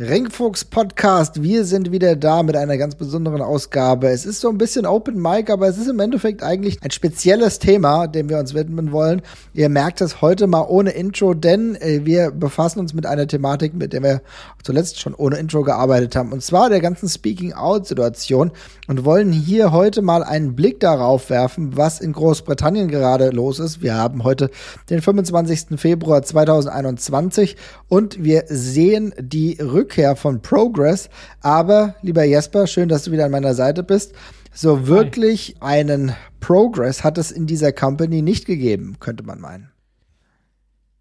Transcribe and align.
Ringfuchs 0.00 0.64
Podcast, 0.64 1.42
wir 1.42 1.64
sind 1.64 1.90
wieder 1.90 2.14
da 2.14 2.44
mit 2.44 2.54
einer 2.54 2.78
ganz 2.78 2.94
besonderen 2.94 3.42
Ausgabe. 3.42 4.06
Es 4.10 4.26
ist 4.26 4.40
so 4.40 4.48
ein 4.48 4.56
bisschen 4.56 4.86
Open 4.86 5.20
Mic, 5.20 5.50
aber 5.50 5.66
es 5.66 5.76
ist 5.76 5.88
im 5.88 5.98
Endeffekt 5.98 6.40
eigentlich 6.44 6.80
ein 6.84 6.92
spezielles 6.92 7.58
Thema, 7.58 8.06
dem 8.06 8.28
wir 8.28 8.38
uns 8.38 8.54
widmen 8.54 8.92
wollen. 8.92 9.22
Ihr 9.54 9.68
merkt 9.68 10.00
es 10.00 10.22
heute 10.22 10.46
mal 10.46 10.64
ohne 10.68 10.90
Intro, 10.90 11.34
denn 11.34 11.74
äh, 11.74 12.02
wir 12.04 12.30
befassen 12.30 12.78
uns 12.78 12.94
mit 12.94 13.06
einer 13.06 13.26
Thematik, 13.26 13.74
mit 13.74 13.92
der 13.92 14.04
wir 14.04 14.22
zuletzt 14.62 15.00
schon 15.00 15.14
ohne 15.14 15.36
Intro 15.36 15.64
gearbeitet 15.64 16.14
haben, 16.14 16.30
und 16.30 16.44
zwar 16.44 16.68
der 16.68 16.80
ganzen 16.80 17.08
Speaking-Out-Situation 17.08 18.52
und 18.86 19.04
wollen 19.04 19.32
hier 19.32 19.72
heute 19.72 20.00
mal 20.00 20.22
einen 20.22 20.54
Blick 20.54 20.78
darauf 20.78 21.28
werfen, 21.28 21.76
was 21.76 21.98
in 21.98 22.12
Großbritannien 22.12 22.86
gerade 22.86 23.30
los 23.30 23.58
ist. 23.58 23.82
Wir 23.82 23.96
haben 23.96 24.22
heute 24.22 24.50
den 24.90 25.02
25. 25.02 25.76
Februar 25.76 26.22
2021 26.22 27.56
und 27.88 28.22
wir 28.22 28.44
sehen 28.46 29.12
die 29.18 29.58
Rück 29.60 29.87
Rückkehr 29.88 30.16
von 30.16 30.42
Progress. 30.42 31.08
Aber, 31.40 31.94
lieber 32.02 32.22
Jesper, 32.22 32.66
schön, 32.66 32.90
dass 32.90 33.04
du 33.04 33.12
wieder 33.12 33.24
an 33.24 33.30
meiner 33.30 33.54
Seite 33.54 33.82
bist. 33.82 34.14
So 34.52 34.86
wirklich 34.86 35.56
Hi. 35.62 35.80
einen 35.80 36.12
Progress 36.40 37.04
hat 37.04 37.16
es 37.16 37.30
in 37.30 37.46
dieser 37.46 37.72
Company 37.72 38.20
nicht 38.20 38.44
gegeben, 38.44 38.96
könnte 39.00 39.24
man 39.24 39.40
meinen. 39.40 39.70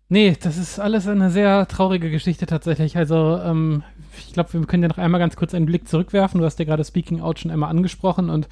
Nee, 0.07 0.37
das 0.41 0.57
ist 0.57 0.79
alles 0.79 1.05
eine 1.05 1.31
sehr 1.31 1.67
traurige 1.67 2.09
Geschichte 2.09 2.45
tatsächlich. 2.45 2.95
Also, 2.95 3.37
ähm, 3.43 3.83
ich 4.25 4.31
glaube, 4.31 4.53
wir 4.53 4.65
können 4.65 4.83
ja 4.83 4.89
noch 4.89 4.97
einmal 4.97 5.19
ganz 5.19 5.35
kurz 5.35 5.53
einen 5.53 5.65
Blick 5.65 5.85
zurückwerfen. 5.89 6.39
Du 6.39 6.45
hast 6.45 6.57
ja 6.59 6.65
gerade 6.65 6.85
Speaking 6.85 7.19
Out 7.19 7.39
schon 7.39 7.51
einmal 7.51 7.69
angesprochen 7.69 8.29
und 8.29 8.47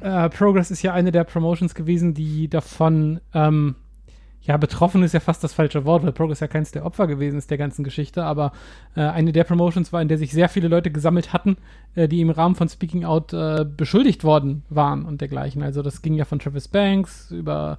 äh, 0.00 0.28
Progress 0.28 0.70
ist 0.70 0.82
ja 0.82 0.92
eine 0.92 1.12
der 1.12 1.24
Promotions 1.24 1.74
gewesen, 1.74 2.12
die 2.12 2.48
davon 2.48 3.20
ähm, 3.32 3.76
ja, 4.42 4.56
betroffen 4.56 5.02
ist 5.02 5.14
ja 5.14 5.20
fast 5.20 5.44
das 5.44 5.54
falsche 5.54 5.84
Wort, 5.84 6.02
weil 6.02 6.12
Progress 6.12 6.40
ja 6.40 6.48
keins 6.48 6.72
der 6.72 6.84
Opfer 6.84 7.06
gewesen 7.06 7.38
ist 7.38 7.50
der 7.50 7.58
ganzen 7.58 7.84
Geschichte, 7.84 8.24
aber 8.24 8.52
äh, 8.96 9.02
eine 9.02 9.32
der 9.32 9.44
Promotions 9.44 9.92
war, 9.92 10.02
in 10.02 10.08
der 10.08 10.18
sich 10.18 10.32
sehr 10.32 10.48
viele 10.48 10.68
Leute 10.68 10.90
gesammelt 10.90 11.32
hatten, 11.32 11.56
äh, 11.94 12.08
die 12.08 12.20
im 12.20 12.30
Rahmen 12.30 12.56
von 12.56 12.68
Speaking 12.68 13.04
Out 13.04 13.32
äh, 13.32 13.64
beschuldigt 13.64 14.24
worden 14.24 14.64
waren 14.68 15.04
und 15.04 15.20
dergleichen. 15.20 15.62
Also 15.62 15.82
das 15.82 16.02
ging 16.02 16.14
ja 16.14 16.24
von 16.24 16.40
Travis 16.40 16.68
Banks 16.68 17.30
über 17.30 17.78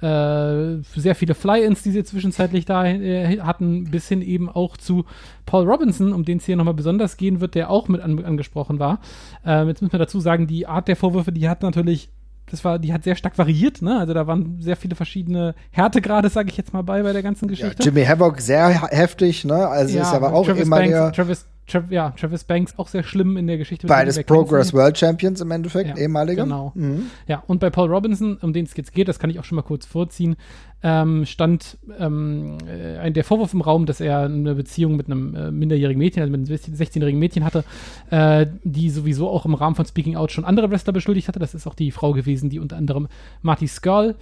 äh, 0.00 0.82
sehr 0.96 1.14
viele 1.14 1.34
Fly-Ins, 1.34 1.82
die 1.82 1.90
sie 1.90 2.02
zwischenzeitlich 2.02 2.64
da 2.64 2.86
äh, 2.86 3.38
hatten, 3.40 3.84
bis 3.90 4.08
hin 4.08 4.22
eben 4.22 4.48
auch 4.48 4.76
zu 4.76 5.04
Paul 5.46 5.68
Robinson, 5.68 6.12
um 6.12 6.24
den 6.24 6.38
es 6.38 6.46
hier 6.46 6.56
nochmal 6.56 6.74
besonders 6.74 7.18
gehen 7.18 7.40
wird, 7.40 7.54
der 7.54 7.70
auch 7.70 7.88
mit 7.88 8.00
an 8.00 8.24
angesprochen 8.24 8.78
war. 8.78 9.00
Äh, 9.44 9.66
jetzt 9.66 9.82
müssen 9.82 9.92
wir 9.92 9.98
dazu 9.98 10.18
sagen, 10.18 10.46
die 10.46 10.66
Art 10.66 10.88
der 10.88 10.96
Vorwürfe, 10.96 11.32
die 11.32 11.48
hat 11.48 11.62
natürlich 11.62 12.08
das 12.50 12.64
war, 12.64 12.78
die 12.78 12.92
hat 12.92 13.04
sehr 13.04 13.16
stark 13.16 13.38
variiert, 13.38 13.82
ne? 13.82 13.98
Also 13.98 14.14
da 14.14 14.26
waren 14.26 14.60
sehr 14.60 14.76
viele 14.76 14.96
verschiedene 14.96 15.54
Härtegrade, 15.70 16.28
sage 16.28 16.48
ich 16.50 16.56
jetzt 16.56 16.72
mal 16.72 16.82
bei, 16.82 17.02
bei 17.02 17.12
der 17.12 17.22
ganzen 17.22 17.48
Geschichte. 17.48 17.82
Ja, 17.82 17.84
Jimmy 17.84 18.04
Havoc 18.04 18.40
sehr 18.40 18.68
heftig, 18.90 19.44
ne? 19.44 19.68
Also 19.68 19.96
ja, 19.96 20.02
ist 20.02 20.12
aber 20.12 20.32
auch 20.32 20.46
Travis 20.46 20.62
immer 20.64 20.76
Banks, 20.76 20.92
der 20.92 21.12
Travis, 21.12 21.46
Tra 21.70 21.84
ja, 21.90 22.10
Travis 22.10 22.44
Banks 22.44 22.74
auch 22.78 22.88
sehr 22.88 23.02
schlimm 23.02 23.36
in 23.36 23.46
der 23.46 23.58
Geschichte. 23.58 23.86
Beides 23.86 24.22
Progress 24.24 24.72
World 24.72 24.98
Champions 24.98 25.40
im 25.40 25.50
Endeffekt, 25.50 25.90
ja, 25.90 25.96
ehemalige. 25.96 26.42
Genau. 26.42 26.72
Mhm. 26.74 27.04
Ja, 27.26 27.42
und 27.46 27.60
bei 27.60 27.70
Paul 27.70 27.88
Robinson, 27.88 28.36
um 28.38 28.52
den 28.52 28.64
es 28.64 28.76
jetzt 28.76 28.92
geht, 28.92 29.08
das 29.08 29.18
kann 29.18 29.30
ich 29.30 29.38
auch 29.38 29.44
schon 29.44 29.56
mal 29.56 29.62
kurz 29.62 29.86
vorziehen, 29.86 30.36
ähm, 30.82 31.26
stand 31.26 31.78
ähm, 31.98 32.58
äh, 32.66 33.10
der 33.10 33.24
Vorwurf 33.24 33.52
im 33.52 33.60
Raum, 33.60 33.86
dass 33.86 34.00
er 34.00 34.20
eine 34.20 34.54
Beziehung 34.54 34.96
mit 34.96 35.06
einem 35.06 35.34
äh, 35.34 35.50
minderjährigen 35.50 35.98
Mädchen, 35.98 36.22
also 36.22 36.32
mit 36.32 36.48
einem 36.48 36.58
16-jährigen 36.58 37.18
Mädchen 37.18 37.44
hatte, 37.44 37.64
äh, 38.10 38.46
die 38.64 38.90
sowieso 38.90 39.28
auch 39.28 39.44
im 39.44 39.54
Rahmen 39.54 39.76
von 39.76 39.86
Speaking 39.86 40.16
Out 40.16 40.32
schon 40.32 40.44
andere 40.44 40.70
Wrestler 40.70 40.92
beschuldigt 40.92 41.28
hatte. 41.28 41.38
Das 41.38 41.54
ist 41.54 41.66
auch 41.66 41.74
die 41.74 41.90
Frau 41.90 42.12
gewesen, 42.12 42.50
die 42.50 42.58
unter 42.58 42.76
anderem 42.76 43.08
Marty 43.42 43.68
Skull 43.68 44.16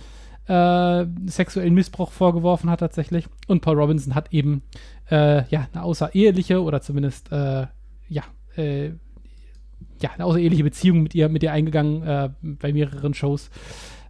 äh, 0.48 1.06
sexuellen 1.26 1.74
Missbrauch 1.74 2.10
vorgeworfen 2.10 2.70
hat 2.70 2.80
tatsächlich. 2.80 3.26
Und 3.46 3.60
Paul 3.60 3.78
Robinson 3.78 4.14
hat 4.14 4.32
eben 4.32 4.62
äh, 5.10 5.48
ja 5.48 5.68
eine 5.72 5.82
außereheliche 5.82 6.62
oder 6.62 6.80
zumindest 6.80 7.30
äh, 7.32 7.66
ja 8.08 8.22
ja 8.56 10.10
eine 10.16 10.24
außereheliche 10.24 10.64
Beziehung 10.64 11.04
mit 11.04 11.14
ihr 11.14 11.28
mit 11.28 11.44
ihr 11.44 11.52
eingegangen 11.52 12.34
bei 12.42 12.72
mehreren 12.72 13.14
Shows. 13.14 13.50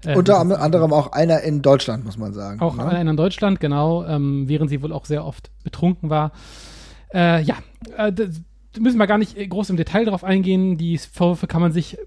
Äh, 0.04 0.16
Unter 0.16 0.38
anderem 0.38 0.92
auch 0.92 1.12
einer 1.12 1.40
in 1.40 1.62
Deutschland, 1.62 2.04
muss 2.04 2.18
man 2.18 2.32
sagen. 2.32 2.60
Auch 2.60 2.76
ne? 2.76 2.86
einer 2.86 3.10
in 3.10 3.16
Deutschland, 3.16 3.60
genau, 3.60 4.04
ähm, 4.04 4.48
während 4.48 4.70
sie 4.70 4.82
wohl 4.82 4.92
auch 4.92 5.04
sehr 5.04 5.24
oft 5.24 5.50
betrunken 5.64 6.08
war. 6.08 6.32
Äh, 7.12 7.42
ja, 7.42 7.56
äh, 7.96 8.12
müssen 8.78 8.98
wir 8.98 9.06
gar 9.06 9.18
nicht 9.18 9.36
groß 9.36 9.70
im 9.70 9.76
Detail 9.76 10.04
darauf 10.04 10.24
eingehen. 10.24 10.78
Die 10.78 10.98
Vorwürfe 10.98 11.46
kann 11.46 11.60
man 11.60 11.72
sich 11.72 11.98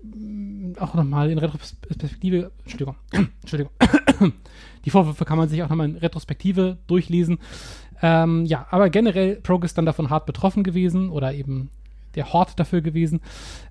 auch 0.80 0.94
nochmal 0.94 1.32
in 1.32 1.38
Retrospektive, 1.38 2.52
Entschuldigung, 2.64 2.96
Entschuldigung, 3.42 3.74
die 4.86 4.90
Vorwürfe 4.90 5.26
kann 5.26 5.38
man 5.38 5.50
sich 5.50 5.62
auch 5.64 5.70
nochmal 5.70 5.90
in 5.90 5.98
Retrospektive 5.98 6.78
durchlesen. 6.88 7.40
Ähm, 8.02 8.46
ja, 8.46 8.66
aber 8.72 8.90
generell 8.90 9.36
Progress 9.36 9.74
dann 9.74 9.86
davon 9.86 10.10
hart 10.10 10.26
betroffen 10.26 10.64
gewesen 10.64 11.10
oder 11.10 11.34
eben 11.34 11.70
der 12.16 12.34
Hort 12.34 12.60
dafür 12.60 12.82
gewesen. 12.82 13.22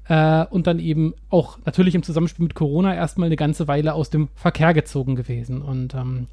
Äh, 0.09 0.45
und 0.47 0.67
dann 0.67 0.79
eben 0.79 1.15
auch 1.29 1.59
natürlich 1.65 1.95
im 1.95 2.03
Zusammenspiel 2.03 2.45
mit 2.45 2.55
Corona 2.55 2.95
erstmal 2.95 3.27
eine 3.27 3.37
ganze 3.37 3.69
Weile 3.69 3.95
aus 3.95 4.11
dem 4.11 4.29
Verkehr 4.35 4.75
gezogen 4.75 5.17
gewesen. 5.17 5.63
Und 5.63 5.95
ähm, 5.95 6.27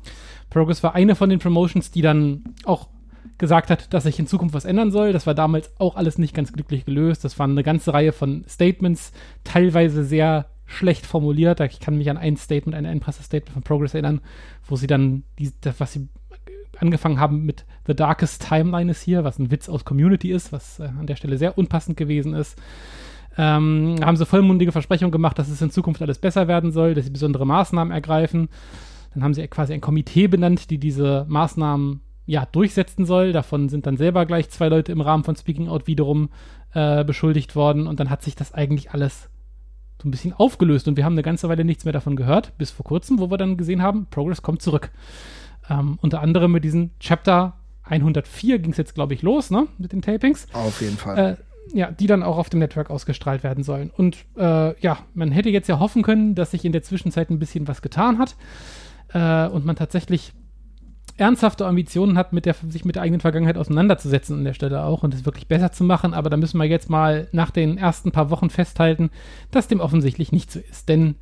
Progress 0.50 0.84
war 0.84 0.96
eine 0.96 1.16
von 1.16 1.30
den 1.30 1.40
Promotions, 1.40 1.92
die 1.92 2.02
dann 2.02 2.56
auch 2.66 2.88
gesagt 3.38 3.70
hat, 3.70 3.94
dass 3.94 4.04
sich 4.04 4.18
in 4.20 4.28
Zukunft 4.28 4.56
was 4.56 4.66
ändern 4.66 4.92
soll. 4.92 5.14
Das 5.14 5.28
war 5.28 5.36
damals 5.36 5.72
auch 5.80 5.96
alles 5.96 6.18
nicht 6.18 6.34
ganz 6.34 6.54
glücklich 6.54 6.86
gelöst. 6.86 7.24
Das 7.24 7.38
waren 7.38 7.52
eine 7.52 7.64
ganze 7.64 7.94
Reihe 7.94 8.12
von 8.12 8.44
Statements, 8.48 9.12
teilweise 9.44 10.04
sehr 10.04 10.48
schlecht 10.68 11.06
formuliert. 11.06 11.60
Ich 11.62 11.80
kann 11.80 11.98
mich 11.98 12.10
an 12.10 12.18
ein 12.18 12.38
Statement, 12.38 12.76
ein 12.76 12.86
Endpresse-Statement 12.86 13.54
von 13.54 13.64
Progress 13.64 13.94
erinnern, 13.94 14.22
wo 14.68 14.76
sie 14.76 14.88
dann, 14.88 15.24
die, 15.40 15.52
das, 15.62 15.80
was 15.80 15.94
sie 15.94 16.10
angefangen 16.80 17.20
haben 17.20 17.44
mit 17.44 17.66
The 17.88 17.96
Darkest 17.96 18.48
Timeline 18.48 18.92
ist 18.92 19.02
hier, 19.02 19.24
was 19.24 19.40
ein 19.40 19.50
Witz 19.50 19.70
aus 19.70 19.86
Community 19.86 20.32
ist, 20.32 20.52
was 20.52 20.80
äh, 20.80 20.84
an 20.84 21.08
der 21.08 21.16
Stelle 21.16 21.38
sehr 21.38 21.58
unpassend 21.58 21.98
gewesen 21.98 22.34
ist. 22.34 22.62
Ähm, 23.38 23.96
haben 24.02 24.18
sie 24.18 24.26
vollmundige 24.26 24.72
Versprechungen 24.72 25.12
gemacht, 25.12 25.40
dass 25.40 25.50
es 25.50 25.62
in 25.62 25.72
Zukunft 25.72 26.02
alles 26.02 26.20
besser 26.20 26.48
werden 26.48 26.72
soll, 26.72 26.94
dass 26.94 27.06
sie 27.06 27.12
besondere 27.12 27.46
Maßnahmen 27.46 27.94
ergreifen. 27.94 28.50
Dann 29.14 29.24
haben 29.24 29.34
sie 29.34 29.48
quasi 29.48 29.74
ein 29.74 29.82
Komitee 29.82 30.28
benannt, 30.28 30.70
die 30.70 30.80
diese 30.80 31.26
Maßnahmen 31.30 32.02
ja, 32.26 32.46
durchsetzen 32.46 33.06
soll. 33.06 33.32
Davon 33.32 33.70
sind 33.70 33.88
dann 33.88 33.98
selber 33.98 34.26
gleich 34.26 34.50
zwei 34.50 34.68
Leute 34.68 34.92
im 34.92 35.02
Rahmen 35.02 35.24
von 35.24 35.36
Speaking 35.36 35.70
Out 35.70 35.88
wiederum 35.88 36.30
äh, 36.74 37.04
beschuldigt 37.04 37.56
worden. 37.56 37.88
Und 37.88 38.00
dann 38.00 38.10
hat 38.10 38.22
sich 38.22 38.36
das 38.36 38.54
eigentlich 38.54 38.92
alles 38.92 39.30
so 40.02 40.08
ein 40.08 40.12
bisschen 40.12 40.34
aufgelöst. 40.34 40.88
Und 40.88 40.98
wir 40.98 41.06
haben 41.06 41.14
eine 41.14 41.24
ganze 41.24 41.50
Weile 41.50 41.66
nichts 41.66 41.86
mehr 41.86 41.94
davon 41.94 42.16
gehört, 42.16 42.58
bis 42.58 42.72
vor 42.72 42.86
kurzem, 42.86 43.20
wo 43.20 43.30
wir 43.32 43.38
dann 43.38 43.58
gesehen 43.58 43.82
haben, 43.82 44.08
Progress 44.10 44.42
kommt 44.42 44.62
zurück. 44.62 44.92
Ähm, 45.70 45.98
unter 46.02 46.22
anderem 46.22 46.52
mit 46.52 46.64
diesem 46.64 46.92
Chapter 47.00 47.54
104 47.84 48.60
ging 48.60 48.72
es 48.72 48.78
jetzt, 48.78 48.96
glaube 48.96 49.14
ich, 49.14 49.22
los, 49.22 49.50
ne? 49.50 49.68
Mit 49.78 49.92
den 49.92 50.02
Tapings. 50.02 50.48
Auf 50.54 50.82
jeden 50.82 50.98
Fall. 50.98 51.18
Äh, 51.18 51.78
ja, 51.78 51.92
die 51.92 52.08
dann 52.08 52.24
auch 52.24 52.38
auf 52.38 52.50
dem 52.50 52.60
Network 52.60 52.90
ausgestrahlt 52.90 53.44
werden 53.44 53.64
sollen. 53.64 53.92
Und 53.96 54.18
äh, 54.38 54.80
ja, 54.80 55.00
man 55.14 55.32
hätte 55.32 55.50
jetzt 55.50 55.68
ja 55.68 55.80
hoffen 55.80 56.02
können, 56.02 56.36
dass 56.36 56.52
sich 56.52 56.64
in 56.64 56.72
der 56.72 56.84
Zwischenzeit 56.84 57.30
ein 57.30 57.40
bisschen 57.40 57.68
was 57.68 57.82
getan 57.82 58.20
hat 58.20 58.36
äh, 59.14 59.48
und 59.48 59.66
man 59.66 59.76
tatsächlich 59.76 60.34
ernsthafte 61.18 61.66
Ambitionen 61.66 62.18
hat, 62.18 62.32
mit 62.32 62.46
der, 62.46 62.56
sich 62.70 62.86
mit 62.86 62.96
der 62.96 63.04
eigenen 63.04 63.22
Vergangenheit 63.22 63.58
auseinanderzusetzen 63.58 64.38
an 64.38 64.44
der 64.44 64.54
Stelle 64.54 64.84
auch 64.84 65.04
und 65.04 65.14
es 65.14 65.26
wirklich 65.26 65.48
besser 65.48 65.72
zu 65.72 65.84
machen. 65.84 66.14
Aber 66.14 66.30
da 66.30 66.38
müssen 66.38 66.58
wir 66.60 66.66
jetzt 66.66 66.90
mal 66.90 67.28
nach 67.32 67.52
den 67.52 67.78
ersten 67.78 68.12
paar 68.12 68.30
Wochen 68.30 68.50
festhalten, 68.50 69.10
dass 69.52 69.68
dem 69.68 69.80
offensichtlich 69.80 70.32
nicht 70.32 70.52
so 70.52 70.60
ist. 70.60 70.90
Denn 70.90 71.16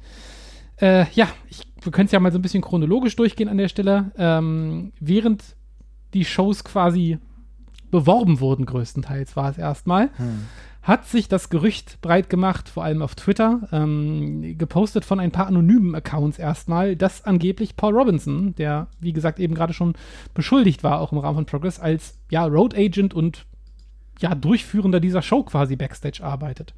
äh, 0.81 1.05
ja, 1.13 1.27
ich, 1.49 1.63
wir 1.81 1.91
können 1.91 2.07
es 2.07 2.11
ja 2.11 2.19
mal 2.19 2.31
so 2.31 2.37
ein 2.37 2.41
bisschen 2.41 2.61
chronologisch 2.61 3.15
durchgehen 3.15 3.49
an 3.49 3.57
der 3.57 3.69
Stelle. 3.69 4.11
Ähm, 4.17 4.91
während 4.99 5.43
die 6.13 6.25
Shows 6.25 6.63
quasi 6.63 7.19
beworben 7.91 8.39
wurden, 8.41 8.65
größtenteils 8.65 9.35
war 9.35 9.49
es 9.49 9.57
erstmal, 9.57 10.09
hm. 10.17 10.47
Hat 10.85 11.07
sich 11.07 11.27
das 11.27 11.49
Gerücht 11.49 11.99
breit 12.01 12.29
gemacht, 12.29 12.69
vor 12.69 12.83
allem 12.83 13.01
auf 13.01 13.15
Twitter, 13.15 13.67
ähm, 13.71 14.55
gepostet 14.55 15.03
von 15.03 15.19
ein 15.19 15.31
paar 15.31 15.47
anonymen 15.47 15.95
Accounts 15.95 16.37
erstmal, 16.37 16.95
dass 16.95 17.25
angeblich 17.25 17.75
Paul 17.75 17.97
Robinson, 17.97 18.53
der 18.53 18.87
wie 18.99 19.11
gesagt 19.11 19.39
eben 19.39 19.55
gerade 19.55 19.73
schon 19.73 19.95
beschuldigt 20.35 20.83
war, 20.83 21.01
auch 21.01 21.11
im 21.11 21.17
Rahmen 21.17 21.37
von 21.37 21.45
Progress, 21.47 21.79
als 21.79 22.19
ja 22.29 22.45
Road 22.45 22.77
Agent 22.77 23.15
und 23.15 23.47
ja 24.19 24.35
Durchführender 24.35 24.99
dieser 24.99 25.23
Show 25.23 25.41
quasi 25.41 25.75
backstage 25.75 26.23
arbeitet. 26.23 26.75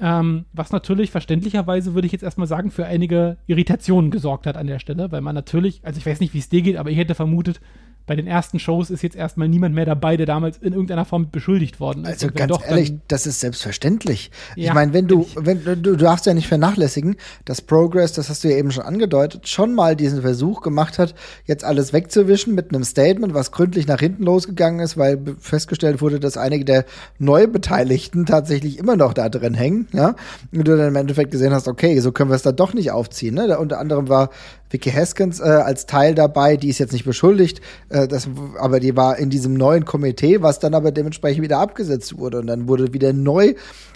Ähm, 0.00 0.46
was 0.54 0.72
natürlich 0.72 1.10
verständlicherweise, 1.10 1.92
würde 1.92 2.06
ich 2.06 2.12
jetzt 2.12 2.22
erstmal 2.22 2.46
sagen, 2.46 2.70
für 2.70 2.86
einige 2.86 3.36
Irritationen 3.46 4.10
gesorgt 4.10 4.46
hat 4.46 4.56
an 4.56 4.68
der 4.68 4.78
Stelle, 4.78 5.12
weil 5.12 5.20
man 5.20 5.34
natürlich, 5.34 5.84
also 5.84 5.98
ich 5.98 6.06
weiß 6.06 6.20
nicht, 6.20 6.32
wie 6.32 6.38
es 6.38 6.48
dir 6.48 6.62
geht, 6.62 6.78
aber 6.78 6.90
ich 6.90 6.96
hätte 6.96 7.14
vermutet, 7.14 7.60
bei 8.08 8.16
den 8.16 8.26
ersten 8.26 8.58
Shows 8.58 8.90
ist 8.90 9.02
jetzt 9.02 9.14
erstmal 9.14 9.48
niemand 9.48 9.74
mehr 9.74 9.84
dabei, 9.84 10.16
der 10.16 10.26
damals 10.26 10.56
in 10.56 10.72
irgendeiner 10.72 11.04
Form 11.04 11.30
beschuldigt 11.30 11.78
worden 11.78 12.04
ist. 12.04 12.24
Also 12.24 12.28
ganz 12.34 12.48
doch, 12.50 12.64
ehrlich, 12.64 12.94
das 13.06 13.26
ist 13.26 13.38
selbstverständlich. 13.40 14.30
Ja, 14.56 14.68
ich 14.68 14.74
meine, 14.74 14.94
wenn 14.94 15.06
du, 15.06 15.26
wenn 15.36 15.62
du, 15.62 15.76
du 15.76 15.94
darfst 15.94 16.24
ja 16.24 16.32
nicht 16.32 16.48
vernachlässigen, 16.48 17.16
dass 17.44 17.60
Progress, 17.60 18.14
das 18.14 18.30
hast 18.30 18.42
du 18.42 18.48
ja 18.48 18.56
eben 18.56 18.72
schon 18.72 18.82
angedeutet, 18.82 19.46
schon 19.46 19.74
mal 19.74 19.94
diesen 19.94 20.22
Versuch 20.22 20.62
gemacht 20.62 20.98
hat, 20.98 21.14
jetzt 21.44 21.64
alles 21.64 21.92
wegzuwischen 21.92 22.54
mit 22.54 22.74
einem 22.74 22.82
Statement, 22.82 23.34
was 23.34 23.52
gründlich 23.52 23.86
nach 23.86 24.00
hinten 24.00 24.24
losgegangen 24.24 24.80
ist, 24.80 24.96
weil 24.96 25.20
festgestellt 25.38 26.00
wurde, 26.00 26.18
dass 26.18 26.38
einige 26.38 26.64
der 26.64 26.86
Neubeteiligten 27.18 28.24
tatsächlich 28.24 28.78
immer 28.78 28.96
noch 28.96 29.12
da 29.12 29.28
drin 29.28 29.52
hängen, 29.52 29.86
ja. 29.92 30.16
Und 30.50 30.66
du 30.66 30.76
dann 30.76 30.88
im 30.88 30.96
Endeffekt 30.96 31.30
gesehen 31.30 31.52
hast, 31.52 31.68
okay, 31.68 32.00
so 32.00 32.10
können 32.10 32.30
wir 32.30 32.36
es 32.36 32.42
da 32.42 32.52
doch 32.52 32.72
nicht 32.72 32.90
aufziehen, 32.90 33.34
ne? 33.34 33.46
Da 33.48 33.58
unter 33.58 33.78
anderem 33.78 34.08
war 34.08 34.30
Vicky 34.70 34.90
Haskins 34.90 35.40
äh, 35.40 35.44
als 35.44 35.86
Teil 35.86 36.14
dabei, 36.14 36.56
die 36.56 36.68
ist 36.68 36.78
jetzt 36.78 36.92
nicht 36.92 37.04
beschuldigt, 37.04 37.60
äh, 37.88 38.08
das, 38.08 38.28
aber 38.58 38.80
die 38.80 38.96
war 38.96 39.18
in 39.18 39.30
diesem 39.30 39.54
neuen 39.54 39.84
Komitee, 39.84 40.42
was 40.42 40.58
dann 40.58 40.74
aber 40.74 40.92
dementsprechend 40.92 41.42
wieder 41.42 41.58
abgesetzt 41.58 42.18
wurde. 42.18 42.38
Und 42.38 42.46
dann 42.46 42.68
wurde 42.68 42.92
wieder 42.92 43.12
neu 43.12 43.54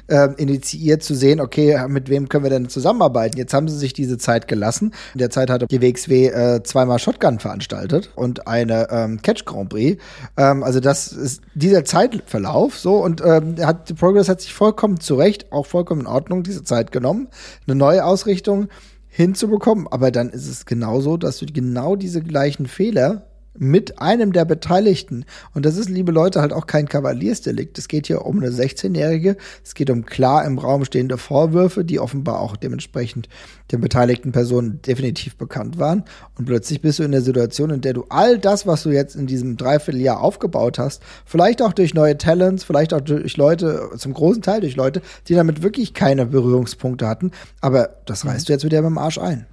äh, 0.08 0.28
initiiert 0.36 1.02
zu 1.02 1.14
sehen, 1.14 1.40
okay, 1.40 1.78
mit 1.88 2.08
wem 2.08 2.28
können 2.28 2.44
wir 2.44 2.50
denn 2.50 2.69
zusammenarbeiten? 2.69 3.38
Jetzt 3.38 3.54
haben 3.54 3.69
sie 3.69 3.78
sich 3.78 3.92
diese 3.92 4.19
Zeit 4.19 4.48
gelassen. 4.48 4.92
In 5.14 5.19
der 5.19 5.30
Zeit 5.30 5.50
hatte 5.50 5.66
die 5.66 5.80
WXW 5.80 6.26
äh, 6.26 6.62
zweimal 6.62 6.98
Shotgun 6.98 7.38
veranstaltet 7.38 8.10
und 8.14 8.46
eine 8.46 8.88
ähm, 8.90 9.22
Catch 9.22 9.44
Grand 9.44 9.70
Prix. 9.70 10.02
Ähm, 10.36 10.62
also 10.62 10.80
das 10.80 11.12
ist 11.12 11.42
dieser 11.54 11.84
Zeitverlauf 11.84 12.78
so 12.78 12.96
und 12.96 13.22
ähm, 13.24 13.56
hat 13.60 13.94
Progress 13.96 14.28
hat 14.28 14.40
sich 14.40 14.52
vollkommen 14.52 15.00
zurecht, 15.00 15.52
auch 15.52 15.66
vollkommen 15.66 16.02
in 16.02 16.06
Ordnung 16.06 16.42
diese 16.42 16.64
Zeit 16.64 16.92
genommen, 16.92 17.28
eine 17.66 17.76
neue 17.76 18.04
Ausrichtung 18.04 18.69
hinzubekommen. 19.12 19.86
Aber 19.88 20.10
dann 20.10 20.30
ist 20.30 20.48
es 20.48 20.66
genauso, 20.66 21.16
dass 21.16 21.38
du 21.38 21.46
genau 21.46 21.96
diese 21.96 22.22
gleichen 22.22 22.66
Fehler 22.66 23.26
mit 23.58 24.00
einem 24.00 24.32
der 24.32 24.44
Beteiligten. 24.44 25.25
Und 25.54 25.66
das 25.66 25.76
ist, 25.76 25.88
liebe 25.88 26.12
Leute, 26.12 26.40
halt 26.40 26.52
auch 26.52 26.66
kein 26.66 26.88
Kavaliersdelikt. 26.88 27.78
Es 27.78 27.88
geht 27.88 28.06
hier 28.06 28.25
um 28.25 28.38
eine 28.38 28.50
16-Jährige. 28.50 29.37
Es 29.62 29.75
geht 29.75 29.90
um 29.90 30.06
klar 30.06 30.44
im 30.44 30.58
Raum 30.58 30.84
stehende 30.84 31.19
Vorwürfe, 31.19 31.84
die 31.84 32.00
offenbar 32.00 32.40
auch 32.40 32.56
dementsprechend 32.56 33.28
den 33.70 33.81
beteiligten 33.81 34.32
Personen 34.32 34.81
definitiv 34.82 35.37
bekannt 35.37 35.78
waren. 35.78 36.04
Und 36.37 36.46
plötzlich 36.46 36.81
bist 36.81 36.99
du 36.99 37.02
in 37.02 37.12
der 37.12 37.22
Situation, 37.22 37.70
in 37.70 37.81
der 37.81 37.93
du 37.93 38.06
all 38.08 38.38
das, 38.38 38.66
was 38.66 38.82
du 38.82 38.90
jetzt 38.90 39.16
in 39.16 39.26
diesem 39.26 39.56
Dreivierteljahr 39.56 40.20
aufgebaut 40.20 40.78
hast, 40.78 41.02
vielleicht 41.25 41.62
auch 41.62 41.72
durch 41.72 41.94
neue 41.94 42.16
Talents, 42.16 42.64
vielleicht 42.64 42.94
auch 42.94 43.00
durch 43.00 43.37
Leute, 43.37 43.90
zum 43.96 44.14
großen 44.14 44.43
Teil 44.43 44.60
durch 44.60 44.76
Leute, 44.76 45.02
die 45.28 45.34
damit 45.34 45.62
wirklich 45.62 45.94
keine 45.94 46.26
Berührungspunkte 46.26 47.06
hatten. 47.06 47.32
Aber 47.60 47.96
das 48.06 48.25
reißt 48.25 48.48
du 48.48 48.52
jetzt 48.52 48.64
wieder 48.64 48.81
mit 48.82 48.90
dem 48.90 48.98
Arsch 48.98 49.19
ein. 49.19 49.46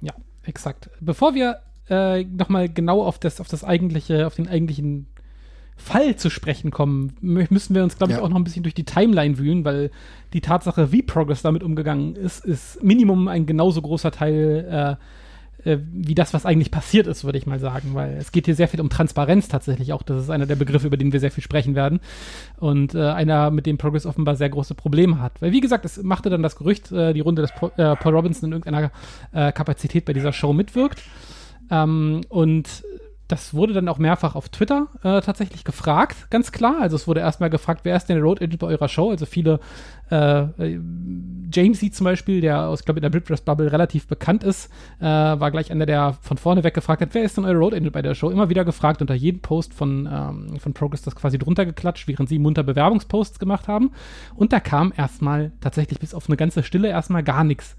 Ja, 0.00 0.12
exakt. 0.44 0.90
Bevor 1.00 1.34
wir 1.34 1.58
äh, 1.92 2.24
nochmal 2.24 2.68
genau 2.68 3.02
auf 3.02 3.18
das, 3.18 3.40
auf 3.40 3.48
das 3.48 3.64
eigentliche, 3.64 4.26
auf 4.26 4.34
den 4.34 4.48
eigentlichen 4.48 5.06
Fall 5.76 6.16
zu 6.16 6.30
sprechen 6.30 6.70
kommen, 6.70 7.14
müssen 7.20 7.74
wir 7.74 7.82
uns, 7.82 7.98
glaube 7.98 8.12
ich, 8.12 8.18
ja. 8.18 8.24
auch 8.24 8.28
noch 8.28 8.36
ein 8.36 8.44
bisschen 8.44 8.62
durch 8.62 8.74
die 8.74 8.84
Timeline 8.84 9.38
wühlen, 9.38 9.64
weil 9.64 9.90
die 10.32 10.40
Tatsache, 10.40 10.92
wie 10.92 11.02
Progress 11.02 11.42
damit 11.42 11.62
umgegangen 11.62 12.14
ist, 12.14 12.44
ist 12.44 12.82
Minimum 12.82 13.28
ein 13.28 13.46
genauso 13.46 13.82
großer 13.82 14.10
Teil 14.12 14.98
äh, 15.00 15.04
äh, 15.64 15.78
wie 15.92 16.14
das, 16.14 16.34
was 16.34 16.46
eigentlich 16.46 16.70
passiert 16.70 17.06
ist, 17.06 17.24
würde 17.24 17.38
ich 17.38 17.46
mal 17.46 17.58
sagen, 17.58 17.94
weil 17.94 18.16
es 18.16 18.32
geht 18.32 18.46
hier 18.46 18.54
sehr 18.54 18.68
viel 18.68 18.80
um 18.80 18.90
Transparenz 18.90 19.48
tatsächlich 19.48 19.92
auch. 19.92 20.02
Das 20.02 20.22
ist 20.22 20.30
einer 20.30 20.46
der 20.46 20.56
Begriffe, 20.56 20.88
über 20.88 20.96
den 20.96 21.12
wir 21.12 21.20
sehr 21.20 21.30
viel 21.30 21.44
sprechen 21.44 21.74
werden 21.74 22.00
und 22.58 22.94
äh, 22.94 23.00
einer, 23.00 23.50
mit 23.50 23.66
dem 23.66 23.78
Progress 23.78 24.06
offenbar 24.06 24.36
sehr 24.36 24.50
große 24.50 24.74
Probleme 24.74 25.20
hat. 25.20 25.40
Weil, 25.40 25.52
wie 25.52 25.60
gesagt, 25.60 25.84
es 25.84 26.02
machte 26.02 26.30
dann 26.30 26.42
das 26.42 26.56
Gerücht, 26.56 26.90
äh, 26.92 27.12
die 27.12 27.20
Runde, 27.20 27.42
dass 27.42 27.50
äh, 27.76 27.96
Paul 27.96 28.14
Robinson 28.14 28.48
in 28.48 28.52
irgendeiner 28.52 28.90
äh, 29.32 29.52
Kapazität 29.52 30.04
bei 30.04 30.12
dieser 30.12 30.32
Show 30.32 30.52
mitwirkt. 30.52 31.02
Ähm, 31.70 32.22
und 32.28 32.84
das 33.32 33.54
wurde 33.54 33.72
dann 33.72 33.88
auch 33.88 33.96
mehrfach 33.96 34.34
auf 34.34 34.50
Twitter 34.50 34.88
äh, 35.02 35.22
tatsächlich 35.22 35.64
gefragt, 35.64 36.30
ganz 36.30 36.52
klar. 36.52 36.76
Also 36.80 36.96
es 36.96 37.08
wurde 37.08 37.20
erstmal 37.20 37.48
gefragt, 37.48 37.80
wer 37.84 37.96
ist 37.96 38.10
denn 38.10 38.16
der 38.16 38.24
Road 38.24 38.42
Agent 38.42 38.58
bei 38.58 38.66
eurer 38.66 38.88
Show? 38.88 39.10
Also 39.10 39.24
viele, 39.24 39.58
äh, 40.10 40.44
Jamesy 41.50 41.90
zum 41.90 42.04
Beispiel, 42.04 42.42
der 42.42 42.68
aus, 42.68 42.84
glaube 42.84 42.98
in 42.98 43.02
der 43.02 43.08
Britpress-Bubble 43.08 43.72
relativ 43.72 44.06
bekannt 44.06 44.44
ist, 44.44 44.70
äh, 45.00 45.04
war 45.04 45.50
gleich 45.50 45.70
einer, 45.70 45.86
der 45.86 46.18
von 46.20 46.36
vorne 46.36 46.62
weg 46.62 46.74
gefragt 46.74 47.00
hat, 47.00 47.14
wer 47.14 47.22
ist 47.22 47.38
denn 47.38 47.46
euer 47.46 47.54
Road 47.54 47.72
Agent 47.72 47.92
bei 47.92 48.02
der 48.02 48.14
Show? 48.14 48.28
Immer 48.28 48.50
wieder 48.50 48.66
gefragt, 48.66 49.00
unter 49.00 49.14
jedem 49.14 49.40
Post 49.40 49.72
von, 49.72 50.06
ähm, 50.12 50.60
von 50.60 50.74
Progress 50.74 51.00
das 51.00 51.16
quasi 51.16 51.38
drunter 51.38 51.64
geklatscht, 51.64 52.08
während 52.08 52.28
sie 52.28 52.38
munter 52.38 52.64
Bewerbungsposts 52.64 53.38
gemacht 53.38 53.66
haben. 53.66 53.92
Und 54.34 54.52
da 54.52 54.60
kam 54.60 54.92
erstmal 54.94 55.52
tatsächlich 55.62 55.98
bis 56.00 56.12
auf 56.12 56.28
eine 56.28 56.36
ganze 56.36 56.62
Stille 56.62 56.88
erstmal 56.88 57.22
gar 57.22 57.44
nichts. 57.44 57.76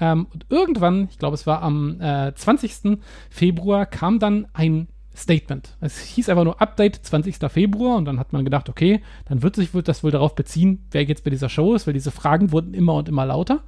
Ähm, 0.00 0.26
und 0.32 0.46
irgendwann, 0.48 1.08
ich 1.10 1.18
glaube, 1.18 1.34
es 1.34 1.46
war 1.46 1.62
am 1.62 2.00
äh, 2.00 2.32
20. 2.34 2.98
Februar, 3.30 3.86
kam 3.86 4.18
dann 4.18 4.46
ein 4.52 4.88
Statement. 5.18 5.76
Es 5.80 5.98
hieß 6.00 6.28
einfach 6.28 6.44
nur 6.44 6.60
Update 6.62 6.96
20. 7.04 7.36
Februar 7.50 7.96
und 7.96 8.04
dann 8.04 8.20
hat 8.20 8.32
man 8.32 8.44
gedacht, 8.44 8.68
okay, 8.68 9.02
dann 9.28 9.42
wird 9.42 9.56
sich 9.56 9.70
das 9.72 10.04
wohl 10.04 10.12
darauf 10.12 10.34
beziehen, 10.34 10.86
wer 10.92 11.02
jetzt 11.04 11.24
bei 11.24 11.30
dieser 11.30 11.48
Show 11.48 11.74
ist, 11.74 11.86
weil 11.86 11.94
diese 11.94 12.12
Fragen 12.12 12.52
wurden 12.52 12.72
immer 12.72 12.94
und 12.94 13.08
immer 13.08 13.26
lauter. 13.26 13.64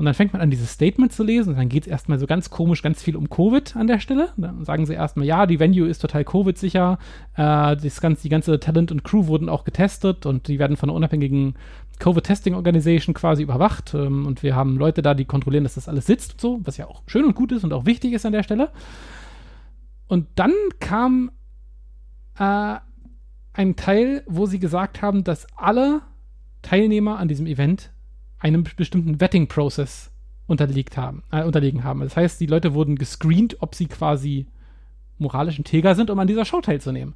Und 0.00 0.06
dann 0.06 0.14
fängt 0.14 0.32
man 0.32 0.40
an, 0.40 0.48
dieses 0.48 0.72
Statement 0.72 1.12
zu 1.12 1.22
lesen 1.22 1.50
und 1.50 1.58
dann 1.58 1.68
geht 1.68 1.82
es 1.82 1.86
erstmal 1.86 2.18
so 2.18 2.26
ganz 2.26 2.48
komisch, 2.48 2.80
ganz 2.80 3.02
viel 3.02 3.16
um 3.16 3.28
Covid 3.28 3.76
an 3.76 3.86
der 3.86 3.98
Stelle. 3.98 4.30
Dann 4.38 4.64
sagen 4.64 4.86
sie 4.86 4.94
erstmal, 4.94 5.26
ja, 5.26 5.44
die 5.44 5.60
Venue 5.60 5.86
ist 5.86 5.98
total 5.98 6.24
Covid-sicher, 6.24 6.98
äh, 7.34 7.76
ganze, 8.00 8.22
die 8.22 8.30
ganze 8.30 8.58
Talent 8.58 8.90
und 8.92 9.04
Crew 9.04 9.26
wurden 9.26 9.50
auch 9.50 9.62
getestet 9.62 10.24
und 10.24 10.48
die 10.48 10.58
werden 10.58 10.78
von 10.78 10.88
einer 10.88 10.96
unabhängigen 10.96 11.52
Covid-Testing 11.98 12.54
Organization 12.54 13.14
quasi 13.14 13.42
überwacht. 13.42 13.92
Ähm, 13.92 14.24
und 14.24 14.42
wir 14.42 14.56
haben 14.56 14.78
Leute 14.78 15.02
da, 15.02 15.12
die 15.12 15.26
kontrollieren, 15.26 15.64
dass 15.64 15.74
das 15.74 15.86
alles 15.86 16.06
sitzt 16.06 16.32
und 16.32 16.40
so, 16.40 16.60
was 16.64 16.78
ja 16.78 16.86
auch 16.86 17.02
schön 17.06 17.26
und 17.26 17.34
gut 17.34 17.52
ist 17.52 17.62
und 17.62 17.74
auch 17.74 17.84
wichtig 17.84 18.14
ist 18.14 18.24
an 18.24 18.32
der 18.32 18.42
Stelle. 18.42 18.70
Und 20.08 20.28
dann 20.36 20.54
kam 20.78 21.30
äh, 22.38 22.76
ein 23.52 23.76
Teil, 23.76 24.22
wo 24.26 24.46
sie 24.46 24.60
gesagt 24.60 25.02
haben, 25.02 25.24
dass 25.24 25.46
alle 25.58 26.00
Teilnehmer 26.62 27.18
an 27.18 27.28
diesem 27.28 27.46
Event 27.46 27.90
einem 28.40 28.64
bestimmten 28.76 29.20
Vetting-Prozess 29.20 30.10
unterliegt 30.46 30.96
haben, 30.96 31.22
äh, 31.30 31.44
unterlegen 31.44 31.84
haben. 31.84 32.00
Das 32.00 32.16
heißt, 32.16 32.40
die 32.40 32.46
Leute 32.46 32.74
wurden 32.74 32.96
gescreent, 32.96 33.58
ob 33.60 33.74
sie 33.74 33.86
quasi 33.86 34.46
moralisch 35.18 35.58
integer 35.58 35.94
sind, 35.94 36.10
um 36.10 36.18
an 36.18 36.26
dieser 36.26 36.44
Show 36.44 36.60
teilzunehmen. 36.60 37.14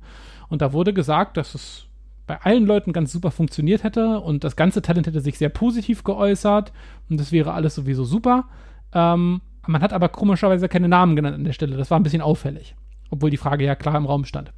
Und 0.49 0.63
da 0.63 0.73
wurde 0.73 0.93
gesagt, 0.93 1.37
dass 1.37 1.55
es 1.55 1.87
bei 2.27 2.41
allen 2.41 2.65
Leuten 2.67 2.93
ganz 2.93 3.13
super 3.13 3.31
funktioniert 3.31 3.83
hätte 3.83 4.21
und 4.21 4.45
das 4.45 4.57
ganze 4.57 4.83
Talent 4.83 5.07
hätte 5.07 5.21
sich 5.21 5.37
sehr 5.37 5.49
positiv 5.49 6.05
geäußert 6.05 6.73
und 7.11 7.21
das 7.21 7.33
wäre 7.33 7.53
alles 7.53 7.75
sowieso 7.75 8.05
super. 8.05 8.45
Ähm, 8.93 9.41
man 9.67 9.83
hat 9.83 9.93
aber 9.93 10.09
komischerweise 10.09 10.69
keine 10.69 10.89
Namen 10.89 11.17
genannt 11.17 11.35
an 11.35 11.45
der 11.45 11.53
Stelle. 11.53 11.77
Das 11.77 11.91
war 11.91 11.99
ein 11.99 12.03
bisschen 12.03 12.23
auffällig, 12.23 12.75
obwohl 13.11 13.31
die 13.31 13.37
Frage 13.37 13.65
ja 13.65 13.75
klar 13.75 13.97
im 13.97 14.07
Raum 14.07 14.25
stand. 14.25 14.53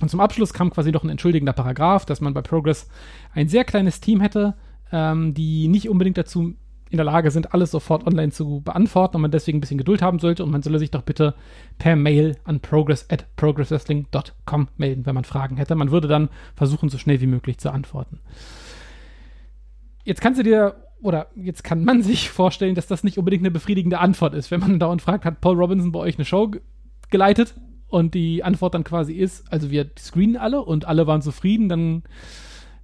Und 0.00 0.08
zum 0.08 0.20
Abschluss 0.20 0.52
kam 0.52 0.70
quasi 0.70 0.92
noch 0.92 1.04
ein 1.04 1.10
entschuldigender 1.10 1.52
Paragraph, 1.52 2.06
dass 2.06 2.20
man 2.20 2.34
bei 2.34 2.42
Progress 2.42 2.88
ein 3.34 3.48
sehr 3.48 3.64
kleines 3.64 4.00
Team 4.00 4.20
hätte, 4.20 4.54
ähm, 4.92 5.34
die 5.34 5.68
nicht 5.68 5.88
unbedingt 5.88 6.18
dazu 6.18 6.54
in 6.90 6.96
der 6.96 7.04
Lage 7.04 7.30
sind, 7.30 7.54
alles 7.54 7.70
sofort 7.70 8.06
online 8.06 8.32
zu 8.32 8.62
beantworten 8.62 9.16
und 9.16 9.22
man 9.22 9.30
deswegen 9.30 9.58
ein 9.58 9.60
bisschen 9.60 9.78
Geduld 9.78 10.02
haben 10.02 10.18
sollte 10.18 10.42
und 10.42 10.50
man 10.50 10.62
solle 10.62 10.80
sich 10.80 10.90
doch 10.90 11.02
bitte 11.02 11.34
per 11.78 11.94
Mail 11.94 12.36
an 12.44 12.60
progress 12.60 13.06
at 13.08 13.26
progresswrestling.com 13.36 14.68
melden, 14.76 15.06
wenn 15.06 15.14
man 15.14 15.24
Fragen 15.24 15.56
hätte. 15.56 15.76
Man 15.76 15.92
würde 15.92 16.08
dann 16.08 16.28
versuchen, 16.56 16.88
so 16.88 16.98
schnell 16.98 17.20
wie 17.20 17.28
möglich 17.28 17.58
zu 17.58 17.70
antworten. 17.70 18.18
Jetzt 20.04 20.20
kannst 20.20 20.40
du 20.40 20.42
dir 20.42 20.74
oder 21.00 21.28
jetzt 21.36 21.62
kann 21.62 21.84
man 21.84 22.02
sich 22.02 22.28
vorstellen, 22.28 22.74
dass 22.74 22.88
das 22.88 23.04
nicht 23.04 23.18
unbedingt 23.18 23.42
eine 23.42 23.52
befriedigende 23.52 24.00
Antwort 24.00 24.34
ist, 24.34 24.50
wenn 24.50 24.60
man 24.60 24.80
dauernd 24.80 25.00
fragt, 25.00 25.24
hat 25.24 25.40
Paul 25.40 25.56
Robinson 25.56 25.92
bei 25.92 26.00
euch 26.00 26.18
eine 26.18 26.24
Show 26.24 26.50
geleitet? 27.10 27.54
Und 27.86 28.14
die 28.14 28.44
Antwort 28.44 28.74
dann 28.74 28.84
quasi 28.84 29.14
ist, 29.14 29.52
also 29.52 29.70
wir 29.70 29.90
screenen 29.98 30.36
alle 30.36 30.62
und 30.62 30.86
alle 30.86 31.08
waren 31.08 31.22
zufrieden, 31.22 31.68
dann 31.68 32.02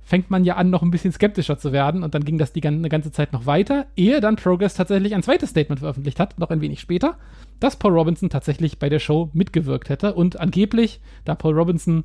fängt 0.06 0.30
man 0.30 0.44
ja 0.44 0.54
an, 0.54 0.70
noch 0.70 0.82
ein 0.82 0.92
bisschen 0.92 1.10
skeptischer 1.10 1.58
zu 1.58 1.72
werden. 1.72 2.04
Und 2.04 2.14
dann 2.14 2.24
ging 2.24 2.38
das 2.38 2.52
die 2.52 2.62
eine 2.62 2.88
ganze 2.88 3.10
Zeit 3.10 3.32
noch 3.32 3.44
weiter, 3.44 3.86
ehe 3.96 4.20
dann 4.20 4.36
Progress 4.36 4.74
tatsächlich 4.74 5.16
ein 5.16 5.24
zweites 5.24 5.50
Statement 5.50 5.80
veröffentlicht 5.80 6.20
hat, 6.20 6.38
noch 6.38 6.50
ein 6.50 6.60
wenig 6.60 6.80
später, 6.80 7.16
dass 7.58 7.76
Paul 7.76 7.92
Robinson 7.92 8.30
tatsächlich 8.30 8.78
bei 8.78 8.88
der 8.88 9.00
Show 9.00 9.30
mitgewirkt 9.32 9.88
hätte. 9.88 10.14
Und 10.14 10.38
angeblich, 10.38 11.00
da 11.24 11.34
Paul 11.34 11.58
Robinson 11.58 12.04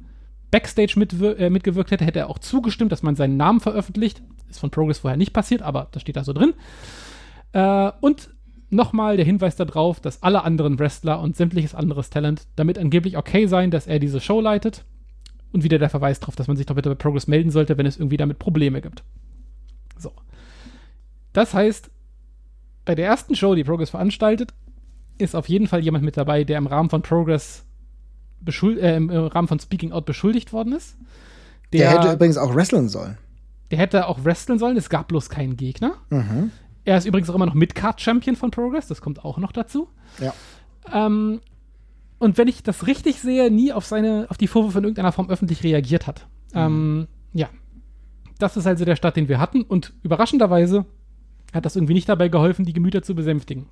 Backstage 0.49 0.95
mitwir 0.97 1.39
äh, 1.39 1.51
mitgewirkt 1.51 1.91
hätte, 1.91 2.03
hätte 2.03 2.19
er 2.19 2.29
auch 2.31 2.39
zugestimmt, 2.39 2.91
dass 2.91 3.03
man 3.03 3.15
seinen 3.15 3.37
Namen 3.37 3.59
veröffentlicht. 3.59 4.23
Ist 4.49 4.59
von 4.59 4.71
Progress 4.71 4.97
vorher 4.97 5.17
nicht 5.17 5.31
passiert, 5.31 5.61
aber 5.61 5.87
das 5.91 6.01
steht 6.01 6.15
da 6.15 6.23
so 6.23 6.33
drin. 6.33 6.53
Äh, 7.53 7.91
und 8.01 8.31
nochmal 8.71 9.15
der 9.15 9.25
Hinweis 9.25 9.55
darauf, 9.55 9.99
dass 9.99 10.23
alle 10.23 10.43
anderen 10.43 10.79
Wrestler 10.79 11.21
und 11.21 11.35
sämtliches 11.35 11.75
anderes 11.75 12.09
Talent 12.09 12.47
damit 12.55 12.79
angeblich 12.79 13.15
okay 13.15 13.45
seien, 13.45 13.69
dass 13.69 13.85
er 13.85 13.99
diese 13.99 14.19
Show 14.19 14.41
leitet 14.41 14.85
und 15.51 15.63
wieder 15.63 15.79
der 15.79 15.89
Verweis 15.89 16.19
darauf, 16.19 16.35
dass 16.35 16.47
man 16.47 16.57
sich 16.57 16.65
doch 16.65 16.75
bitte 16.75 16.89
bei 16.89 16.95
Progress 16.95 17.27
melden 17.27 17.51
sollte, 17.51 17.77
wenn 17.77 17.85
es 17.85 17.97
irgendwie 17.97 18.17
damit 18.17 18.39
Probleme 18.39 18.81
gibt. 18.81 19.03
So. 19.97 20.11
Das 21.33 21.53
heißt, 21.53 21.89
bei 22.85 22.95
der 22.95 23.05
ersten 23.05 23.35
Show, 23.35 23.55
die 23.55 23.63
Progress 23.63 23.89
veranstaltet, 23.89 24.53
ist 25.17 25.35
auf 25.35 25.49
jeden 25.49 25.67
Fall 25.67 25.81
jemand 25.81 26.03
mit 26.03 26.17
dabei, 26.17 26.43
der 26.43 26.57
im 26.57 26.67
Rahmen 26.67 26.89
von 26.89 27.01
Progress 27.01 27.65
äh, 28.45 28.95
im 28.95 29.09
Rahmen 29.09 29.47
von 29.47 29.59
Speaking 29.59 29.91
Out 29.91 30.05
beschuldigt 30.05 30.51
worden 30.51 30.73
ist. 30.73 30.97
Der, 31.73 31.81
der, 31.81 31.91
hätte 31.91 32.13
übrigens 32.13 32.37
auch 32.37 32.55
wresteln 32.55 32.89
sollen. 32.89 33.17
Der 33.69 33.77
hätte 33.77 34.07
auch 34.07 34.23
wresteln 34.25 34.59
sollen, 34.59 34.77
es 34.77 34.89
gab 34.89 35.07
bloß 35.09 35.29
keinen 35.29 35.55
Gegner. 35.55 35.93
Mhm. 36.09 36.51
Er 36.83 36.97
ist 36.97 37.05
übrigens 37.05 37.29
auch 37.29 37.35
immer 37.35 37.45
noch 37.45 37.53
Mid-Card-Champion 37.53 38.35
von 38.35 38.51
Progress, 38.51 38.87
das 38.87 39.01
kommt 39.01 39.23
auch 39.23 39.37
noch 39.37 39.51
dazu. 39.51 39.87
Ja. 40.19 40.33
Ähm, 40.91 41.39
und 42.21 42.37
wenn 42.37 42.47
ich 42.47 42.61
das 42.61 42.85
richtig 42.85 43.19
sehe, 43.19 43.49
nie 43.49 43.73
auf 43.73 43.83
seine, 43.87 44.27
auf 44.29 44.37
die 44.37 44.45
Vorwürfe 44.45 44.77
in 44.77 44.83
irgendeiner 44.83 45.11
Form 45.11 45.31
öffentlich 45.31 45.63
reagiert 45.63 46.05
hat. 46.05 46.27
Mhm. 46.53 46.59
Ähm, 46.59 47.07
ja. 47.33 47.49
Das 48.37 48.57
ist 48.57 48.67
also 48.67 48.85
der 48.85 48.95
Start, 48.95 49.15
den 49.15 49.27
wir 49.27 49.39
hatten. 49.39 49.63
Und 49.63 49.93
überraschenderweise 50.03 50.85
hat 51.51 51.65
das 51.65 51.75
irgendwie 51.75 51.95
nicht 51.95 52.07
dabei 52.07 52.27
geholfen, 52.27 52.63
die 52.63 52.73
Gemüter 52.73 53.01
zu 53.01 53.15
besänftigen. 53.15 53.65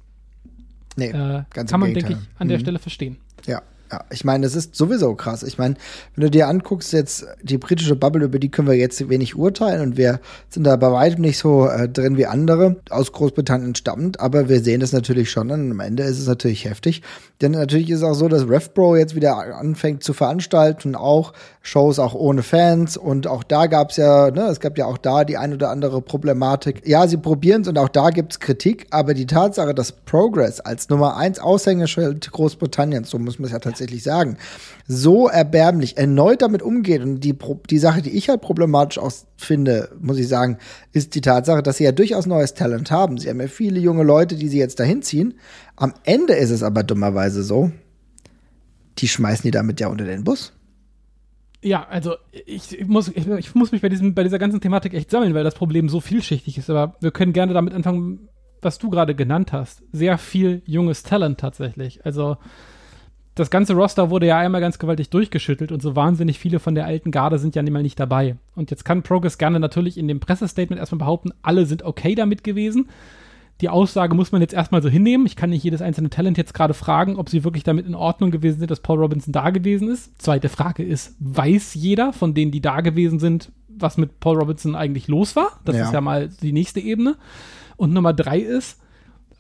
Nee, 0.96 1.10
äh, 1.10 1.44
ganz 1.52 1.70
Kann 1.70 1.80
man, 1.80 1.94
denke 1.94 2.14
ich, 2.14 2.20
an 2.40 2.48
mhm. 2.48 2.50
der 2.50 2.60
Stelle 2.60 2.80
verstehen. 2.80 3.18
Ja. 3.46 3.62
Ja, 3.92 4.04
ich 4.12 4.24
meine, 4.24 4.44
das 4.46 4.56
ist 4.56 4.76
sowieso 4.76 5.16
krass. 5.16 5.42
Ich 5.42 5.58
meine, 5.58 5.74
wenn 6.16 6.26
du 6.26 6.30
dir 6.30 6.48
anguckst, 6.48 6.94
jetzt 6.94 7.26
die 7.42 7.58
britische 7.58 7.96
Bubble, 7.96 8.26
über 8.26 8.38
die 8.38 8.50
können 8.50 8.68
wir 8.68 8.76
jetzt 8.76 9.10
wenig 9.10 9.36
urteilen 9.36 9.82
und 9.82 9.98
wir 9.98 10.20
sind 10.50 10.64
da 10.64 10.76
bei 10.76 10.92
weitem 10.92 11.22
nicht 11.22 11.40
so 11.40 11.68
äh, 11.68 11.90
drin 11.90 12.16
wie 12.16 12.28
andere, 12.28 12.76
aus 12.92 13.12
Großbritannien 13.12 13.74
stammend, 13.74 14.20
aber 14.20 14.48
wir 14.48 14.62
sehen 14.62 14.82
das 14.82 14.92
natürlich 14.92 15.32
schon 15.32 15.50
und 15.50 15.72
am 15.72 15.80
Ende 15.80 16.04
ist 16.04 16.20
es 16.20 16.28
natürlich 16.28 16.66
heftig. 16.66 17.02
Denn 17.42 17.54
natürlich 17.54 17.90
ist 17.90 18.00
es 18.00 18.04
auch 18.04 18.14
so, 18.14 18.28
dass 18.28 18.48
RevPro 18.48 18.96
jetzt 18.96 19.16
wieder 19.16 19.38
anfängt 19.56 20.04
zu 20.04 20.14
veranstalten, 20.14 20.94
auch 20.94 21.34
Shows 21.62 21.98
auch 21.98 22.14
ohne 22.14 22.44
Fans 22.44 22.96
und 22.96 23.26
auch 23.26 23.44
da 23.44 23.66
gab 23.66 23.90
es 23.90 23.98
ja, 23.98 24.30
ne, 24.30 24.44
es 24.44 24.60
gab 24.60 24.78
ja 24.78 24.86
auch 24.86 24.98
da 25.00 25.24
die 25.24 25.38
ein 25.38 25.54
oder 25.54 25.70
andere 25.70 26.02
Problematik. 26.02 26.88
Ja, 26.88 27.08
sie 27.08 27.18
probieren 27.18 27.64
es 27.64 27.68
und 27.68 27.78
auch 27.80 27.90
da 27.90 28.12
gibt 28.12 28.34
es 28.34 28.40
Kritik, 28.40 28.86
aber 28.92 29.16
die 29.16 29.26
Tatsache, 29.26 29.74
dass 29.74 29.92
Progress 29.92 30.60
als 30.60 30.90
Nummer 30.90 31.18
eins 31.18 31.40
Aushängeschild 31.40 32.32
Großbritanniens, 32.32 33.10
so 33.10 33.18
muss 33.18 33.40
man 33.40 33.48
es 33.48 33.52
ja 33.52 33.60
tatsächlich 33.60 33.79
tatsächlich 33.80 34.04
sagen, 34.04 34.38
so 34.88 35.28
erbärmlich 35.28 35.98
erneut 35.98 36.42
damit 36.42 36.62
umgeht. 36.62 37.02
Und 37.02 37.22
die, 37.22 37.36
die 37.70 37.78
Sache, 37.78 38.02
die 38.02 38.12
ich 38.12 38.30
halt 38.30 38.42
problematisch 38.42 39.00
auch 39.00 39.12
finde, 39.38 39.90
muss 40.02 40.18
ich 40.18 40.28
sagen, 40.28 40.58
ist 40.92 41.16
die 41.16 41.22
Tatsache, 41.22 41.64
dass 41.64 41.78
sie 41.78 41.86
ja 41.86 41.92
durchaus 41.92 42.26
neues 42.26 42.54
Talent 42.54 42.92
haben. 42.92 43.18
Sie 43.18 43.30
haben 43.30 43.40
ja 43.40 43.48
viele 43.48 43.80
junge 43.80 44.04
Leute, 44.04 44.36
die 44.36 44.50
sie 44.50 44.60
jetzt 44.60 44.80
dahin 44.80 45.02
ziehen. 45.02 45.36
Am 45.76 45.94
Ende 46.04 46.34
ist 46.34 46.50
es 46.50 46.64
aber 46.64 46.84
dummerweise 46.84 47.44
so, 47.44 47.72
die 48.98 49.08
schmeißen 49.08 49.44
die 49.44 49.52
damit 49.52 49.80
ja 49.80 49.88
unter 49.88 50.06
den 50.06 50.24
Bus. 50.24 50.54
Ja, 51.62 51.88
also 51.90 52.16
ich 52.46 52.86
muss, 52.88 53.10
ich, 53.10 53.28
ich, 53.28 53.56
muss 53.56 53.72
mich 53.72 53.82
bei, 53.82 53.90
diesem, 53.90 54.14
bei 54.14 54.24
dieser 54.24 54.40
ganzen 54.40 54.62
Thematik 54.62 54.94
echt 54.94 55.12
sammeln, 55.12 55.34
weil 55.34 55.44
das 55.44 55.56
Problem 55.56 55.90
so 55.90 56.00
vielschichtig 56.00 56.58
ist. 56.58 56.70
Aber 56.70 56.96
wir 57.02 57.12
können 57.12 57.34
gerne 57.34 57.54
damit 57.54 57.74
anfangen, 57.74 58.30
was 58.62 58.78
du 58.78 58.90
gerade 58.90 59.14
genannt 59.14 59.52
hast. 59.52 59.84
Sehr 59.92 60.18
viel 60.18 60.62
junges 60.66 61.04
Talent 61.04 61.40
tatsächlich. 61.40 62.06
Also 62.06 62.38
das 63.40 63.50
ganze 63.50 63.74
Roster 63.74 64.10
wurde 64.10 64.28
ja 64.28 64.38
einmal 64.38 64.60
ganz 64.60 64.80
gewaltig 64.80 65.10
durchgeschüttelt 65.10 65.72
und 65.72 65.82
so 65.82 65.96
wahnsinnig 65.96 66.38
viele 66.38 66.60
von 66.60 66.76
der 66.76 66.86
alten 66.86 67.10
Garde 67.10 67.40
sind 67.40 67.56
ja 67.56 67.64
mal 67.64 67.82
nicht 67.82 68.00
dabei. 68.00 68.36
Und 68.56 68.70
jetzt 68.70 68.84
kann 68.84 69.02
Progress 69.02 69.38
gerne 69.38 69.60
natürlich 69.60 69.98
in 69.98 70.08
dem 70.08 70.20
Pressestatement 70.20 70.80
erstmal 70.80 71.00
behaupten, 71.00 71.32
alle 71.42 71.66
sind 71.66 71.84
okay 71.84 72.16
damit 72.16 72.44
gewesen. 72.44 72.90
Die 73.62 73.70
Aussage 73.70 74.16
muss 74.16 74.32
man 74.32 74.42
jetzt 74.42 74.54
erstmal 74.54 74.82
so 74.82 74.90
hinnehmen. 74.90 75.26
Ich 75.26 75.36
kann 75.36 75.50
nicht 75.50 75.64
jedes 75.64 75.82
einzelne 75.82 76.10
Talent 76.10 76.38
jetzt 76.38 76.54
gerade 76.54 76.74
fragen, 76.74 77.18
ob 77.18 77.30
sie 77.30 77.44
wirklich 77.44 77.64
damit 77.64 77.88
in 77.88 77.96
Ordnung 77.96 78.32
gewesen 78.32 78.60
sind, 78.60 78.72
dass 78.72 78.80
Paul 78.82 79.00
Robinson 79.00 79.34
da 79.34 79.50
gewesen 79.50 79.90
ist. 79.90 80.22
Zweite 80.22 80.50
Frage 80.50 80.84
ist, 80.84 81.16
weiß 81.20 81.74
jeder 81.76 82.14
von 82.14 82.34
denen, 82.34 82.52
die 82.52 82.62
da 82.62 82.82
gewesen 82.82 83.20
sind, 83.20 83.52
was 83.68 83.98
mit 83.98 84.20
Paul 84.20 84.38
Robinson 84.38 84.76
eigentlich 84.76 85.08
los 85.08 85.36
war? 85.36 85.60
Das 85.66 85.76
ja. 85.76 85.86
ist 85.86 85.94
ja 85.94 86.02
mal 86.02 86.30
die 86.42 86.52
nächste 86.54 86.80
Ebene. 86.80 87.16
Und 87.78 87.94
Nummer 87.94 88.14
drei 88.14 88.40
ist, 88.40 88.80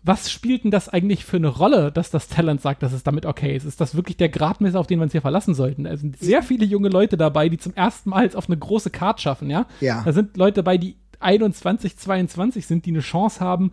was 0.10 0.32
spielt 0.32 0.63
denn 0.63 0.72
das 0.72 0.89
eigentlich 0.89 1.24
für 1.24 1.38
eine 1.38 1.50
Rolle, 1.50 1.92
dass 1.92 2.10
das 2.10 2.28
Talent 2.28 2.62
sagt, 2.62 2.82
dass 2.82 2.94
es 2.94 3.04
damit 3.04 3.28
okay 3.28 3.56
ist? 3.56 3.63
Ist 3.63 3.80
das 3.80 3.94
wirklich 3.94 4.18
der 4.18 4.30
Gradmesser, 4.30 4.80
auf 4.80 4.88
den 4.88 4.98
wir 4.98 5.04
uns 5.04 5.12
hier 5.12 5.22
verlassen 5.22 5.54
sollten? 5.54 5.86
Es 5.86 6.01
sind 6.01 6.18
sehr 6.18 6.42
viele 6.42 6.66
junge 6.66 6.89
Leute 6.89 7.16
dabei, 7.16 7.48
die 7.48 7.60
zum 7.60 7.75
ersten 7.75 8.10
Mal 8.10 8.24
jetzt 8.24 8.36
auf 8.36 8.50
eine 8.50 8.58
große 8.58 8.89
Card 8.89 9.22
schaffen, 9.22 9.51
ja? 9.51 9.68
Ja. 9.82 10.01
Da 10.04 10.12
sind 10.12 10.36
Leute 10.36 10.63
dabei, 10.63 10.80
die 10.80 10.96
21, 11.20 11.96
22 11.96 12.66
sind, 12.66 12.88
die 12.88 12.89
eine 12.89 13.01
Chance 13.01 13.39
haben, 13.39 13.72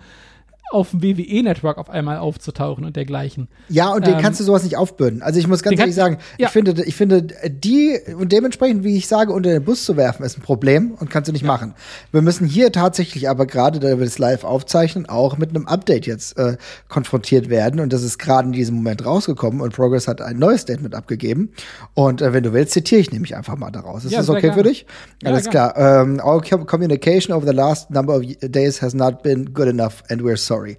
auf 0.70 0.90
dem 0.90 1.02
WWE-Network 1.02 1.78
auf 1.78 1.90
einmal 1.90 2.18
aufzutauchen 2.18 2.84
und 2.84 2.96
dergleichen. 2.96 3.48
Ja, 3.68 3.92
und 3.92 4.06
den 4.06 4.14
ähm, 4.14 4.20
kannst 4.20 4.40
du 4.40 4.44
sowas 4.44 4.64
nicht 4.64 4.76
aufbürden. 4.76 5.22
Also 5.22 5.38
ich 5.38 5.46
muss 5.46 5.62
ganz 5.62 5.78
ehrlich 5.78 5.94
sagen, 5.94 6.18
ja. 6.38 6.46
ich 6.46 6.52
finde, 6.52 6.84
ich 6.84 6.96
finde, 6.96 7.22
die 7.22 7.98
und 8.18 8.32
dementsprechend, 8.32 8.82
wie 8.82 8.96
ich 8.96 9.06
sage, 9.06 9.32
unter 9.32 9.50
den 9.50 9.64
Bus 9.64 9.84
zu 9.84 9.96
werfen, 9.96 10.24
ist 10.24 10.36
ein 10.36 10.42
Problem 10.42 10.92
und 10.98 11.08
kannst 11.08 11.28
du 11.28 11.32
nicht 11.32 11.42
ja. 11.42 11.46
machen. 11.46 11.74
Wir 12.10 12.22
müssen 12.22 12.46
hier 12.46 12.72
tatsächlich 12.72 13.28
aber 13.28 13.46
gerade, 13.46 13.78
da 13.78 13.98
wir 13.98 14.04
das 14.04 14.18
live 14.18 14.44
aufzeichnen, 14.44 15.08
auch 15.08 15.38
mit 15.38 15.50
einem 15.50 15.66
Update 15.66 16.06
jetzt 16.06 16.36
äh, 16.36 16.56
konfrontiert 16.88 17.48
werden. 17.48 17.80
Und 17.80 17.92
das 17.92 18.02
ist 18.02 18.18
gerade 18.18 18.48
in 18.48 18.52
diesem 18.52 18.76
Moment 18.76 19.04
rausgekommen 19.04 19.60
und 19.60 19.74
Progress 19.74 20.08
hat 20.08 20.20
ein 20.20 20.38
neues 20.38 20.62
Statement 20.62 20.94
abgegeben. 20.94 21.50
Und 21.94 22.22
äh, 22.22 22.32
wenn 22.32 22.42
du 22.42 22.52
willst, 22.52 22.72
zitiere 22.72 23.00
ich 23.00 23.12
nämlich 23.12 23.36
einfach 23.36 23.56
mal 23.56 23.70
daraus. 23.70 24.04
Ist 24.04 24.12
ja, 24.12 24.18
das 24.18 24.28
okay 24.28 24.40
gerne. 24.40 24.56
für 24.56 24.62
dich? 24.64 24.86
Alles 25.24 25.48
klar. 25.48 25.76
Um, 25.76 26.18
ähm, 26.18 26.20
our 26.24 26.40
communication 26.40 27.34
over 27.34 27.46
the 27.46 27.52
last 27.52 27.90
number 27.90 28.16
of 28.16 28.22
days 28.40 28.82
has 28.82 28.94
not 28.94 29.22
been 29.22 29.52
good 29.52 29.68
enough 29.68 30.02
and 30.10 30.22
we're 30.22 30.36
sorry. 30.36 30.55
Sorry. 30.56 30.78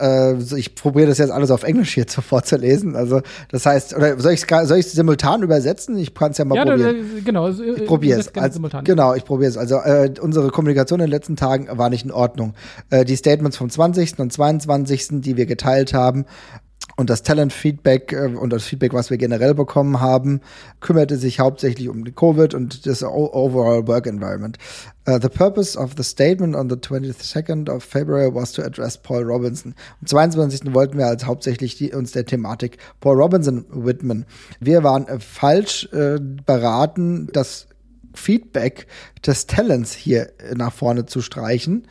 Äh, 0.00 0.34
ich 0.56 0.74
probiere 0.74 1.08
das 1.08 1.18
jetzt 1.18 1.30
alles 1.30 1.50
auf 1.50 1.62
Englisch 1.62 1.94
hier 1.94 2.06
vorzulesen. 2.08 2.96
Also, 2.96 3.20
das 3.50 3.66
heißt, 3.66 3.94
oder 3.94 4.18
soll 4.18 4.32
ich 4.32 4.50
es 4.50 4.92
simultan 4.92 5.42
übersetzen? 5.42 5.96
Ich 5.96 6.14
kann 6.14 6.32
es 6.32 6.38
ja 6.38 6.44
mal 6.44 6.56
ja, 6.56 6.64
probieren. 6.64 6.96
Da, 7.14 7.20
genau. 7.24 7.48
Ich 7.48 7.86
probiere 7.86 8.20
es. 8.20 8.34
Also, 8.34 8.60
genau, 8.84 9.14
ich 9.14 9.24
probiere 9.24 9.50
es. 9.50 9.56
Also, 9.56 9.76
äh, 9.76 10.12
unsere 10.20 10.50
Kommunikation 10.50 11.00
in 11.00 11.06
den 11.06 11.10
letzten 11.10 11.36
Tagen 11.36 11.68
war 11.70 11.90
nicht 11.90 12.04
in 12.04 12.10
Ordnung. 12.10 12.54
Äh, 12.90 13.04
die 13.04 13.16
Statements 13.16 13.56
vom 13.56 13.70
20. 13.70 14.18
und 14.18 14.32
22., 14.32 15.20
die 15.20 15.36
wir 15.36 15.46
geteilt 15.46 15.94
haben, 15.94 16.24
und 16.96 17.10
das 17.10 17.22
Talent-Feedback 17.22 18.12
äh, 18.12 18.26
und 18.26 18.50
das 18.50 18.64
Feedback, 18.64 18.92
was 18.92 19.10
wir 19.10 19.18
generell 19.18 19.54
bekommen 19.54 20.00
haben, 20.00 20.40
kümmerte 20.80 21.16
sich 21.16 21.40
hauptsächlich 21.40 21.88
um 21.88 22.04
die 22.04 22.12
Covid 22.12 22.54
und 22.54 22.86
das 22.86 23.02
overall 23.02 23.86
work 23.86 24.06
environment. 24.06 24.58
Uh, 25.08 25.18
the 25.20 25.28
purpose 25.28 25.76
of 25.76 25.94
the 25.96 26.04
statement 26.04 26.54
on 26.54 26.70
the 26.70 26.76
22nd 26.76 27.68
of 27.68 27.82
February 27.82 28.32
was 28.32 28.52
to 28.52 28.62
address 28.62 28.96
Paul 28.96 29.24
Robinson. 29.24 29.74
Am 30.00 30.06
22. 30.06 30.72
wollten 30.74 30.96
wir 30.96 31.06
als 31.06 31.26
hauptsächlich 31.26 31.76
die, 31.76 31.92
uns 31.92 32.12
der 32.12 32.24
Thematik 32.24 32.78
Paul 33.00 33.20
Robinson 33.20 33.64
widmen. 33.70 34.26
Wir 34.60 34.84
waren 34.84 35.08
äh, 35.08 35.18
falsch 35.18 35.88
äh, 35.92 36.18
beraten, 36.20 37.28
das 37.32 37.66
Feedback 38.14 38.86
des 39.26 39.46
Talents 39.46 39.92
hier 39.92 40.32
nach 40.54 40.72
vorne 40.72 41.06
zu 41.06 41.22
streichen. 41.22 41.88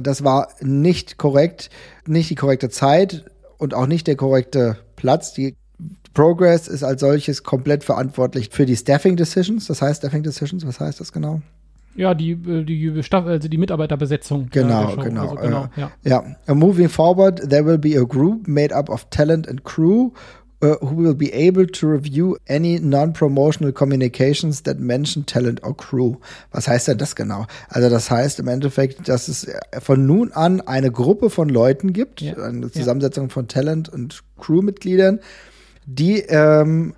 Das 0.00 0.22
war 0.22 0.48
nicht 0.60 1.16
korrekt, 1.16 1.70
nicht 2.06 2.30
die 2.30 2.34
korrekte 2.34 2.68
Zeit 2.68 3.24
und 3.62 3.74
auch 3.74 3.86
nicht 3.86 4.08
der 4.08 4.16
korrekte 4.16 4.76
Platz. 4.96 5.32
Die 5.32 5.54
Progress 6.14 6.68
ist 6.68 6.82
als 6.82 7.00
solches 7.00 7.42
komplett 7.44 7.84
verantwortlich 7.84 8.50
für 8.50 8.66
die 8.66 8.76
Staffing 8.76 9.16
Decisions. 9.16 9.68
Das 9.68 9.80
heißt 9.80 10.00
Staffing 10.00 10.22
Decisions, 10.22 10.66
was 10.66 10.80
heißt 10.80 11.00
das 11.00 11.12
genau? 11.12 11.40
Ja, 11.94 12.14
die, 12.14 12.32
äh, 12.32 12.64
die, 12.64 13.02
Staff 13.02 13.26
also 13.26 13.48
die 13.48 13.58
Mitarbeiterbesetzung. 13.58 14.48
Genau, 14.50 14.96
genau. 14.96 15.22
Also 15.22 15.36
genau 15.36 15.68
äh, 15.76 15.80
ja. 16.04 16.24
ja. 16.46 16.54
Moving 16.54 16.88
forward, 16.88 17.48
there 17.48 17.64
will 17.64 17.78
be 17.78 17.98
a 17.98 18.04
group 18.04 18.48
made 18.48 18.74
up 18.74 18.90
of 18.90 19.08
talent 19.10 19.48
and 19.48 19.62
crew 19.62 20.10
uh, 20.62 20.76
who 20.80 20.94
will 20.94 21.14
be 21.14 21.32
able 21.32 21.66
to 21.66 21.86
review 21.86 22.36
any 22.48 22.78
non-promotional 22.78 23.72
communications 23.72 24.62
that 24.62 24.78
mention 24.78 25.24
talent 25.26 25.62
or 25.62 25.74
crew. 25.76 26.16
Was 26.52 26.68
heißt 26.68 26.88
denn 26.88 26.98
das 26.98 27.16
genau? 27.16 27.46
Also 27.68 27.90
das 27.90 28.10
heißt 28.10 28.38
im 28.40 28.48
Endeffekt, 28.48 29.08
dass 29.08 29.28
es 29.28 29.46
von 29.80 30.06
nun 30.06 30.32
an 30.32 30.60
eine 30.60 30.90
Gruppe 30.90 31.30
von 31.30 31.48
Leuten 31.48 31.92
gibt, 31.92 32.20
ja. 32.20 32.34
eine 32.34 32.70
Zusammensetzung 32.70 33.24
ja. 33.24 33.30
von 33.30 33.48
Talent 33.48 33.88
und 33.88 34.22
Crewmitgliedern, 34.38 35.20
die 35.86 36.20
ähm, 36.20 36.94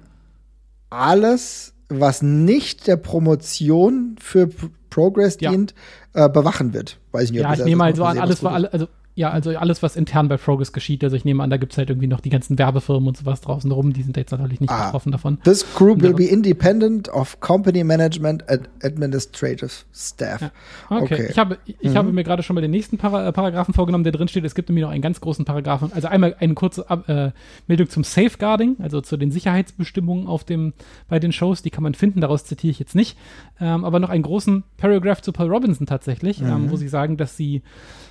alles, 0.91 1.73
was 1.89 2.23
nicht 2.23 2.87
der 2.87 2.97
Promotion 2.97 4.17
für 4.21 4.49
Progress 4.91 5.39
ja. 5.41 5.51
dient, 5.51 5.75
äh, 6.13 6.29
bewachen 6.29 6.73
wird. 6.73 6.99
Weiß 7.13 7.25
ich 7.25 7.33
nicht, 7.33 7.41
ob 7.41 7.47
ja, 7.47 7.55
ich 7.55 7.65
nehme 7.65 7.77
mal 7.77 7.97
so 7.97 8.05
an, 8.05 8.19
alles 8.19 8.43
war 8.43 8.53
also 8.53 8.87
ja, 9.17 9.31
also 9.31 9.57
alles, 9.57 9.81
was 9.81 9.95
intern 9.95 10.27
bei 10.27 10.37
Progress 10.37 10.73
geschieht. 10.73 11.05
Also 11.05 11.15
ich 11.15 11.25
nehme 11.25 11.43
an, 11.43 11.51
da 11.51 11.57
gibt 11.57 11.73
es 11.73 11.79
halt 11.79 11.89
irgendwie 11.89 12.09
noch 12.09 12.21
die 12.21 12.31
ganzen 12.31 12.59
Werbefirmen 12.59 13.07
und 13.07 13.17
sowas 13.17 13.41
draußen 13.41 13.71
rum, 13.71 13.93
die 13.93 14.03
sind 14.03 14.17
jetzt 14.17 14.33
natürlich 14.33 14.61
nicht 14.61 14.71
ah, 14.73 14.87
betroffen 14.87 15.13
davon. 15.13 15.39
This 15.45 15.65
group 15.75 16.03
will 16.03 16.15
be 16.15 16.25
independent 16.25 17.09
of 17.09 17.39
company 17.39 17.85
management 17.85 18.49
and 18.49 18.69
administrative 18.83 19.71
staff. 19.93 20.41
Ja. 20.41 20.51
Okay. 20.91 21.03
okay. 21.03 21.27
Ich, 21.31 21.39
habe, 21.39 21.59
ich 21.65 21.91
mhm. 21.91 21.97
habe 21.97 22.13
mir 22.13 22.25
gerade 22.25 22.43
schon 22.43 22.55
mal 22.55 22.61
den 22.61 22.73
nächsten 22.73 22.99
Para 22.99 23.29
äh, 23.29 23.33
Paragraphen 23.33 23.73
vorgenommen, 23.73 24.03
der 24.03 24.13
drin 24.13 24.27
steht. 24.27 24.45
Es 24.45 24.57
gibt 24.57 24.69
nämlich 24.69 24.83
noch 24.83 24.91
einen 24.91 25.03
ganz 25.03 25.21
großen 25.21 25.45
Paragraphen. 25.45 25.93
Also 25.93 26.09
einmal 26.09 26.35
eine 26.41 26.55
kurze 26.55 26.85
äh, 27.07 27.31
Meldung 27.69 27.89
zum 27.89 28.03
Safeguarding, 28.03 28.77
also 28.81 29.01
zu 29.01 29.17
den 29.17 29.31
Sicherheitsbestimmungen 29.31 30.27
auf 30.27 30.43
dem, 30.43 30.73
bei 31.09 31.21
den 31.21 31.31
Shows. 31.31 31.63
Die 31.63 31.71
kann 31.71 31.85
man 31.85 31.95
finden, 31.95 32.21
daraus 32.21 32.45
zitiere 32.45 32.73
ich 32.73 32.81
jetzt 32.81 32.97
nicht. 32.97 33.17
Ähm, 33.61 33.85
aber 33.85 34.01
noch 34.01 34.09
einen 34.09 34.25
großen 34.25 34.65
Paragraph 34.77 35.23
zu 35.23 35.33
Paul 35.33 35.51
Robinson 35.51 35.87
tatsächlich, 35.87 36.41
mhm. 36.41 36.49
ähm, 36.49 36.71
wo 36.73 36.77
sie 36.77 36.89
sagen, 36.89 37.17
dass 37.17 37.37
sie 37.37 37.63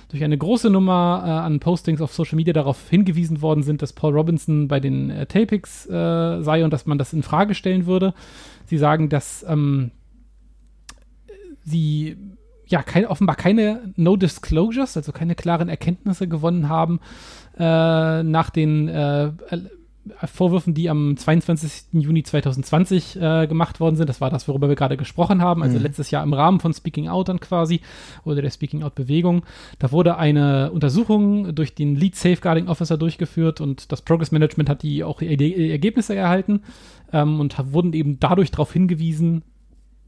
durch 0.08 0.22
eine 0.22 0.38
große 0.38 0.70
Nummer 0.70 1.22
äh, 1.24 1.30
an 1.30 1.60
Postings 1.60 2.00
auf 2.00 2.12
Social 2.12 2.36
Media 2.36 2.52
darauf 2.52 2.88
hingewiesen 2.88 3.42
worden 3.42 3.62
sind, 3.62 3.82
dass 3.82 3.92
Paul 3.92 4.14
Robinson 4.14 4.68
bei 4.68 4.80
den 4.80 5.10
äh, 5.10 5.26
Tapings 5.26 5.86
äh, 5.86 6.42
sei 6.42 6.64
und 6.64 6.72
dass 6.72 6.86
man 6.86 6.98
das 6.98 7.12
in 7.12 7.22
Frage 7.22 7.54
stellen 7.54 7.86
würde. 7.86 8.14
Sie 8.66 8.78
sagen, 8.78 9.08
dass 9.08 9.44
ähm, 9.48 9.90
sie 11.64 12.16
ja 12.66 12.82
kein, 12.82 13.06
offenbar 13.06 13.36
keine 13.36 13.92
No 13.96 14.16
Disclosures, 14.16 14.96
also 14.96 15.12
keine 15.12 15.34
klaren 15.34 15.68
Erkenntnisse 15.68 16.28
gewonnen 16.28 16.68
haben 16.68 17.00
äh, 17.58 18.22
nach 18.22 18.50
den 18.50 18.88
äh, 18.88 19.32
Vorwürfen, 20.24 20.74
die 20.74 20.90
am 20.90 21.16
22. 21.16 21.86
Juni 21.92 22.22
2020 22.22 23.16
äh, 23.20 23.46
gemacht 23.46 23.80
worden 23.80 23.96
sind. 23.96 24.08
Das 24.08 24.20
war 24.20 24.30
das, 24.30 24.46
worüber 24.48 24.68
wir 24.68 24.76
gerade 24.76 24.96
gesprochen 24.96 25.40
haben. 25.40 25.62
Also 25.62 25.78
mhm. 25.78 25.84
letztes 25.84 26.10
Jahr 26.10 26.22
im 26.22 26.32
Rahmen 26.32 26.60
von 26.60 26.74
Speaking 26.74 27.08
Out 27.08 27.28
dann 27.28 27.40
quasi 27.40 27.80
oder 28.24 28.42
der 28.42 28.50
Speaking 28.50 28.82
Out 28.82 28.94
Bewegung. 28.94 29.44
Da 29.78 29.92
wurde 29.92 30.16
eine 30.18 30.70
Untersuchung 30.72 31.54
durch 31.54 31.74
den 31.74 31.96
Lead 31.96 32.16
Safeguarding 32.16 32.68
Officer 32.68 32.98
durchgeführt 32.98 33.60
und 33.60 33.90
das 33.92 34.02
Progress 34.02 34.32
Management 34.32 34.68
hat 34.68 34.82
die 34.82 35.04
auch 35.04 35.20
die 35.20 35.70
Ergebnisse 35.70 36.14
erhalten 36.14 36.60
ähm, 37.12 37.40
und 37.40 37.56
wurden 37.72 37.92
eben 37.92 38.20
dadurch 38.20 38.50
darauf 38.50 38.72
hingewiesen, 38.72 39.42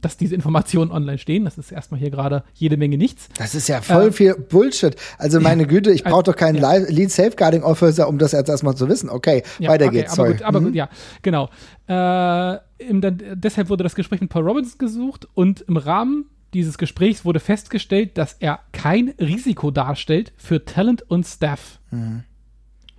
dass 0.00 0.16
diese 0.16 0.34
Informationen 0.34 0.90
online 0.90 1.18
stehen. 1.18 1.44
Das 1.44 1.58
ist 1.58 1.72
erstmal 1.72 1.98
hier 1.98 2.10
gerade 2.10 2.44
jede 2.54 2.76
Menge 2.76 2.98
nichts. 2.98 3.28
Das 3.38 3.54
ist 3.54 3.68
ja 3.68 3.80
voll 3.80 4.06
ähm, 4.06 4.12
viel 4.12 4.34
Bullshit. 4.34 4.96
Also 5.18 5.40
meine 5.40 5.66
Güte, 5.66 5.90
ich 5.90 6.04
brauche 6.04 6.24
doch 6.24 6.36
keinen 6.36 6.56
ja. 6.56 6.76
Lead 6.76 7.10
Safeguarding 7.10 7.62
Officer, 7.62 8.08
um 8.08 8.18
das 8.18 8.32
jetzt 8.32 8.48
erstmal 8.48 8.76
zu 8.76 8.88
wissen. 8.88 9.08
Okay, 9.08 9.42
ja, 9.58 9.70
weiter 9.70 9.86
okay, 9.86 10.02
geht's. 10.02 10.18
Aber, 10.18 10.32
gut, 10.32 10.42
aber 10.42 10.60
mhm. 10.60 10.64
gut, 10.66 10.74
ja, 10.74 10.88
genau. 11.22 11.48
Äh, 11.88 12.58
im, 12.78 13.00
dann, 13.00 13.22
deshalb 13.34 13.68
wurde 13.68 13.84
das 13.84 13.94
Gespräch 13.94 14.20
mit 14.20 14.30
Paul 14.30 14.46
Robinson 14.46 14.78
gesucht 14.78 15.26
und 15.34 15.62
im 15.62 15.76
Rahmen 15.76 16.26
dieses 16.52 16.78
Gesprächs 16.78 17.24
wurde 17.24 17.40
festgestellt, 17.40 18.16
dass 18.18 18.34
er 18.34 18.60
kein 18.72 19.14
Risiko 19.20 19.70
darstellt 19.70 20.32
für 20.36 20.64
Talent 20.64 21.02
und 21.10 21.26
Staff. 21.26 21.80
Mhm. 21.90 22.24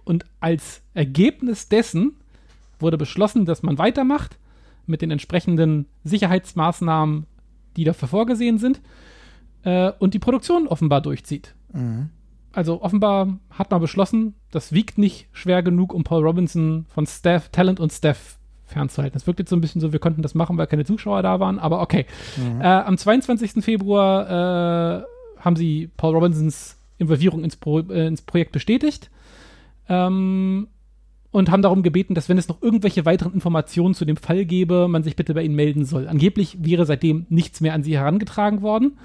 Und 0.03 0.25
als 0.39 0.81
Ergebnis 0.93 1.67
dessen 1.69 2.17
wurde 2.79 2.97
beschlossen, 2.97 3.45
dass 3.45 3.63
man 3.63 3.77
weitermacht 3.77 4.37
mit 4.87 5.01
den 5.01 5.11
entsprechenden 5.11 5.85
Sicherheitsmaßnahmen, 6.03 7.25
die 7.75 7.83
dafür 7.83 8.07
vorgesehen 8.07 8.57
sind, 8.57 8.81
äh, 9.63 9.91
und 9.99 10.13
die 10.13 10.19
Produktion 10.19 10.67
offenbar 10.67 11.01
durchzieht. 11.01 11.55
Mhm. 11.73 12.09
Also 12.53 12.81
offenbar 12.81 13.37
hat 13.51 13.69
man 13.69 13.81
beschlossen, 13.81 14.33
das 14.51 14.71
wiegt 14.71 14.97
nicht 14.97 15.27
schwer 15.31 15.61
genug, 15.61 15.93
um 15.93 16.03
Paul 16.03 16.23
Robinson 16.23 16.85
von 16.89 17.05
Staff, 17.05 17.49
Talent 17.49 17.79
und 17.79 17.91
Staff 17.91 18.39
fernzuhalten. 18.65 19.13
Das 19.13 19.27
wirkt 19.27 19.39
jetzt 19.39 19.49
so 19.49 19.55
ein 19.55 19.61
bisschen 19.61 19.79
so, 19.79 19.93
wir 19.93 19.99
konnten 19.99 20.21
das 20.21 20.35
machen, 20.35 20.57
weil 20.57 20.67
keine 20.67 20.85
Zuschauer 20.85 21.21
da 21.21 21.39
waren, 21.39 21.59
aber 21.59 21.81
okay. 21.81 22.05
Mhm. 22.35 22.61
Äh, 22.61 22.65
am 22.65 22.97
22. 22.97 23.63
Februar 23.63 25.01
äh, 25.01 25.03
haben 25.39 25.55
sie 25.55 25.89
Paul 25.97 26.15
Robinsons 26.15 26.77
Involvierung 26.97 27.43
ins, 27.43 27.55
Pro, 27.55 27.79
äh, 27.79 28.07
ins 28.07 28.21
Projekt 28.23 28.51
bestätigt. 28.51 29.11
Ähm, 29.87 30.67
und 31.31 31.51
haben 31.51 31.61
darum 31.61 31.83
gebeten, 31.83 32.15
dass 32.15 32.29
wenn 32.29 32.37
es 32.37 32.47
noch 32.47 32.61
irgendwelche 32.61 33.05
weiteren 33.05 33.33
Informationen 33.33 33.93
zu 33.93 34.05
dem 34.05 34.17
Fall 34.17 34.45
gäbe, 34.45 34.87
man 34.87 35.03
sich 35.03 35.15
bitte 35.15 35.33
bei 35.33 35.43
ihnen 35.43 35.55
melden 35.55 35.85
soll. 35.85 36.07
Angeblich 36.07 36.57
wäre 36.61 36.85
seitdem 36.85 37.25
nichts 37.29 37.61
mehr 37.61 37.73
an 37.73 37.83
sie 37.83 37.97
herangetragen 37.97 38.61
worden. 38.61 38.97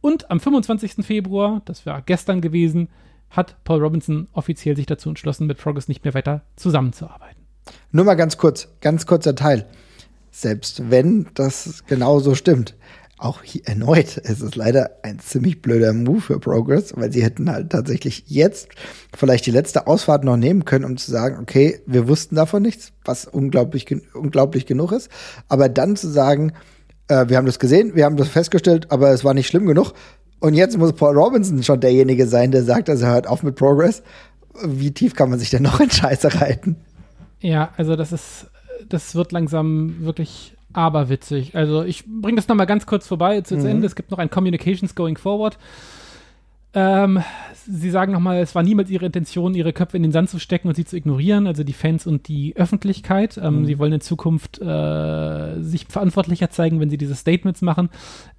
Und 0.00 0.30
am 0.30 0.40
25. 0.40 1.04
Februar, 1.04 1.62
das 1.64 1.86
war 1.86 2.02
gestern 2.02 2.40
gewesen, 2.40 2.88
hat 3.30 3.56
Paul 3.64 3.80
Robinson 3.80 4.28
offiziell 4.32 4.76
sich 4.76 4.86
dazu 4.86 5.08
entschlossen, 5.08 5.46
mit 5.46 5.58
Progress 5.58 5.88
nicht 5.88 6.04
mehr 6.04 6.14
weiter 6.14 6.42
zusammenzuarbeiten. 6.56 7.42
Nur 7.90 8.04
mal 8.04 8.14
ganz 8.14 8.36
kurz, 8.36 8.68
ganz 8.80 9.06
kurzer 9.06 9.34
Teil. 9.34 9.66
Selbst 10.30 10.90
wenn 10.90 11.26
das 11.34 11.84
genauso 11.86 12.34
stimmt, 12.34 12.74
auch 13.22 13.42
hier 13.42 13.62
erneut 13.66 14.20
es 14.24 14.40
ist 14.40 14.56
leider 14.56 14.90
ein 15.02 15.18
ziemlich 15.18 15.62
blöder 15.62 15.92
Move 15.92 16.20
für 16.20 16.40
Progress, 16.40 16.94
weil 16.96 17.12
sie 17.12 17.22
hätten 17.22 17.50
halt 17.50 17.70
tatsächlich 17.70 18.24
jetzt 18.26 18.68
vielleicht 19.16 19.46
die 19.46 19.50
letzte 19.50 19.86
Ausfahrt 19.86 20.24
noch 20.24 20.36
nehmen 20.36 20.64
können, 20.64 20.84
um 20.84 20.96
zu 20.96 21.10
sagen, 21.10 21.38
okay, 21.40 21.80
wir 21.86 22.08
wussten 22.08 22.34
davon 22.34 22.62
nichts, 22.62 22.92
was 23.04 23.26
unglaublich, 23.26 23.86
unglaublich 24.14 24.66
genug 24.66 24.92
ist. 24.92 25.08
Aber 25.48 25.68
dann 25.68 25.96
zu 25.96 26.08
sagen, 26.08 26.52
äh, 27.08 27.28
wir 27.28 27.36
haben 27.36 27.46
das 27.46 27.58
gesehen, 27.58 27.94
wir 27.94 28.04
haben 28.04 28.16
das 28.16 28.28
festgestellt, 28.28 28.90
aber 28.90 29.10
es 29.10 29.24
war 29.24 29.34
nicht 29.34 29.46
schlimm 29.46 29.66
genug. 29.66 29.92
Und 30.40 30.54
jetzt 30.54 30.76
muss 30.76 30.92
Paul 30.92 31.16
Robinson 31.16 31.62
schon 31.62 31.80
derjenige 31.80 32.26
sein, 32.26 32.50
der 32.50 32.64
sagt, 32.64 32.88
er 32.88 32.98
hört 32.98 33.28
auf 33.28 33.42
mit 33.42 33.54
Progress. 33.54 34.02
Wie 34.64 34.90
tief 34.90 35.14
kann 35.14 35.30
man 35.30 35.38
sich 35.38 35.50
denn 35.50 35.62
noch 35.62 35.80
in 35.80 35.90
Scheiße 35.90 36.40
reiten? 36.40 36.76
Ja, 37.40 37.72
also 37.76 37.96
das 37.96 38.12
ist, 38.12 38.46
das 38.88 39.14
wird 39.14 39.32
langsam 39.32 39.96
wirklich 40.00 40.51
aberwitzig. 40.72 41.54
Also 41.56 41.82
ich 41.84 42.04
bringe 42.06 42.36
das 42.36 42.48
nochmal 42.48 42.66
ganz 42.66 42.86
kurz 42.86 43.06
vorbei 43.06 43.40
zu 43.42 43.56
mhm. 43.56 43.66
Ende. 43.66 43.86
Es 43.86 43.96
gibt 43.96 44.10
noch 44.10 44.18
ein 44.18 44.30
Communications 44.30 44.94
Going 44.94 45.16
Forward. 45.16 45.58
Ähm, 46.74 47.22
sie 47.66 47.90
sagen 47.90 48.12
nochmal, 48.12 48.38
es 48.38 48.54
war 48.54 48.62
niemals 48.62 48.88
ihre 48.88 49.06
Intention, 49.06 49.54
ihre 49.54 49.74
Köpfe 49.74 49.98
in 49.98 50.02
den 50.02 50.12
Sand 50.12 50.30
zu 50.30 50.38
stecken 50.38 50.68
und 50.68 50.74
sie 50.74 50.86
zu 50.86 50.96
ignorieren, 50.96 51.46
also 51.46 51.64
die 51.64 51.74
Fans 51.74 52.06
und 52.06 52.28
die 52.28 52.56
Öffentlichkeit. 52.56 53.38
Ähm, 53.42 53.60
mhm. 53.60 53.66
Sie 53.66 53.78
wollen 53.78 53.92
in 53.92 54.00
Zukunft 54.00 54.60
äh, 54.60 55.60
sich 55.60 55.86
verantwortlicher 55.88 56.50
zeigen, 56.50 56.80
wenn 56.80 56.88
sie 56.88 56.98
diese 56.98 57.14
Statements 57.14 57.60
machen 57.60 57.90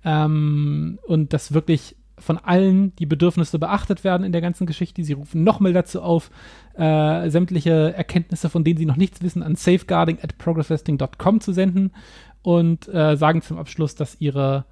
ähm, 0.04 0.98
und 1.06 1.34
das 1.34 1.54
wirklich 1.54 1.96
von 2.24 2.38
allen 2.38 2.96
die 2.96 3.06
Bedürfnisse 3.06 3.60
beachtet 3.60 4.04
werden 4.04 4.24
in 4.24 4.32
der 4.32 4.42
ganzen 4.42 4.66
Geschichte. 4.66 5.04
Sie 5.04 5.14
rufen 5.14 5.44
nochmal 5.44 5.74
dazu 5.74 6.02
auf, 6.02 6.32
äh, 6.76 7.30
sämtliche 7.30 7.94
Erkenntnisse, 7.94 8.50
von 8.50 8.64
denen 8.64 8.78
sie 8.78 8.86
noch 8.86 8.96
nichts 8.96 9.22
wissen, 9.22 9.44
an 9.44 9.56
safeguarding 9.56 10.20
at 10.22 10.38
progressvesting.com 10.38 11.42
zu 11.42 11.54
senden 11.54 11.92
und 12.42 12.88
äh, 12.88 13.16
sagen 13.16 13.42
zum 13.42 13.58
Abschluss, 13.58 13.96
dass 13.96 14.20
ihre, 14.20 14.66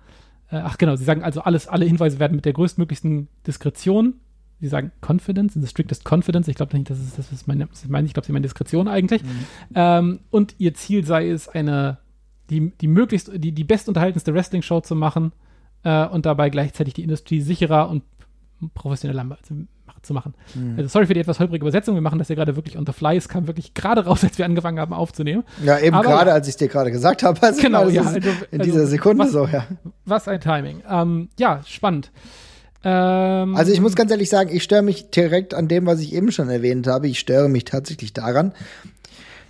äh, 0.49 0.57
ach 0.57 0.77
genau, 0.77 0.95
sie 0.95 1.03
sagen 1.03 1.23
also 1.23 1.41
alles, 1.41 1.67
alle 1.67 1.85
Hinweise 1.85 2.19
werden 2.19 2.35
mit 2.35 2.45
der 2.45 2.53
größtmöglichsten 2.53 3.27
Diskretion 3.45 4.15
Sie 4.61 4.67
sagen 4.67 4.91
Confidence, 5.01 5.59
the 5.59 5.67
strictest 5.67 6.05
confidence. 6.05 6.47
Ich 6.47 6.55
glaube 6.55 6.77
nicht, 6.77 6.87
das 6.87 6.99
ist 6.99 7.17
das, 7.17 7.33
was 7.33 7.47
meine, 7.47 7.67
ich 7.73 7.89
meine. 7.89 8.05
Ich 8.05 8.13
glaube, 8.13 8.27
sie 8.27 8.31
meinen 8.31 8.43
Diskretion 8.43 8.87
eigentlich. 8.87 9.23
Mhm. 9.23 9.45
Ähm, 9.73 10.19
und 10.29 10.53
ihr 10.59 10.75
Ziel 10.75 11.03
sei 11.03 11.29
es, 11.29 11.49
eine, 11.49 11.97
die, 12.51 12.71
die 12.79 12.87
möglichst, 12.87 13.31
die, 13.33 13.53
die 13.53 13.63
bestunterhaltenste 13.63 14.35
Wrestling-Show 14.35 14.81
zu 14.81 14.95
machen, 14.95 15.31
äh, 15.83 16.05
und 16.07 16.25
dabei 16.25 16.49
gleichzeitig 16.49 16.93
die 16.93 17.03
Industrie 17.03 17.41
sicherer 17.41 17.89
und 17.89 18.03
professioneller 18.73 19.37
zu 20.01 20.13
machen. 20.13 20.33
Mhm. 20.55 20.75
Also 20.77 20.89
sorry 20.89 21.05
für 21.05 21.13
die 21.13 21.19
etwas 21.19 21.39
holprige 21.39 21.63
Übersetzung. 21.63 21.95
Wir 21.95 22.01
machen 22.01 22.19
das 22.19 22.29
ja 22.29 22.35
gerade 22.35 22.55
wirklich 22.55 22.77
on 22.77 22.85
the 22.85 22.93
fly. 22.93 23.15
Es 23.15 23.29
kam 23.29 23.47
wirklich 23.47 23.73
gerade 23.73 24.05
raus, 24.05 24.23
als 24.23 24.37
wir 24.37 24.45
angefangen 24.45 24.79
haben 24.79 24.93
aufzunehmen. 24.93 25.43
Ja, 25.63 25.79
eben 25.79 25.99
gerade, 26.01 26.33
als 26.33 26.47
ich 26.47 26.55
dir 26.55 26.67
gerade 26.67 26.91
gesagt 26.91 27.23
habe. 27.23 27.41
Also 27.41 27.61
genau, 27.61 27.87
ja. 27.89 28.03
Also, 28.03 28.19
in 28.51 28.61
dieser 28.61 28.81
also, 28.81 28.91
Sekunde 28.91 29.25
was, 29.25 29.31
so, 29.31 29.47
ja. 29.47 29.65
Was 30.05 30.27
ein 30.27 30.41
Timing. 30.41 30.81
Ähm, 30.89 31.29
ja, 31.39 31.61
spannend. 31.65 32.11
Ähm, 32.83 33.55
also 33.55 33.71
ich 33.71 33.81
muss 33.81 33.95
ganz 33.95 34.11
ehrlich 34.11 34.29
sagen, 34.29 34.49
ich 34.51 34.63
störe 34.63 34.81
mich 34.81 35.11
direkt 35.11 35.53
an 35.53 35.67
dem, 35.67 35.85
was 35.85 35.99
ich 35.99 36.13
eben 36.13 36.31
schon 36.31 36.49
erwähnt 36.49 36.87
habe. 36.87 37.07
Ich 37.07 37.19
störe 37.19 37.49
mich 37.49 37.65
tatsächlich 37.65 38.13
daran, 38.13 38.53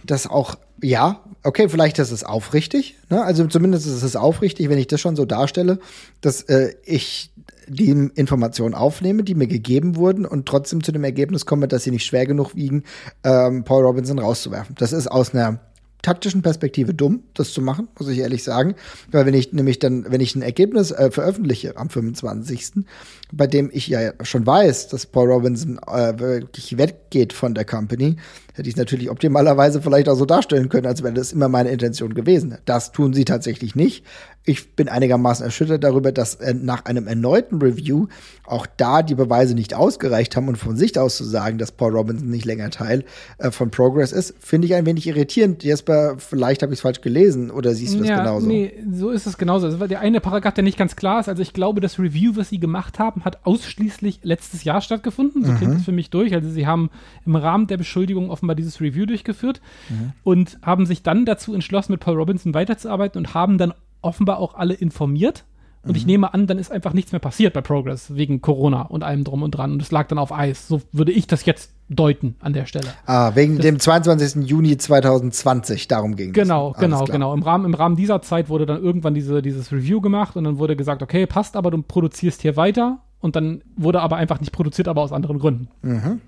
dass 0.06 0.28
auch, 0.28 0.56
ja, 0.82 1.22
okay, 1.44 1.70
vielleicht 1.70 2.00
ist 2.00 2.12
es 2.12 2.24
aufrichtig, 2.24 2.98
ne? 3.10 3.24
also 3.24 3.46
zumindest 3.48 3.88
ist 3.88 4.04
es 4.04 4.16
aufrichtig, 4.16 4.70
wenn 4.70 4.78
ich 4.78 4.88
das 4.88 5.02
schon 5.02 5.16
so 5.16 5.26
darstelle, 5.26 5.80
dass 6.22 6.42
äh, 6.44 6.74
ich 6.84 7.32
die 7.68 7.90
Informationen 7.90 8.76
aufnehme, 8.76 9.24
die 9.24 9.36
mir 9.36 9.48
gegeben 9.48 9.96
wurden 9.96 10.26
und 10.26 10.46
trotzdem 10.46 10.84
zu 10.84 10.92
dem 10.92 11.04
Ergebnis 11.04 11.46
komme, 11.46 11.68
dass 11.68 11.84
sie 11.84 11.92
nicht 11.92 12.06
schwer 12.06 12.26
genug 12.26 12.56
wiegen, 12.56 12.84
ähm, 13.24 13.64
Paul 13.64 13.86
Robinson 13.86 14.20
rauszuwerfen. 14.20 14.76
Das 14.78 14.92
ist 14.92 15.08
aus 15.08 15.34
einer 15.34 15.60
taktischen 16.02 16.42
Perspektive 16.42 16.94
dumm, 16.94 17.24
das 17.34 17.54
zu 17.54 17.62
machen, 17.62 17.88
muss 17.98 18.10
ich 18.10 18.20
ehrlich 18.20 18.44
sagen. 18.44 18.76
Weil 19.12 19.26
wenn 19.26 19.34
ich 19.34 19.54
nämlich 19.54 19.80
dann, 19.80 20.06
wenn 20.10 20.22
ich 20.22 20.36
ein 20.36 20.42
Ergebnis 20.42 20.92
äh, 20.92 21.12
veröffentliche 21.12 21.78
am 21.78 21.90
25., 21.90 22.86
bei 23.32 23.48
dem 23.48 23.70
ich 23.72 23.88
ja 23.88 24.14
schon 24.24 24.46
weiß, 24.46 24.88
dass 24.90 25.06
Paul 25.06 25.32
Robinson 25.32 25.80
äh, 25.88 26.20
wirklich 26.20 26.78
weggeht 26.78 27.34
von 27.34 27.54
der 27.54 27.66
Company, 27.66 28.18
hätte 28.54 28.68
ich 28.68 28.76
es 28.76 28.78
natürlich 28.78 29.10
optimalerweise 29.10 29.82
vielleicht 29.82 30.10
auch 30.10 30.16
so 30.16 30.26
darstellen 30.26 30.70
können, 30.70 30.88
als 30.88 31.04
wäre 31.04 31.14
das 31.14 31.32
immer 31.32 31.50
meine 31.50 31.70
Intention 31.70 32.14
gewesen. 32.14 32.58
Das 32.66 32.92
tun 32.92 33.14
sie 33.14 33.26
tatsächlich 33.26 33.76
nicht. 33.76 34.06
Ich 34.44 34.76
bin 34.76 34.90
einigermaßen 34.90 35.46
erschüttert 35.46 35.84
darüber, 35.84 36.12
dass 36.12 36.36
äh, 36.36 36.56
nach 36.56 36.86
einem 36.86 37.08
erneuten 37.08 37.62
Review 37.62 38.08
auch 38.44 38.66
da 38.66 39.04
die 39.04 39.14
Beweise 39.14 39.54
nicht 39.54 39.76
ausgereicht 39.76 40.36
haben 40.36 40.48
und 40.48 40.58
von 40.58 40.76
sich 40.76 40.98
aus 40.98 41.18
zu 41.18 41.24
sagen, 41.24 41.60
dass 41.60 41.72
Paul 41.72 41.96
Robinson 41.96 42.30
nicht 42.30 42.46
länger 42.46 42.72
Teil 42.72 43.06
äh, 43.38 43.52
von 43.52 43.70
Progress 43.70 44.12
ist, 44.12 44.34
finde 44.40 44.66
ich 44.66 44.74
ein 44.74 44.88
wenig 44.88 45.06
irritierend. 45.06 45.64
Jesper, 45.64 46.16
vielleicht 46.18 46.64
habe 46.64 46.74
ich 46.74 46.78
es 46.78 46.82
falsch 46.82 47.02
gelesen 47.02 47.52
oder 47.52 47.76
siehst 47.76 47.94
du 47.94 48.00
das 48.00 48.10
ja, 48.10 48.18
genauso? 48.18 48.48
Nee, 48.48 48.74
so 48.92 49.12
ist 49.12 49.28
es 49.28 49.38
genauso. 49.38 49.68
Also, 49.68 49.80
weil 49.80 49.88
der 49.88 50.00
eine 50.00 50.20
Paragraph, 50.22 50.56
der 50.56 50.64
nicht 50.64 50.78
ganz 50.78 50.96
klar 50.96 51.20
ist, 51.20 51.30
also 51.30 51.42
ich 51.44 51.54
glaube, 51.54 51.80
das 51.80 52.00
Review, 52.00 52.32
was 52.36 52.50
sie 52.50 52.60
gemacht 52.60 52.98
haben, 52.98 53.24
hat 53.24 53.46
ausschließlich 53.46 54.22
letztes 54.24 54.64
Jahr 54.64 54.82
stattgefunden. 54.82 55.46
So 55.46 55.52
mhm. 55.52 55.58
klingt 55.58 55.76
es 55.78 55.86
für 55.86 55.92
mich 55.92 56.10
durch. 56.10 56.34
Also 56.34 56.50
sie 56.50 56.66
haben 56.66 56.90
im 57.28 57.36
Rahmen 57.36 57.68
der 57.68 57.78
Beschuldigung 57.78 58.32
offenbar 58.42 58.56
dieses 58.56 58.82
Review 58.82 59.06
durchgeführt 59.06 59.62
mhm. 59.90 60.14
und 60.24 60.58
haben 60.64 60.86
sich 60.88 61.04
dann 61.04 61.26
dazu 61.26 61.54
entschlossen, 61.54 61.92
mit 61.92 62.02
Paul 62.02 62.16
Robinson 62.16 62.54
weiterzuarbeiten 62.54 63.20
und 63.20 63.34
haben 63.36 63.58
dann 63.58 63.74
offenbar 64.02 64.40
auch 64.40 64.56
alle 64.56 64.74
informiert. 64.74 65.46
Und 65.84 65.92
mhm. 65.92 65.96
ich 65.96 66.06
nehme 66.06 66.34
an, 66.34 66.46
dann 66.46 66.60
ist 66.60 66.72
einfach 66.72 66.94
nichts 66.94 67.12
mehr 67.12 67.20
passiert 67.20 67.54
bei 67.54 67.62
Progress 67.62 68.16
wegen 68.16 68.42
Corona 68.42 68.84
und 68.84 69.04
allem 69.04 69.24
drum 69.24 69.42
und 69.44 69.52
dran. 69.52 69.74
Und 69.74 69.82
es 69.82 69.92
lag 69.92 70.08
dann 70.08 70.20
auf 70.20 70.32
Eis. 70.32 70.68
So 70.68 70.82
würde 70.92 71.12
ich 71.12 71.26
das 71.26 71.46
jetzt 71.46 71.72
deuten 71.90 72.36
an 72.40 72.54
der 72.54 72.66
Stelle. 72.66 72.88
Ah, 73.06 73.32
wegen 73.36 73.58
das, 73.58 73.64
dem 73.64 73.80
22. 73.80 74.48
Juni 74.48 74.78
2020, 74.78 75.88
darum 75.88 76.16
ging 76.16 76.30
es. 76.30 76.34
Genau, 76.34 76.76
genau, 76.80 77.06
genau. 77.06 77.34
Im 77.34 77.42
Rahmen, 77.42 77.66
Im 77.66 77.74
Rahmen 77.74 77.96
dieser 77.96 78.22
Zeit 78.22 78.50
wurde 78.50 78.68
dann 78.68 78.82
irgendwann 78.82 79.16
diese, 79.16 79.42
dieses 79.42 79.72
Review 79.72 80.02
gemacht 80.02 80.36
und 80.36 80.44
dann 80.44 80.60
wurde 80.60 80.76
gesagt, 80.76 81.02
okay, 81.02 81.26
passt, 81.26 81.56
aber 81.56 81.72
du 81.72 81.82
produzierst 81.82 82.42
hier 82.42 82.56
weiter. 82.56 83.00
Und 83.20 83.36
dann 83.36 83.64
wurde 83.76 84.02
aber 84.02 84.18
einfach 84.18 84.40
nicht 84.40 84.52
produziert, 84.52 84.88
aber 84.88 85.02
aus 85.02 85.12
anderen 85.12 85.40
Gründen. 85.40 85.68
Mhm. 85.84 86.22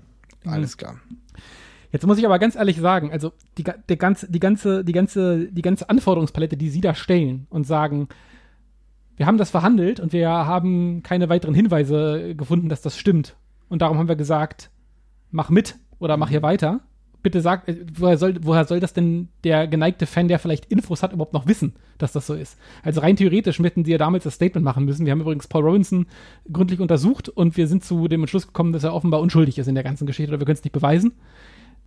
Alles 0.46 0.76
klar. 0.76 0.96
Jetzt 1.94 2.08
muss 2.08 2.18
ich 2.18 2.26
aber 2.26 2.40
ganz 2.40 2.56
ehrlich 2.56 2.78
sagen, 2.78 3.12
also 3.12 3.30
die, 3.56 3.62
die, 3.88 3.96
ganze, 3.96 4.28
die, 4.28 4.40
ganze, 4.40 4.82
die, 4.82 4.92
ganze, 4.92 5.46
die 5.46 5.62
ganze 5.62 5.88
Anforderungspalette, 5.88 6.56
die 6.56 6.68
Sie 6.68 6.80
da 6.80 6.92
stellen 6.92 7.46
und 7.50 7.68
sagen, 7.68 8.08
wir 9.16 9.26
haben 9.26 9.38
das 9.38 9.52
verhandelt 9.52 10.00
und 10.00 10.12
wir 10.12 10.28
haben 10.28 11.04
keine 11.04 11.28
weiteren 11.28 11.54
Hinweise 11.54 12.34
gefunden, 12.34 12.68
dass 12.68 12.82
das 12.82 12.98
stimmt. 12.98 13.36
Und 13.68 13.80
darum 13.80 13.96
haben 13.96 14.08
wir 14.08 14.16
gesagt, 14.16 14.72
mach 15.30 15.50
mit 15.50 15.76
oder 16.00 16.16
mach 16.16 16.30
hier 16.30 16.42
weiter. 16.42 16.80
Bitte 17.22 17.40
sag, 17.40 17.68
äh, 17.68 17.86
woher 17.96 18.18
soll, 18.18 18.40
woher 18.42 18.64
soll 18.64 18.80
das 18.80 18.92
denn 18.92 19.28
der 19.44 19.68
geneigte 19.68 20.06
Fan, 20.06 20.26
der 20.26 20.40
vielleicht 20.40 20.66
Infos 20.66 21.00
hat, 21.00 21.12
überhaupt 21.12 21.32
noch 21.32 21.46
wissen, 21.46 21.74
dass 21.98 22.10
das 22.10 22.26
so 22.26 22.34
ist? 22.34 22.58
Also 22.82 23.02
rein 23.02 23.14
theoretisch 23.14 23.60
hätten 23.60 23.84
sie 23.84 23.92
ja 23.92 23.98
damals 23.98 24.24
das 24.24 24.34
Statement 24.34 24.64
machen 24.64 24.84
müssen. 24.84 25.06
Wir 25.06 25.12
haben 25.12 25.20
übrigens 25.20 25.46
Paul 25.46 25.62
Robinson 25.62 26.06
gründlich 26.52 26.80
untersucht 26.80 27.28
und 27.28 27.56
wir 27.56 27.68
sind 27.68 27.84
zu 27.84 28.08
dem 28.08 28.22
Entschluss 28.22 28.48
gekommen, 28.48 28.72
dass 28.72 28.82
er 28.82 28.94
offenbar 28.94 29.20
unschuldig 29.20 29.58
ist 29.58 29.68
in 29.68 29.76
der 29.76 29.84
ganzen 29.84 30.08
Geschichte 30.08 30.32
oder 30.32 30.40
wir 30.40 30.44
können 30.44 30.56
es 30.56 30.64
nicht 30.64 30.72
beweisen 30.72 31.12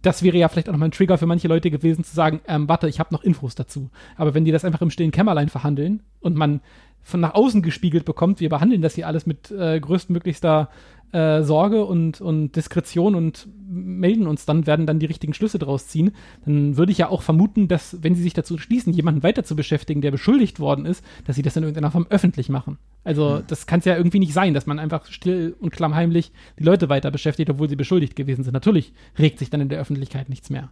das 0.07 0.23
wäre 0.23 0.37
ja 0.37 0.47
vielleicht 0.47 0.69
auch 0.69 0.73
nochmal 0.73 0.87
ein 0.87 0.93
Trigger 0.93 1.17
für 1.17 1.25
manche 1.25 1.49
Leute 1.49 1.69
gewesen, 1.69 2.05
zu 2.05 2.15
sagen, 2.15 2.39
ähm, 2.47 2.69
warte, 2.69 2.87
ich 2.87 2.99
habe 2.99 3.13
noch 3.13 3.23
Infos 3.23 3.55
dazu. 3.55 3.89
Aber 4.15 4.33
wenn 4.33 4.45
die 4.45 4.51
das 4.51 4.63
einfach 4.63 4.81
im 4.81 4.89
stillen 4.89 5.11
Kämmerlein 5.11 5.49
verhandeln 5.49 6.01
und 6.21 6.37
man 6.37 6.61
von 7.07 7.21
nach 7.21 7.35
außen 7.35 7.61
gespiegelt 7.61 8.03
bekommt, 8.03 8.41
wir 8.41 8.49
behandeln 8.49 8.81
das 8.81 8.95
hier 8.95 9.07
alles 9.07 9.25
mit 9.25 9.49
äh, 9.49 9.79
größtmöglichster 9.79 10.69
äh, 11.13 11.41
Sorge 11.41 11.85
und, 11.85 12.19
und 12.19 12.57
Diskretion 12.57 13.15
und 13.15 13.47
melden 13.69 14.27
uns 14.27 14.45
dann, 14.45 14.67
werden 14.67 14.85
dann 14.85 14.99
die 14.99 15.05
richtigen 15.05 15.33
Schlüsse 15.33 15.57
draus 15.57 15.87
ziehen, 15.87 16.11
dann 16.43 16.75
würde 16.75 16.91
ich 16.91 16.97
ja 16.97 17.07
auch 17.07 17.21
vermuten, 17.21 17.69
dass, 17.69 18.03
wenn 18.03 18.13
sie 18.13 18.23
sich 18.23 18.33
dazu 18.33 18.57
schließen, 18.57 18.91
jemanden 18.91 19.23
weiter 19.23 19.45
zu 19.45 19.55
beschäftigen, 19.55 20.01
der 20.01 20.11
beschuldigt 20.11 20.59
worden 20.59 20.85
ist, 20.85 21.01
dass 21.23 21.37
sie 21.37 21.43
das 21.43 21.55
in 21.55 21.63
irgendeiner 21.63 21.91
Form 21.91 22.07
öffentlich 22.09 22.49
machen. 22.49 22.77
Also, 23.05 23.39
das 23.39 23.67
kann 23.67 23.79
es 23.79 23.85
ja 23.85 23.95
irgendwie 23.95 24.19
nicht 24.19 24.33
sein, 24.33 24.53
dass 24.53 24.65
man 24.65 24.77
einfach 24.77 25.05
still 25.05 25.55
und 25.61 25.69
klammheimlich 25.69 26.33
die 26.59 26.63
Leute 26.63 26.89
weiter 26.89 27.09
beschäftigt, 27.09 27.49
obwohl 27.49 27.69
sie 27.69 27.77
beschuldigt 27.77 28.17
gewesen 28.17 28.43
sind. 28.43 28.53
Natürlich 28.53 28.91
regt 29.17 29.39
sich 29.39 29.49
dann 29.49 29.61
in 29.61 29.69
der 29.69 29.79
Öffentlichkeit 29.79 30.27
nichts 30.27 30.49
mehr. 30.49 30.69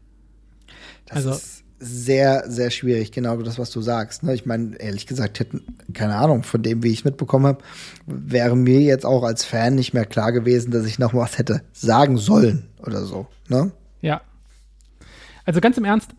Das 1.06 1.18
also, 1.18 1.30
ist 1.32 1.55
sehr, 1.80 2.44
sehr 2.48 2.72
schwierig, 2.72 3.12
genau 3.12 3.38
das, 3.38 3.60
was 3.60 3.70
du 3.70 3.82
sagst. 3.82 4.24
Ne? 4.24 4.34
Ich 4.34 4.46
meine, 4.46 4.76
ehrlich 4.78 5.08
gesagt, 5.08 5.40
hätten, 5.40 5.62
keine 5.94 6.16
Ahnung, 6.16 6.44
von 6.44 6.64
dem, 6.64 6.84
wie 6.84 6.92
ich 6.92 7.00
es 7.00 7.06
mitbekommen 7.06 7.46
habe, 7.46 7.64
wäre 8.06 8.56
mir 8.56 8.82
jetzt 8.82 9.06
auch 9.06 9.24
als 9.24 9.44
Fan 9.44 9.76
nicht 9.76 9.94
mehr 9.94 10.06
klar 10.06 10.32
gewesen, 10.32 10.72
dass 10.72 10.86
ich 10.86 11.00
noch 11.00 11.14
was 11.14 11.38
hätte 11.38 11.62
sagen 11.74 12.18
sollen 12.18 12.68
oder 12.86 13.04
so. 13.04 13.28
Ne? 13.50 13.72
Ja. 14.02 14.22
Also 15.46 15.62
ganz 15.62 15.78
im 15.78 15.86
Ernst, 15.86 16.12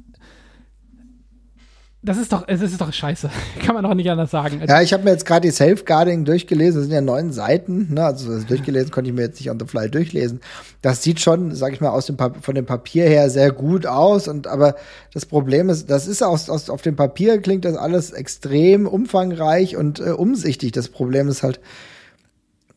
das 2.07 2.19
ist 2.19 2.33
doch, 2.33 2.45
es 2.47 2.63
ist 2.63 2.81
doch 2.81 2.93
scheiße. 2.93 3.29
Kann 3.65 3.75
man 3.75 3.83
doch 3.83 3.95
nicht 3.95 4.09
anders 4.09 4.31
sagen. 4.31 4.63
Ja, 4.67 4.81
ich 4.81 4.93
habe 4.93 5.03
mir 5.03 5.11
jetzt 5.11 5.27
gerade 5.27 5.49
die 5.49 5.51
Safeguarding 5.51 6.25
durchgelesen. 6.25 6.77
Das 6.77 6.85
sind 6.85 6.95
ja 6.95 7.01
neun 7.01 7.33
Seiten. 7.33 7.93
Ne? 7.93 8.05
Also 8.05 8.33
das 8.33 8.47
durchgelesen 8.47 8.93
konnte 8.93 9.11
ich 9.11 9.17
mir 9.17 9.23
jetzt 9.23 9.41
nicht 9.41 9.51
on 9.51 9.59
the 9.59 9.67
fly 9.67 9.91
durchlesen. 9.91 10.41
Das 10.83 11.03
sieht 11.03 11.21
schon, 11.21 11.53
sag 11.55 11.73
ich 11.73 11.81
mal, 11.81 11.91
aus 11.91 12.07
dem 12.07 12.17
von 12.17 12.55
dem 12.55 12.65
Papier 12.65 13.09
her 13.09 13.29
sehr 13.29 13.51
gut 13.51 13.87
aus. 13.87 14.29
Und 14.29 14.47
aber 14.47 14.77
das 15.13 15.27
Problem 15.27 15.69
ist, 15.69 15.91
das 15.91 16.07
ist 16.07 16.23
aus, 16.23 16.49
aus 16.49 16.71
auf 16.71 16.81
dem 16.81 16.95
Papier 16.95 17.41
klingt 17.43 17.65
das 17.65 17.77
alles 17.77 18.13
extrem 18.13 18.87
umfangreich 18.87 19.77
und 19.77 19.99
äh, 19.99 20.11
umsichtig. 20.11 20.71
Das 20.71 20.89
Problem 20.89 21.27
ist 21.27 21.43
halt, 21.43 21.57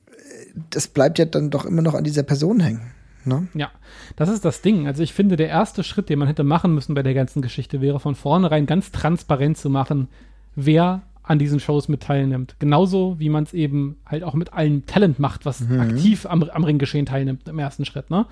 äh, 0.07 0.13
das 0.71 0.87
bleibt 0.87 1.19
ja 1.19 1.25
dann 1.25 1.51
doch 1.51 1.65
immer 1.65 1.83
noch 1.83 1.93
an 1.93 2.03
dieser 2.03 2.23
Person 2.23 2.61
hängen. 2.61 2.81
Ne? 3.29 3.47
Ja, 3.53 3.71
das 4.17 4.27
ist 4.27 4.43
das 4.43 4.61
Ding. 4.61 4.87
Also 4.87 5.01
ich 5.01 5.13
finde, 5.13 5.37
der 5.37 5.47
erste 5.47 5.83
Schritt, 5.83 6.09
den 6.09 6.19
man 6.19 6.27
hätte 6.27 6.43
machen 6.43 6.73
müssen 6.73 6.93
bei 6.93 7.03
der 7.03 7.13
ganzen 7.13 7.41
Geschichte, 7.41 7.79
wäre 7.79 8.01
von 8.01 8.15
vornherein 8.15 8.65
ganz 8.65 8.91
transparent 8.91 9.57
zu 9.57 9.69
machen, 9.69 10.09
wer 10.55 11.03
an 11.23 11.37
diesen 11.37 11.59
Shows 11.59 11.87
mit 11.87 12.01
teilnimmt. 12.01 12.55
Genauso 12.57 13.19
wie 13.19 13.29
man 13.29 13.43
es 13.43 13.53
eben 13.53 13.97
halt 14.05 14.23
auch 14.23 14.33
mit 14.33 14.51
allen 14.51 14.87
Talent 14.87 15.19
macht, 15.19 15.45
was 15.45 15.61
mhm. 15.61 15.79
aktiv 15.79 16.25
am, 16.25 16.41
am 16.43 16.63
Ringgeschehen 16.63 17.05
teilnimmt 17.05 17.47
im 17.47 17.59
ersten 17.59 17.85
Schritt. 17.85 18.09
Ne? 18.09 18.25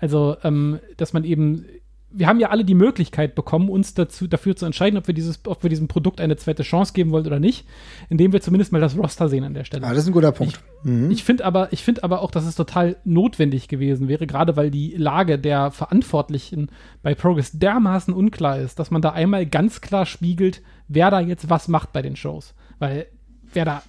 Also, 0.00 0.36
ähm, 0.42 0.80
dass 0.96 1.12
man 1.12 1.22
eben 1.22 1.64
wir 2.12 2.26
haben 2.26 2.40
ja 2.40 2.50
alle 2.50 2.64
die 2.64 2.74
Möglichkeit 2.74 3.34
bekommen, 3.34 3.68
uns 3.68 3.94
dazu, 3.94 4.26
dafür 4.26 4.56
zu 4.56 4.66
entscheiden, 4.66 4.98
ob 4.98 5.06
wir, 5.06 5.14
dieses, 5.14 5.40
ob 5.46 5.62
wir 5.62 5.70
diesem 5.70 5.86
Produkt 5.86 6.20
eine 6.20 6.36
zweite 6.36 6.62
Chance 6.62 6.92
geben 6.92 7.10
wollen 7.10 7.26
oder 7.26 7.38
nicht, 7.38 7.66
indem 8.08 8.32
wir 8.32 8.40
zumindest 8.40 8.72
mal 8.72 8.80
das 8.80 8.96
Roster 8.96 9.28
sehen 9.28 9.44
an 9.44 9.54
der 9.54 9.64
Stelle. 9.64 9.86
Ah, 9.86 9.90
das 9.90 10.00
ist 10.00 10.08
ein 10.08 10.12
guter 10.12 10.32
Punkt. 10.32 10.60
Ich, 10.82 10.90
mhm. 10.90 11.10
ich 11.10 11.22
finde 11.22 11.44
aber, 11.44 11.72
ich 11.72 11.84
aber 12.02 12.22
auch, 12.22 12.30
dass 12.30 12.44
es 12.44 12.56
total 12.56 12.96
notwendig 13.04 13.68
gewesen 13.68 14.08
wäre, 14.08 14.26
gerade 14.26 14.56
weil 14.56 14.70
die 14.70 14.94
Lage 14.96 15.38
der 15.38 15.70
Verantwortlichen 15.70 16.70
bei 17.02 17.14
Progress 17.14 17.52
dermaßen 17.52 18.12
unklar 18.12 18.58
ist, 18.58 18.78
dass 18.78 18.90
man 18.90 19.02
da 19.02 19.10
einmal 19.10 19.46
ganz 19.46 19.80
klar 19.80 20.04
spiegelt, 20.06 20.62
wer 20.88 21.10
da 21.10 21.20
jetzt 21.20 21.48
was 21.48 21.68
macht 21.68 21.92
bei 21.92 22.02
den 22.02 22.16
Shows. 22.16 22.54
Weil 22.78 23.06
wer 23.52 23.64
da 23.64 23.82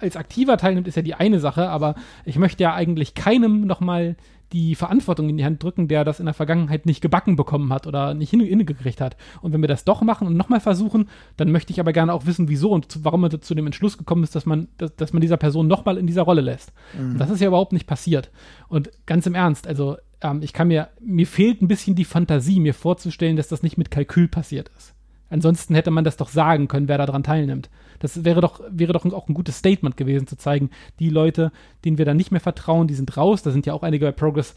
als 0.00 0.16
aktiver 0.16 0.56
teilnimmt, 0.56 0.88
ist 0.88 0.96
ja 0.96 1.02
die 1.02 1.14
eine 1.14 1.40
Sache, 1.40 1.68
aber 1.68 1.94
ich 2.24 2.36
möchte 2.36 2.62
ja 2.62 2.74
eigentlich 2.74 3.14
keinem 3.14 3.66
nochmal 3.66 4.16
die 4.52 4.74
Verantwortung 4.74 5.28
in 5.28 5.36
die 5.36 5.44
Hand 5.44 5.62
drücken, 5.62 5.88
der 5.88 6.04
das 6.04 6.20
in 6.20 6.26
der 6.26 6.34
Vergangenheit 6.34 6.86
nicht 6.86 7.00
gebacken 7.00 7.36
bekommen 7.36 7.72
hat 7.72 7.86
oder 7.86 8.14
nicht 8.14 8.30
hingekriegt 8.30 9.00
hat. 9.00 9.16
Und 9.42 9.52
wenn 9.52 9.60
wir 9.60 9.68
das 9.68 9.84
doch 9.84 10.02
machen 10.02 10.26
und 10.26 10.36
nochmal 10.36 10.60
versuchen, 10.60 11.08
dann 11.36 11.52
möchte 11.52 11.72
ich 11.72 11.80
aber 11.80 11.92
gerne 11.92 12.12
auch 12.12 12.26
wissen, 12.26 12.48
wieso 12.48 12.70
und 12.70 12.90
zu, 12.90 13.04
warum 13.04 13.20
man 13.20 13.40
zu 13.40 13.54
dem 13.54 13.66
Entschluss 13.66 13.98
gekommen 13.98 14.24
ist, 14.24 14.34
dass 14.34 14.46
man, 14.46 14.68
dass, 14.76 14.94
dass 14.96 15.12
man 15.12 15.20
dieser 15.20 15.36
Person 15.36 15.68
nochmal 15.68 15.98
in 15.98 16.06
dieser 16.06 16.22
Rolle 16.22 16.40
lässt. 16.40 16.72
Mhm. 16.98 17.18
das 17.18 17.30
ist 17.30 17.40
ja 17.40 17.48
überhaupt 17.48 17.72
nicht 17.72 17.86
passiert. 17.86 18.30
Und 18.68 18.90
ganz 19.06 19.26
im 19.26 19.34
Ernst, 19.34 19.66
also 19.66 19.96
ähm, 20.20 20.42
ich 20.42 20.52
kann 20.52 20.68
mir, 20.68 20.88
mir 21.00 21.26
fehlt 21.26 21.62
ein 21.62 21.68
bisschen 21.68 21.94
die 21.94 22.04
Fantasie, 22.04 22.60
mir 22.60 22.74
vorzustellen, 22.74 23.36
dass 23.36 23.48
das 23.48 23.62
nicht 23.62 23.78
mit 23.78 23.90
Kalkül 23.90 24.28
passiert 24.28 24.70
ist. 24.76 24.94
Ansonsten 25.30 25.74
hätte 25.74 25.90
man 25.90 26.04
das 26.04 26.16
doch 26.16 26.28
sagen 26.28 26.68
können, 26.68 26.88
wer 26.88 26.98
daran 26.98 27.22
teilnimmt. 27.22 27.70
Das 28.00 28.24
wäre 28.24 28.40
doch, 28.40 28.60
wäre 28.70 28.92
doch 28.92 29.04
auch 29.12 29.28
ein 29.28 29.34
gutes 29.34 29.58
Statement 29.58 29.96
gewesen, 29.96 30.26
zu 30.26 30.36
zeigen, 30.36 30.70
die 30.98 31.08
Leute, 31.08 31.52
denen 31.84 31.98
wir 31.98 32.04
da 32.04 32.14
nicht 32.14 32.32
mehr 32.32 32.40
vertrauen, 32.40 32.88
die 32.88 32.94
sind 32.94 33.16
raus. 33.16 33.42
Da 33.42 33.50
sind 33.50 33.66
ja 33.66 33.72
auch 33.72 33.82
einige 33.82 34.06
bei 34.06 34.12
Progress 34.12 34.54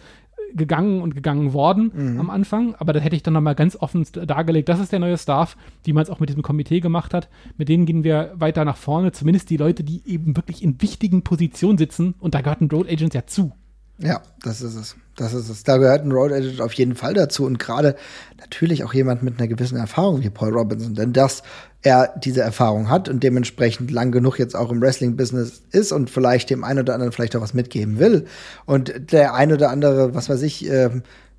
äh, 0.52 0.56
gegangen 0.56 1.02
und 1.02 1.14
gegangen 1.14 1.54
worden 1.54 1.92
mhm. 1.94 2.20
am 2.20 2.30
Anfang. 2.30 2.76
Aber 2.76 2.92
da 2.92 3.00
hätte 3.00 3.16
ich 3.16 3.24
dann 3.24 3.36
nochmal 3.36 3.56
ganz 3.56 3.76
offen 3.76 4.06
dargelegt, 4.14 4.68
das 4.68 4.80
ist 4.80 4.92
der 4.92 5.00
neue 5.00 5.18
Staff, 5.18 5.56
wie 5.84 5.94
man 5.94 6.04
es 6.04 6.10
auch 6.10 6.20
mit 6.20 6.30
diesem 6.30 6.42
Komitee 6.42 6.80
gemacht 6.80 7.14
hat. 7.14 7.30
Mit 7.58 7.70
denen 7.70 7.86
gehen 7.86 8.04
wir 8.04 8.32
weiter 8.36 8.66
nach 8.66 8.78
vorne. 8.78 9.12
Zumindest 9.12 9.50
die 9.50 9.58
Leute, 9.58 9.84
die 9.84 10.02
eben 10.06 10.36
wirklich 10.36 10.64
in 10.64 10.82
wichtigen 10.82 11.24
Positionen 11.24 11.78
sitzen. 11.78 12.16
Und 12.20 12.34
da 12.34 12.42
gehörten 12.42 12.70
Road 12.72 12.90
Agents 12.90 13.14
ja 13.14 13.28
zu. 13.28 13.52
Ja, 14.00 14.22
das 14.42 14.62
ist 14.62 14.76
es. 14.76 14.96
Das 15.16 15.34
ist 15.34 15.50
es. 15.50 15.64
Da 15.64 15.78
gehört 15.78 16.04
ein 16.04 16.12
Road 16.12 16.32
Agent 16.32 16.60
auf 16.62 16.74
jeden 16.74 16.96
Fall 16.96 17.14
dazu 17.14 17.46
und 17.46 17.60
gerade 17.60 17.96
natürlich 18.40 18.84
auch 18.84 18.94
jemand 18.94 19.22
mit 19.22 19.38
einer 19.38 19.48
gewissen 19.48 19.78
Erfahrung 19.78 20.24
wie 20.24 20.30
Paul 20.32 20.50
Robinson, 20.50 20.96
denn 20.96 21.14
dass 21.14 21.44
er 21.84 22.14
diese 22.18 22.42
Erfahrung 22.42 22.90
hat 22.90 23.08
und 23.08 23.22
dementsprechend 23.22 23.92
lang 23.92 24.12
genug 24.12 24.40
jetzt 24.40 24.56
auch 24.56 24.72
im 24.72 24.82
Wrestling-Business 24.82 25.62
ist 25.72 25.92
und 25.92 26.10
vielleicht 26.10 26.50
dem 26.50 26.64
einen 26.64 26.80
oder 26.80 26.94
anderen 26.96 27.12
vielleicht 27.12 27.36
auch 27.36 27.42
was 27.42 27.54
mitgeben 27.54 28.00
will 28.00 28.26
und 28.66 29.12
der 29.12 29.36
ein 29.36 29.52
oder 29.54 29.70
andere, 29.70 30.16
was 30.16 30.30
weiß 30.30 30.42
ich, 30.42 30.68
äh, 30.70 30.90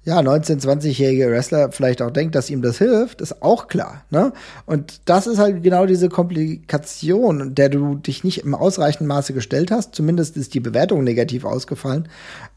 ja, 0.04 0.18
19-, 0.18 0.60
20-jährige 0.62 1.30
Wrestler 1.30 1.72
vielleicht 1.72 2.02
auch 2.02 2.10
denkt, 2.10 2.34
dass 2.34 2.50
ihm 2.50 2.60
das 2.60 2.76
hilft, 2.76 3.22
ist 3.22 3.42
auch 3.42 3.68
klar. 3.68 4.04
Ne? 4.10 4.32
Und 4.66 5.00
das 5.06 5.26
ist 5.26 5.38
halt 5.38 5.62
genau 5.62 5.86
diese 5.86 6.10
Komplikation, 6.10 7.54
der 7.54 7.70
du 7.70 7.94
dich 7.94 8.22
nicht 8.22 8.44
im 8.44 8.54
ausreichenden 8.54 9.06
Maße 9.06 9.32
gestellt 9.32 9.70
hast. 9.70 9.94
Zumindest 9.94 10.36
ist 10.36 10.52
die 10.52 10.60
Bewertung 10.60 11.04
negativ 11.04 11.46
ausgefallen, 11.46 12.08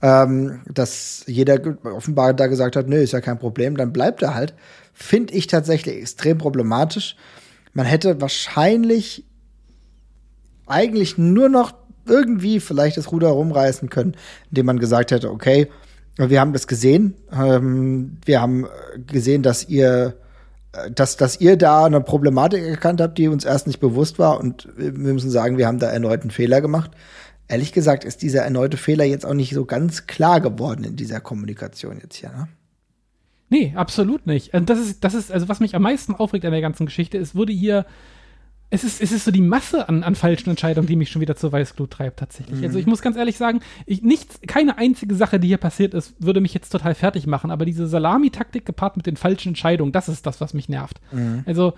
ähm, 0.02 0.60
dass 0.72 1.24
jeder 1.28 1.58
offenbar 1.84 2.34
da 2.34 2.48
gesagt 2.48 2.76
hat, 2.76 2.90
nö, 2.90 2.98
ist 2.98 3.14
ja 3.14 3.22
kein 3.22 3.40
Problem, 3.40 3.78
dann 3.78 3.94
bleibt 3.94 4.22
er 4.24 4.36
halt. 4.36 4.54
Finde 4.94 5.34
ich 5.34 5.48
tatsächlich 5.48 5.96
extrem 5.98 6.38
problematisch. 6.38 7.16
Man 7.74 7.86
hätte 7.86 8.20
wahrscheinlich 8.20 9.24
eigentlich 10.66 11.18
nur 11.18 11.48
noch 11.48 11.74
irgendwie 12.06 12.60
vielleicht 12.60 12.98
das 12.98 13.12
Ruder 13.12 13.30
rumreißen 13.30 13.90
können, 13.90 14.16
indem 14.50 14.66
man 14.66 14.80
gesagt 14.80 15.12
hätte, 15.12 15.32
okay, 15.32 15.70
wir 16.18 16.40
haben 16.40 16.54
das 16.54 16.68
gesehen. 16.68 17.14
Ähm, 17.32 18.18
wir 18.26 18.42
haben 18.42 18.66
gesehen, 19.06 19.44
dass 19.44 19.68
ihr, 19.70 20.16
äh, 20.74 20.92
dass, 20.92 21.18
dass 21.18 21.40
ihr 21.40 21.58
da 21.58 21.86
eine 21.86 22.02
Problematik 22.02 22.64
erkannt 22.64 23.02
habt, 23.02 23.18
die 23.18 23.28
uns 23.28 23.46
erst 23.46 23.68
nicht 23.68 23.80
bewusst 23.80 24.20
war. 24.20 24.40
Und 24.40 24.68
wir 24.76 24.92
müssen 24.92 25.30
sagen, 25.30 25.58
wir 25.58 25.68
haben 25.68 25.80
da 25.80 25.88
erneut 25.88 26.22
einen 26.22 26.32
Fehler 26.32 26.62
gemacht. 26.62 26.92
Ehrlich 27.48 27.72
gesagt 27.72 28.04
ist 28.04 28.22
dieser 28.22 28.42
erneute 28.42 28.78
Fehler 28.78 29.06
jetzt 29.06 29.26
auch 29.26 29.34
nicht 29.34 29.54
so 29.54 29.66
ganz 29.66 30.08
klar 30.08 30.42
geworden 30.42 30.84
in 30.84 30.96
dieser 30.96 31.22
Kommunikation 31.22 32.00
jetzt 32.02 32.16
hier. 32.16 32.30
Ne? 32.30 32.48
Nee, 33.50 33.74
absolut 33.76 34.28
nicht. 34.28 34.54
Und 34.54 34.70
das 34.70 34.80
ist, 34.80 35.04
das 35.04 35.14
ist, 35.14 35.32
also 35.32 35.48
was 35.48 35.62
mich 35.62 35.76
am 35.76 35.82
meisten 35.82 36.14
aufregt 36.14 36.44
an 36.44 36.52
der 36.52 36.62
ganzen 36.62 36.86
Geschichte, 36.86 37.18
es 37.18 37.36
wurde 37.36 37.54
hier 37.54 37.86
es 38.70 38.84
ist, 38.84 39.02
es 39.02 39.12
ist 39.12 39.24
so 39.24 39.32
die 39.32 39.42
Masse 39.42 39.88
an, 39.88 40.04
an 40.04 40.16
falschen 40.16 40.50
Entscheidungen, 40.50 40.88
die 40.88 40.98
mich 40.98 41.10
schon 41.10 41.22
wieder 41.22 41.38
zur 41.38 41.52
Weißglut 41.52 41.90
treibt, 41.92 42.20
tatsächlich. 42.20 42.60
Mhm. 42.60 42.66
Also 42.66 42.80
ich 42.80 42.86
muss 42.86 43.02
ganz 43.02 43.16
ehrlich 43.16 43.38
sagen, 43.38 43.62
ich, 43.86 44.02
nichts, 44.02 44.40
keine 44.46 44.78
einzige 44.78 45.16
Sache, 45.16 45.40
die 45.40 45.48
hier 45.48 45.58
passiert 45.58 45.94
ist, 45.94 46.16
würde 46.20 46.42
mich 46.42 46.54
jetzt 46.54 46.70
total 46.70 46.94
fertig 46.94 47.28
machen, 47.28 47.50
aber 47.50 47.64
diese 47.64 47.88
Salami-Taktik 47.88 48.66
gepaart 48.66 48.98
mit 48.98 49.06
den 49.06 49.16
falschen 49.16 49.50
Entscheidungen, 49.50 49.94
das 49.94 50.10
ist 50.10 50.26
das, 50.26 50.42
was 50.42 50.54
mich 50.54 50.68
nervt. 50.68 51.00
Mhm. 51.14 51.44
Also, 51.46 51.74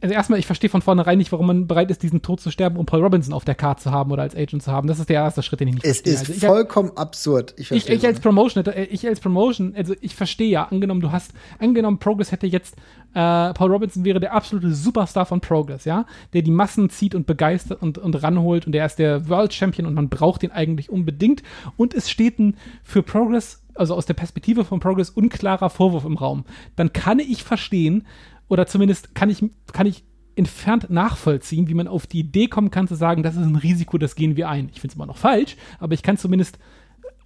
also 0.00 0.14
erstmal, 0.14 0.38
ich 0.38 0.46
verstehe 0.46 0.70
von 0.70 0.80
vornherein 0.80 1.18
nicht, 1.18 1.30
warum 1.30 1.46
man 1.46 1.66
bereit 1.66 1.90
ist, 1.90 2.02
diesen 2.02 2.22
Tod 2.22 2.40
zu 2.40 2.50
sterben, 2.50 2.76
um 2.76 2.86
Paul 2.86 3.02
Robinson 3.02 3.34
auf 3.34 3.44
der 3.44 3.54
Karte 3.54 3.82
zu 3.82 3.90
haben 3.90 4.10
oder 4.10 4.22
als 4.22 4.34
Agent 4.34 4.62
zu 4.62 4.72
haben. 4.72 4.88
Das 4.88 4.98
ist 4.98 5.08
der 5.08 5.16
erste 5.16 5.42
Schritt, 5.42 5.60
den 5.60 5.68
ich 5.68 5.74
nicht 5.74 5.84
es 5.84 5.98
verstehe. 5.98 6.14
Es 6.14 6.22
ist 6.22 6.30
also 6.42 6.46
vollkommen 6.46 6.90
hab, 6.90 7.00
absurd. 7.00 7.54
Ich, 7.58 7.70
ich, 7.70 7.88
ich 7.88 8.06
als 8.06 8.20
Promotion, 8.20 8.64
äh, 8.66 8.84
ich 8.84 9.06
als 9.06 9.20
Promotion, 9.20 9.74
also 9.76 9.94
ich 10.00 10.14
verstehe 10.14 10.48
ja, 10.48 10.64
angenommen, 10.64 11.00
du 11.00 11.12
hast, 11.12 11.32
angenommen, 11.58 11.98
Progress 11.98 12.32
hätte 12.32 12.46
jetzt, 12.46 12.76
äh, 13.14 13.52
Paul 13.52 13.72
Robinson 13.72 14.04
wäre 14.04 14.20
der 14.20 14.32
absolute 14.32 14.72
Superstar 14.72 15.26
von 15.26 15.40
Progress, 15.40 15.84
ja, 15.84 16.06
der 16.32 16.42
die 16.42 16.50
Massen 16.50 16.88
zieht 16.88 17.14
und 17.14 17.26
begeistert 17.26 17.82
und, 17.82 17.98
und 17.98 18.22
ranholt 18.22 18.66
und 18.66 18.72
der 18.72 18.86
ist 18.86 18.98
der 18.98 19.28
World 19.28 19.52
Champion 19.52 19.86
und 19.86 19.94
man 19.94 20.08
braucht 20.08 20.42
ihn 20.42 20.50
eigentlich 20.50 20.88
unbedingt 20.88 21.42
und 21.76 21.92
es 21.92 22.10
steht 22.10 22.38
ein 22.38 22.56
für 22.82 23.02
Progress 23.02 23.62
also 23.74 23.94
aus 23.94 24.04
der 24.04 24.14
Perspektive 24.14 24.64
von 24.64 24.78
Progress 24.78 25.10
unklarer 25.10 25.70
Vorwurf 25.70 26.04
im 26.04 26.16
Raum, 26.16 26.44
dann 26.76 26.92
kann 26.92 27.18
ich 27.18 27.44
verstehen, 27.44 28.04
oder 28.50 28.66
zumindest 28.66 29.14
kann 29.14 29.30
ich, 29.30 29.42
kann 29.72 29.86
ich 29.86 30.04
entfernt 30.34 30.90
nachvollziehen, 30.90 31.68
wie 31.68 31.74
man 31.74 31.88
auf 31.88 32.06
die 32.06 32.20
Idee 32.20 32.48
kommen 32.48 32.70
kann, 32.70 32.88
zu 32.88 32.94
sagen, 32.94 33.22
das 33.22 33.36
ist 33.36 33.46
ein 33.46 33.56
Risiko, 33.56 33.96
das 33.96 34.14
gehen 34.14 34.36
wir 34.36 34.48
ein. 34.48 34.68
Ich 34.72 34.80
finde 34.80 34.92
es 34.92 34.96
immer 34.96 35.06
noch 35.06 35.16
falsch, 35.16 35.56
aber 35.78 35.94
ich 35.94 36.02
kann 36.02 36.18
zumindest 36.18 36.58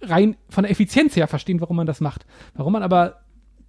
rein 0.01 0.37
von 0.49 0.63
der 0.63 0.71
Effizienz 0.71 1.15
her 1.15 1.27
verstehen, 1.27 1.61
warum 1.61 1.77
man 1.77 1.87
das 1.87 1.99
macht. 1.99 2.25
Warum 2.53 2.73
man 2.73 2.83
aber 2.83 3.21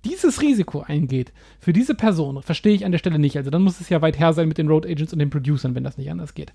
dieses 0.05 0.43
Risiko 0.43 0.83
eingeht 0.83 1.33
für 1.59 1.73
diese 1.73 1.95
Person, 1.95 2.43
verstehe 2.43 2.75
ich 2.75 2.85
an 2.85 2.93
der 2.93 2.99
Stelle 2.99 3.19
nicht. 3.19 3.37
Also 3.37 3.51
dann 3.51 3.63
muss 3.63 3.81
es 3.81 3.89
ja 3.89 4.03
weit 4.03 4.19
her 4.19 4.33
sein 4.33 4.49
mit 4.49 4.59
den 4.59 4.69
Road 4.69 4.87
Agents 4.87 5.13
und 5.13 5.19
den 5.19 5.31
Producern, 5.31 5.75
wenn 5.75 5.85
das 5.85 5.99
nicht 5.99 6.11
anders 6.11 6.35
geht. 6.35 6.53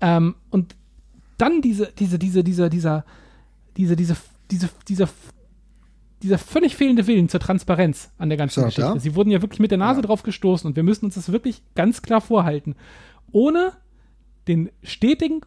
Ähm, 0.00 0.34
und 0.50 0.76
dann 1.38 1.62
diese, 1.62 1.92
diese, 1.98 2.18
diese, 2.18 2.44
diese, 2.44 2.68
dieser, 2.68 3.04
diese, 3.76 3.96
diese, 3.96 4.16
diese, 4.50 4.68
diese 4.88 5.08
dieser 6.24 6.38
völlig 6.38 6.74
fehlende 6.76 7.06
Willen 7.06 7.28
zur 7.28 7.40
Transparenz 7.40 8.10
an 8.18 8.28
der 8.28 8.38
ganzen 8.38 8.60
So, 8.60 8.66
Geschichte. 8.66 8.80
da? 8.94 8.98
Sie 8.98 9.14
wurden 9.14 9.30
ja 9.30 9.40
wirklich 9.42 9.60
mit 9.60 9.70
der 9.70 9.78
Nase 9.78 10.00
Ja. 10.00 10.06
drauf 10.06 10.22
gestoßen 10.22 10.66
und 10.68 10.76
wir 10.76 10.82
müssen 10.82 11.04
uns 11.04 11.14
das 11.14 11.30
wirklich 11.30 11.62
ganz 11.74 12.02
klar 12.02 12.20
vorhalten. 12.20 12.74
Ohne 13.32 13.72
den 14.48 14.70
stetigen 14.82 15.40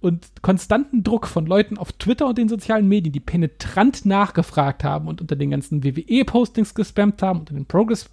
und 0.00 0.26
konstanten 0.42 1.02
Druck 1.02 1.26
von 1.26 1.46
Leuten 1.46 1.78
auf 1.78 1.92
Twitter 1.92 2.26
und 2.26 2.38
den 2.38 2.48
sozialen 2.48 2.86
Medien, 2.88 3.12
die 3.12 3.20
penetrant 3.20 4.04
nachgefragt 4.04 4.84
haben 4.84 5.08
und 5.08 5.20
unter 5.20 5.36
den 5.36 5.50
ganzen 5.50 5.82
WWE-Postings 5.84 6.74
gespammt 6.74 7.22
haben, 7.22 7.40
unter 7.40 7.54
den 7.54 7.66
Progress 7.66 8.08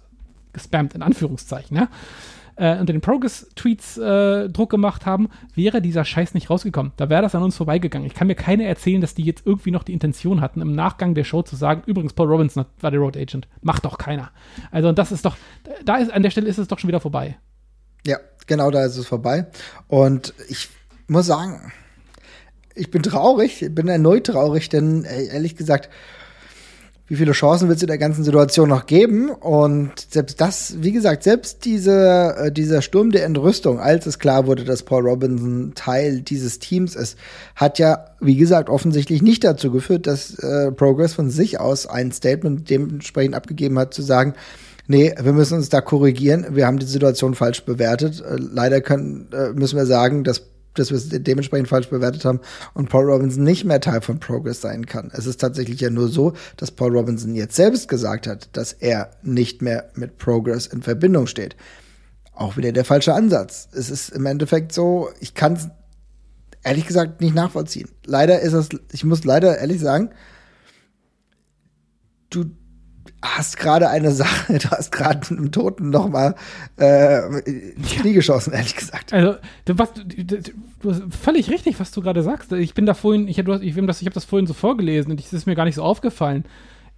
gespammt, 0.52 0.94
in 0.94 1.02
Anführungszeichen, 1.02 1.76
ja, 1.76 1.88
äh, 2.56 2.78
unter 2.78 2.92
den 2.92 3.00
Progress-Tweets 3.00 3.98
äh, 3.98 4.48
Druck 4.48 4.70
gemacht 4.70 5.06
haben, 5.06 5.28
wäre 5.54 5.82
dieser 5.82 6.04
Scheiß 6.04 6.34
nicht 6.34 6.50
rausgekommen. 6.50 6.92
Da 6.96 7.08
wäre 7.08 7.22
das 7.22 7.34
an 7.34 7.42
uns 7.42 7.56
vorbeigegangen. 7.56 8.06
Ich 8.06 8.14
kann 8.14 8.26
mir 8.26 8.34
keine 8.34 8.64
erzählen, 8.64 9.00
dass 9.00 9.14
die 9.14 9.24
jetzt 9.24 9.46
irgendwie 9.46 9.70
noch 9.70 9.82
die 9.82 9.92
Intention 9.92 10.40
hatten, 10.40 10.60
im 10.60 10.74
Nachgang 10.74 11.14
der 11.14 11.24
Show 11.24 11.42
zu 11.42 11.56
sagen, 11.56 11.82
übrigens, 11.86 12.12
Paul 12.12 12.28
Robinson 12.28 12.66
war 12.80 12.90
der 12.90 13.00
Road 13.00 13.16
Agent. 13.16 13.48
Macht 13.62 13.84
doch 13.84 13.98
keiner. 13.98 14.30
Also 14.70 14.92
das 14.92 15.12
ist 15.12 15.24
doch, 15.24 15.36
da 15.84 15.96
ist, 15.96 16.12
an 16.12 16.22
der 16.22 16.30
Stelle 16.30 16.48
ist 16.48 16.58
es 16.58 16.68
doch 16.68 16.78
schon 16.78 16.88
wieder 16.88 17.00
vorbei. 17.00 17.38
Ja, 18.06 18.18
genau 18.46 18.70
da 18.70 18.84
ist 18.84 18.96
es 18.96 19.06
vorbei. 19.06 19.46
Und 19.88 20.34
ich 20.48 20.68
muss 21.06 21.26
sagen, 21.26 21.72
ich 22.74 22.90
bin 22.90 23.02
traurig, 23.02 23.66
bin 23.70 23.88
erneut 23.88 24.26
traurig, 24.26 24.68
denn 24.68 25.04
ehrlich 25.04 25.56
gesagt, 25.56 25.90
wie 27.06 27.16
viele 27.16 27.32
Chancen 27.32 27.68
wird 27.68 27.76
es 27.76 27.82
in 27.82 27.88
der 27.88 27.98
ganzen 27.98 28.24
Situation 28.24 28.68
noch 28.68 28.86
geben? 28.86 29.28
Und 29.28 29.92
selbst 30.10 30.40
das, 30.40 30.76
wie 30.78 30.92
gesagt, 30.92 31.22
selbst 31.22 31.64
diese, 31.66 32.34
äh, 32.38 32.52
dieser 32.52 32.80
Sturm 32.80 33.10
der 33.10 33.24
Entrüstung, 33.24 33.78
als 33.78 34.06
es 34.06 34.18
klar 34.18 34.46
wurde, 34.46 34.64
dass 34.64 34.84
Paul 34.84 35.06
Robinson 35.06 35.72
Teil 35.74 36.22
dieses 36.22 36.60
Teams 36.60 36.96
ist, 36.96 37.18
hat 37.56 37.78
ja, 37.78 38.06
wie 38.20 38.36
gesagt, 38.36 38.70
offensichtlich 38.70 39.20
nicht 39.20 39.44
dazu 39.44 39.70
geführt, 39.70 40.06
dass 40.06 40.38
äh, 40.38 40.72
Progress 40.72 41.12
von 41.12 41.28
sich 41.28 41.60
aus 41.60 41.86
ein 41.86 42.10
Statement 42.10 42.70
dementsprechend 42.70 43.34
abgegeben 43.34 43.78
hat, 43.78 43.92
zu 43.92 44.02
sagen, 44.02 44.34
Nee, 44.86 45.14
wir 45.18 45.32
müssen 45.32 45.54
uns 45.54 45.70
da 45.70 45.80
korrigieren. 45.80 46.44
Wir 46.50 46.66
haben 46.66 46.78
die 46.78 46.84
Situation 46.84 47.34
falsch 47.34 47.64
bewertet. 47.64 48.20
Äh, 48.20 48.36
leider 48.36 48.80
können, 48.82 49.28
äh, 49.32 49.48
müssen 49.54 49.78
wir 49.78 49.86
sagen, 49.86 50.24
dass, 50.24 50.42
dass 50.74 50.90
wir 50.90 50.96
es 50.96 51.08
dementsprechend 51.08 51.68
falsch 51.68 51.88
bewertet 51.88 52.24
haben 52.24 52.40
und 52.74 52.88
Paul 52.88 53.10
Robinson 53.10 53.42
nicht 53.42 53.64
mehr 53.64 53.80
Teil 53.80 54.00
von 54.00 54.20
Progress 54.20 54.60
sein 54.60 54.86
kann. 54.86 55.10
Es 55.12 55.26
ist 55.26 55.40
tatsächlich 55.40 55.80
ja 55.80 55.90
nur 55.90 56.08
so, 56.08 56.34
dass 56.56 56.70
Paul 56.70 56.96
Robinson 56.96 57.34
jetzt 57.34 57.56
selbst 57.56 57.88
gesagt 57.88 58.26
hat, 58.26 58.48
dass 58.52 58.72
er 58.72 59.10
nicht 59.22 59.62
mehr 59.62 59.90
mit 59.94 60.18
Progress 60.18 60.66
in 60.66 60.82
Verbindung 60.82 61.26
steht. 61.26 61.56
Auch 62.34 62.56
wieder 62.56 62.72
der 62.72 62.84
falsche 62.84 63.14
Ansatz. 63.14 63.68
Es 63.72 63.90
ist 63.90 64.10
im 64.10 64.26
Endeffekt 64.26 64.72
so, 64.72 65.08
ich 65.20 65.34
kann 65.34 65.54
es 65.54 65.68
ehrlich 66.64 66.86
gesagt 66.86 67.20
nicht 67.20 67.34
nachvollziehen. 67.34 67.88
Leider 68.04 68.40
ist 68.40 68.54
es, 68.54 68.68
ich 68.92 69.04
muss 69.04 69.24
leider 69.24 69.58
ehrlich 69.58 69.80
sagen, 69.80 70.10
du 72.30 72.46
hast 73.24 73.56
gerade 73.56 73.88
eine 73.88 74.12
Sache, 74.12 74.58
du 74.58 74.70
hast 74.70 74.92
gerade 74.92 75.28
einem 75.30 75.50
Toten 75.50 75.90
noch 75.90 76.08
mal 76.08 76.34
äh, 76.78 77.40
ins 77.40 77.90
Knie 77.92 78.12
geschossen, 78.12 78.52
ehrlich 78.52 78.76
gesagt. 78.76 79.12
Also, 79.12 79.36
du, 79.64 79.78
was, 79.78 79.92
du, 79.94 80.04
du, 80.04 80.42
du 80.80 80.90
hast 80.90 81.02
völlig 81.22 81.50
richtig, 81.50 81.80
was 81.80 81.90
du 81.90 82.00
gerade 82.00 82.22
sagst. 82.22 82.52
Ich 82.52 82.74
bin 82.74 82.86
da 82.86 82.94
vorhin, 82.94 83.28
ich, 83.28 83.38
ich, 83.38 83.74
das, 83.86 84.00
habe 84.00 84.10
das 84.10 84.24
vorhin 84.24 84.46
so 84.46 84.54
vorgelesen 84.54 85.10
und 85.10 85.20
es 85.20 85.32
ist 85.32 85.46
mir 85.46 85.54
gar 85.54 85.64
nicht 85.64 85.76
so 85.76 85.82
aufgefallen. 85.82 86.44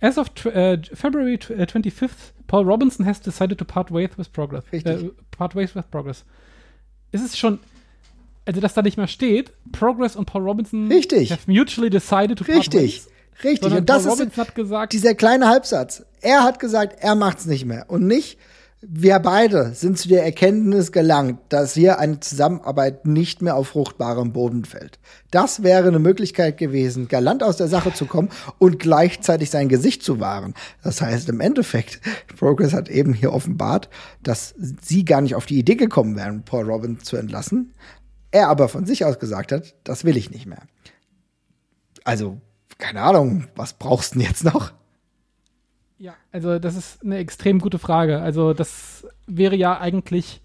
As 0.00 0.18
of 0.18 0.28
äh, 0.44 0.78
February 0.92 1.36
tw- 1.36 1.54
äh, 1.54 1.62
25th, 1.64 2.10
Paul 2.46 2.64
Robinson 2.64 3.06
has 3.06 3.20
decided 3.20 3.58
to 3.58 3.64
part 3.64 3.90
ways 3.90 4.10
with 4.16 4.28
progress. 4.28 4.64
Richtig. 4.72 5.04
Äh, 5.04 5.10
part 5.30 5.54
ways 5.54 5.74
with 5.74 5.84
progress. 5.90 6.24
Es 7.12 7.22
ist 7.22 7.38
schon, 7.38 7.60
also 8.44 8.60
dass 8.60 8.74
da 8.74 8.82
nicht 8.82 8.98
mehr 8.98 9.06
steht, 9.06 9.52
Progress 9.72 10.16
und 10.16 10.26
Paul 10.26 10.42
Robinson 10.42 10.88
Richtig. 10.88 11.30
have 11.32 11.50
mutually 11.50 11.88
decided 11.88 12.36
to 12.38 12.44
part 12.44 12.58
Richtig, 12.58 12.82
ways. 12.82 13.08
Richtig. 13.44 13.62
Sondern 13.62 13.80
Und 13.80 13.90
das 13.90 14.04
Paul 14.04 14.20
ist 14.20 14.36
hat 14.36 14.54
gesagt, 14.54 14.92
dieser 14.92 15.14
kleine 15.14 15.48
Halbsatz. 15.48 16.04
Er 16.20 16.42
hat 16.42 16.58
gesagt, 16.58 16.96
er 17.00 17.14
macht's 17.14 17.46
nicht 17.46 17.64
mehr. 17.64 17.86
Und 17.88 18.06
nicht, 18.06 18.38
wir 18.88 19.18
beide 19.18 19.74
sind 19.74 19.98
zu 19.98 20.08
der 20.08 20.24
Erkenntnis 20.24 20.92
gelangt, 20.92 21.40
dass 21.48 21.74
hier 21.74 21.98
eine 21.98 22.20
Zusammenarbeit 22.20 23.06
nicht 23.06 23.42
mehr 23.42 23.56
auf 23.56 23.68
fruchtbarem 23.68 24.32
Boden 24.32 24.64
fällt. 24.64 24.98
Das 25.30 25.62
wäre 25.62 25.88
eine 25.88 25.98
Möglichkeit 25.98 26.58
gewesen, 26.58 27.08
galant 27.08 27.42
aus 27.42 27.56
der 27.56 27.68
Sache 27.68 27.92
zu 27.94 28.06
kommen 28.06 28.28
und 28.58 28.78
gleichzeitig 28.78 29.50
sein 29.50 29.68
Gesicht 29.68 30.02
zu 30.02 30.20
wahren. 30.20 30.54
Das 30.84 31.00
heißt, 31.00 31.28
im 31.30 31.40
Endeffekt, 31.40 32.00
Progress 32.38 32.74
hat 32.74 32.88
eben 32.88 33.14
hier 33.14 33.32
offenbart, 33.32 33.88
dass 34.22 34.54
sie 34.82 35.04
gar 35.04 35.20
nicht 35.20 35.34
auf 35.34 35.46
die 35.46 35.58
Idee 35.58 35.76
gekommen 35.76 36.14
wären, 36.14 36.44
Paul 36.44 36.70
Robin 36.70 37.00
zu 37.00 37.16
entlassen. 37.16 37.72
Er 38.30 38.48
aber 38.48 38.68
von 38.68 38.84
sich 38.84 39.04
aus 39.04 39.18
gesagt 39.18 39.52
hat, 39.52 39.74
das 39.84 40.04
will 40.04 40.16
ich 40.16 40.30
nicht 40.30 40.46
mehr. 40.46 40.62
Also, 42.04 42.40
keine 42.78 43.02
Ahnung, 43.02 43.44
was 43.54 43.72
brauchst 43.72 44.14
du 44.14 44.18
denn 44.18 44.28
jetzt 44.28 44.44
noch? 44.44 44.72
Ja, 45.98 46.14
also 46.30 46.58
das 46.58 46.76
ist 46.76 47.02
eine 47.04 47.16
extrem 47.18 47.58
gute 47.58 47.78
Frage. 47.78 48.20
Also 48.20 48.52
das 48.52 49.06
wäre 49.26 49.56
ja 49.56 49.80
eigentlich, 49.80 50.42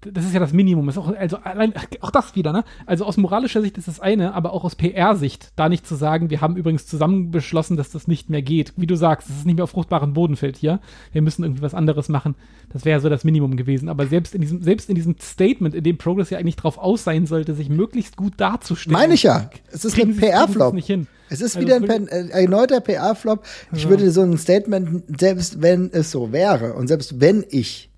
das 0.00 0.24
ist 0.24 0.32
ja 0.32 0.38
das 0.38 0.52
Minimum. 0.52 0.88
Ist 0.88 0.96
auch, 0.96 1.12
also 1.12 1.38
allein, 1.38 1.74
auch 2.02 2.12
das 2.12 2.36
wieder, 2.36 2.52
ne? 2.52 2.62
Also 2.86 3.04
aus 3.04 3.16
moralischer 3.16 3.62
Sicht 3.62 3.78
ist 3.78 3.88
das 3.88 3.98
eine, 3.98 4.32
aber 4.32 4.52
auch 4.52 4.62
aus 4.62 4.76
PR-Sicht, 4.76 5.52
da 5.56 5.68
nicht 5.68 5.88
zu 5.88 5.96
sagen, 5.96 6.30
wir 6.30 6.40
haben 6.40 6.56
übrigens 6.56 6.86
zusammen 6.86 7.32
beschlossen, 7.32 7.76
dass 7.76 7.90
das 7.90 8.06
nicht 8.06 8.30
mehr 8.30 8.42
geht. 8.42 8.74
Wie 8.76 8.86
du 8.86 8.96
sagst, 8.96 9.28
es 9.28 9.44
nicht 9.44 9.56
mehr 9.56 9.64
auf 9.64 9.70
fruchtbaren 9.70 10.12
Boden 10.12 10.36
fällt 10.36 10.56
hier. 10.56 10.78
Wir 11.10 11.22
müssen 11.22 11.42
irgendwie 11.42 11.62
was 11.62 11.74
anderes 11.74 12.08
machen. 12.08 12.36
Das 12.72 12.84
wäre 12.84 13.00
so 13.00 13.08
das 13.08 13.24
Minimum 13.24 13.56
gewesen. 13.56 13.88
Aber 13.88 14.06
selbst 14.06 14.36
in 14.36 14.40
diesem, 14.40 14.62
selbst 14.62 14.88
in 14.88 14.94
diesem 14.94 15.16
Statement, 15.20 15.74
in 15.74 15.82
dem 15.82 15.98
Progress 15.98 16.30
ja 16.30 16.38
eigentlich 16.38 16.56
drauf 16.56 16.78
aus 16.78 17.02
sein 17.02 17.26
sollte, 17.26 17.54
sich 17.54 17.70
möglichst 17.70 18.16
gut 18.16 18.34
darzustellen. 18.36 18.92
Meine 18.92 19.14
ich 19.14 19.24
ja. 19.24 19.50
Es 19.72 19.84
ist 19.84 20.00
ein 20.00 20.16
PR-Flop. 20.16 20.74
nicht 20.74 20.86
hin. 20.86 21.08
Es 21.30 21.40
ist 21.40 21.56
Also 21.56 21.66
wieder 21.66 21.76
ein 21.76 21.84
Pen- 21.86 22.08
äh, 22.08 22.28
erneuter 22.42 22.80
PR-Flop. 22.80 23.44
Ich 23.72 23.88
würde 23.88 24.10
so 24.10 24.22
ein 24.22 24.36
Statement, 24.38 25.04
selbst 25.20 25.62
wenn 25.62 25.90
es 25.92 26.10
so 26.10 26.32
wäre 26.32 26.74
und 26.74 26.88
selbst 26.88 27.20
wenn 27.20 27.44
ich, 27.48 27.90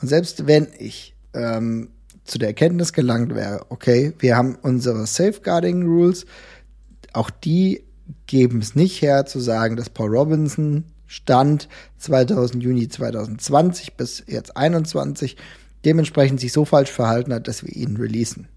und 0.00 0.08
selbst 0.08 0.46
wenn 0.46 0.68
ich 0.78 1.14
ähm, 1.34 1.88
zu 2.24 2.38
der 2.38 2.48
Erkenntnis 2.48 2.92
gelangt 2.92 3.34
wäre, 3.34 3.64
okay, 3.70 4.12
wir 4.18 4.36
haben 4.36 4.56
unsere 4.62 5.06
Safeguarding 5.06 5.82
Rules, 5.84 6.26
auch 7.12 7.30
die 7.30 7.82
geben 8.26 8.60
es 8.60 8.74
nicht 8.74 9.00
her 9.02 9.26
zu 9.26 9.40
sagen, 9.40 9.76
dass 9.76 9.88
Paul 9.90 10.16
Robinson 10.16 10.84
Stand 11.06 11.68
2000 11.98 12.62
Juni 12.62 12.88
2020 12.88 13.94
bis 13.94 14.22
jetzt 14.26 14.56
21 14.56 15.36
dementsprechend 15.84 16.40
sich 16.40 16.52
so 16.52 16.64
falsch 16.64 16.90
verhalten 16.90 17.32
hat, 17.32 17.46
dass 17.48 17.64
wir 17.64 17.74
ihn 17.74 17.96
releasen 17.96 18.48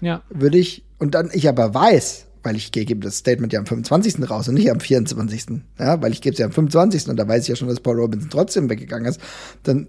Ja. 0.00 0.22
würde 0.30 0.56
ich, 0.58 0.82
und 0.98 1.14
dann 1.14 1.30
ich 1.32 1.46
aber 1.48 1.74
weiß, 1.74 2.23
weil 2.44 2.56
ich 2.56 2.70
gebe 2.70 3.00
das 3.00 3.16
Statement 3.16 3.52
ja 3.52 3.58
am 3.58 3.66
25. 3.66 4.30
raus 4.30 4.48
und 4.48 4.54
nicht 4.54 4.70
am 4.70 4.78
24. 4.78 5.62
Ja, 5.78 6.00
weil 6.00 6.12
ich 6.12 6.20
gebe 6.20 6.34
es 6.34 6.38
ja 6.38 6.46
am 6.46 6.52
25. 6.52 7.08
und 7.08 7.16
da 7.16 7.26
weiß 7.26 7.42
ich 7.42 7.48
ja 7.48 7.56
schon, 7.56 7.68
dass 7.68 7.80
Paul 7.80 7.98
Robinson 7.98 8.30
trotzdem 8.30 8.70
weggegangen 8.70 9.08
ist, 9.08 9.20
dann 9.64 9.88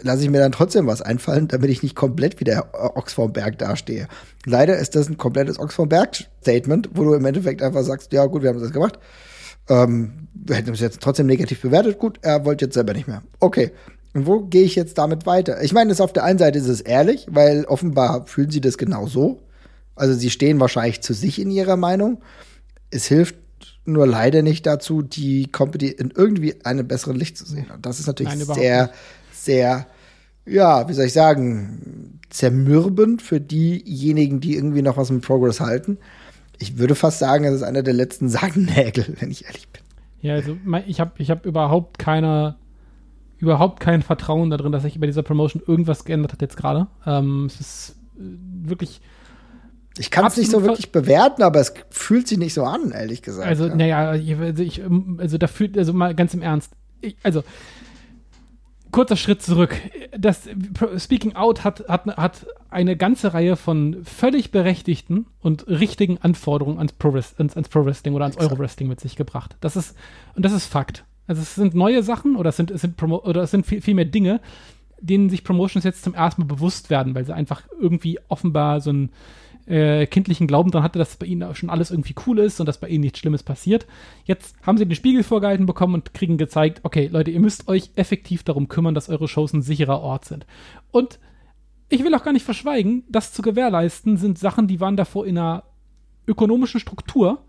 lasse 0.00 0.24
ich 0.24 0.30
mir 0.30 0.40
dann 0.40 0.52
trotzdem 0.52 0.86
was 0.86 1.02
einfallen, 1.02 1.48
damit 1.48 1.70
ich 1.70 1.82
nicht 1.82 1.94
komplett 1.94 2.40
wie 2.40 2.44
der 2.44 2.74
Ochs 2.96 3.12
vom 3.12 3.32
Berg 3.32 3.58
dastehe. 3.58 4.08
Leider 4.44 4.78
ist 4.78 4.96
das 4.96 5.08
ein 5.08 5.18
komplettes 5.18 5.60
Ochs 5.60 5.74
vom 5.74 5.88
Berg-Statement, 5.88 6.90
wo 6.94 7.04
du 7.04 7.14
im 7.14 7.24
Endeffekt 7.24 7.62
einfach 7.62 7.84
sagst, 7.84 8.12
ja 8.12 8.26
gut, 8.26 8.42
wir 8.42 8.48
haben 8.48 8.60
das 8.60 8.72
gemacht. 8.72 8.98
Ähm, 9.68 10.28
wir 10.34 10.56
hätten 10.56 10.72
es 10.72 10.80
jetzt 10.80 11.00
trotzdem 11.00 11.26
negativ 11.26 11.60
bewertet. 11.60 11.98
Gut, 11.98 12.18
er 12.22 12.44
wollte 12.44 12.64
jetzt 12.64 12.74
selber 12.74 12.94
nicht 12.94 13.06
mehr. 13.06 13.22
Okay. 13.38 13.70
Und 14.14 14.26
wo 14.26 14.40
gehe 14.40 14.64
ich 14.64 14.74
jetzt 14.74 14.98
damit 14.98 15.24
weiter? 15.24 15.62
Ich 15.62 15.72
meine, 15.72 15.92
es 15.92 16.00
auf 16.00 16.12
der 16.12 16.24
einen 16.24 16.38
Seite 16.38 16.58
ist 16.58 16.68
es 16.68 16.80
ehrlich, 16.80 17.26
weil 17.30 17.64
offenbar 17.64 18.26
fühlen 18.26 18.50
sie 18.50 18.60
das 18.60 18.76
genau 18.76 19.06
so. 19.06 19.40
Also 19.94 20.14
sie 20.14 20.30
stehen 20.30 20.60
wahrscheinlich 20.60 21.02
zu 21.02 21.14
sich 21.14 21.40
in 21.40 21.50
ihrer 21.50 21.76
Meinung. 21.76 22.22
Es 22.90 23.06
hilft 23.06 23.36
nur 23.84 24.06
leider 24.06 24.42
nicht 24.42 24.66
dazu, 24.66 25.02
die 25.02 25.50
Company 25.50 25.88
in 25.88 26.12
irgendwie 26.14 26.64
einem 26.64 26.86
besseren 26.86 27.16
Licht 27.16 27.36
zu 27.36 27.46
sehen. 27.46 27.66
Und 27.74 27.84
das 27.84 28.00
ist 28.00 28.06
natürlich 28.06 28.34
Nein, 28.34 28.54
sehr, 28.54 28.90
sehr, 29.32 29.86
ja, 30.46 30.88
wie 30.88 30.92
soll 30.92 31.06
ich 31.06 31.12
sagen, 31.12 32.20
zermürbend 32.30 33.22
für 33.22 33.40
diejenigen, 33.40 34.40
die 34.40 34.54
irgendwie 34.56 34.82
noch 34.82 34.96
was 34.96 35.10
mit 35.10 35.22
Progress 35.22 35.60
halten. 35.60 35.98
Ich 36.58 36.78
würde 36.78 36.94
fast 36.94 37.18
sagen, 37.18 37.44
es 37.44 37.54
ist 37.54 37.62
einer 37.62 37.82
der 37.82 37.94
letzten 37.94 38.28
Sargnägel, 38.28 39.16
wenn 39.20 39.30
ich 39.30 39.44
ehrlich 39.46 39.68
bin. 39.68 39.82
Ja, 40.20 40.34
also 40.34 40.56
ich 40.86 41.00
habe 41.00 41.12
ich 41.18 41.30
hab 41.30 41.44
überhaupt 41.44 41.98
keine, 41.98 42.56
überhaupt 43.38 43.80
kein 43.80 44.02
Vertrauen 44.02 44.50
darin, 44.50 44.70
dass 44.70 44.84
sich 44.84 45.00
bei 45.00 45.06
dieser 45.06 45.24
Promotion 45.24 45.62
irgendwas 45.66 46.04
geändert 46.04 46.32
hat 46.32 46.42
jetzt 46.42 46.56
gerade. 46.56 46.86
Ähm, 47.04 47.46
es 47.46 47.60
ist 47.60 47.96
äh, 48.16 48.22
wirklich, 48.68 49.00
Ich 49.98 50.10
kann 50.10 50.24
es 50.26 50.36
nicht 50.36 50.50
so 50.50 50.62
wirklich 50.62 50.90
bewerten, 50.90 51.42
aber 51.42 51.60
es 51.60 51.74
fühlt 51.90 52.26
sich 52.26 52.38
nicht 52.38 52.54
so 52.54 52.64
an, 52.64 52.92
ehrlich 52.92 53.22
gesagt. 53.22 53.46
also 53.46 53.66
ja. 53.66 53.74
naja, 53.74 54.10
also, 54.10 54.62
ich, 54.62 54.82
also 55.18 55.38
da 55.38 55.46
fühlt, 55.46 55.76
also 55.76 55.92
mal 55.92 56.14
ganz 56.14 56.32
im 56.34 56.42
Ernst, 56.42 56.72
ich, 57.00 57.16
also 57.22 57.42
kurzer 58.92 59.16
Schritt 59.16 59.42
zurück. 59.42 59.74
Das 60.16 60.48
Speaking 60.98 61.34
Out 61.34 61.64
hat, 61.64 61.88
hat, 61.88 62.06
hat 62.16 62.46
eine 62.70 62.96
ganze 62.96 63.34
Reihe 63.34 63.56
von 63.56 64.04
völlig 64.04 64.52
berechtigten 64.52 65.26
und 65.40 65.66
richtigen 65.66 66.18
Anforderungen 66.18 66.78
ans 66.78 66.92
Pro, 66.92 67.08
ans, 67.10 67.56
ans 67.56 67.68
Pro 67.68 67.84
Wrestling 67.84 68.14
oder 68.14 68.26
ans. 68.26 68.36
Euro 68.36 68.58
Wrestling 68.58 68.88
mit 68.88 69.00
sich 69.00 69.16
gebracht. 69.16 69.56
Das 69.60 69.76
ist, 69.76 69.96
und 70.36 70.44
das 70.44 70.52
ist 70.52 70.66
Fakt. 70.66 71.04
Also 71.26 71.42
es 71.42 71.54
sind 71.54 71.74
neue 71.74 72.02
Sachen 72.02 72.36
oder 72.36 72.50
es 72.50 72.56
sind, 72.56 72.70
es 72.70 72.82
sind, 72.82 72.96
Promo 72.96 73.18
oder 73.24 73.42
es 73.42 73.50
sind 73.50 73.66
viel, 73.66 73.80
viel 73.80 73.94
mehr 73.94 74.04
Dinge, 74.04 74.40
denen 75.00 75.30
sich 75.30 75.44
Promotions 75.44 75.84
jetzt 75.84 76.04
zum 76.04 76.14
ersten 76.14 76.42
Mal 76.42 76.46
bewusst 76.46 76.90
werden, 76.90 77.14
weil 77.14 77.24
sie 77.24 77.34
einfach 77.34 77.62
irgendwie 77.80 78.18
offenbar 78.28 78.80
so 78.80 78.92
ein 78.92 79.10
äh, 79.66 80.06
kindlichen 80.06 80.46
Glauben 80.46 80.70
dran 80.70 80.82
hatte, 80.82 80.98
dass 80.98 81.16
bei 81.16 81.26
ihnen 81.26 81.54
schon 81.54 81.70
alles 81.70 81.90
irgendwie 81.90 82.14
cool 82.26 82.38
ist 82.38 82.60
und 82.60 82.66
dass 82.66 82.78
bei 82.78 82.88
ihnen 82.88 83.02
nichts 83.02 83.18
Schlimmes 83.18 83.42
passiert. 83.42 83.86
Jetzt 84.24 84.56
haben 84.62 84.78
sie 84.78 84.86
den 84.86 84.94
Spiegel 84.94 85.22
vorgehalten 85.22 85.66
bekommen 85.66 85.94
und 85.94 86.14
kriegen 86.14 86.38
gezeigt, 86.38 86.80
okay, 86.82 87.08
Leute, 87.10 87.30
ihr 87.30 87.40
müsst 87.40 87.68
euch 87.68 87.90
effektiv 87.94 88.42
darum 88.42 88.68
kümmern, 88.68 88.94
dass 88.94 89.08
eure 89.08 89.28
Shows 89.28 89.52
ein 89.52 89.62
sicherer 89.62 90.00
Ort 90.00 90.24
sind. 90.24 90.46
Und 90.90 91.18
ich 91.88 92.02
will 92.04 92.14
auch 92.14 92.24
gar 92.24 92.32
nicht 92.32 92.44
verschweigen, 92.44 93.04
das 93.08 93.32
zu 93.32 93.42
gewährleisten 93.42 94.16
sind 94.16 94.38
Sachen, 94.38 94.66
die 94.66 94.80
waren 94.80 94.96
davor 94.96 95.26
in 95.26 95.38
einer 95.38 95.64
ökonomischen 96.26 96.80
Struktur 96.80 97.44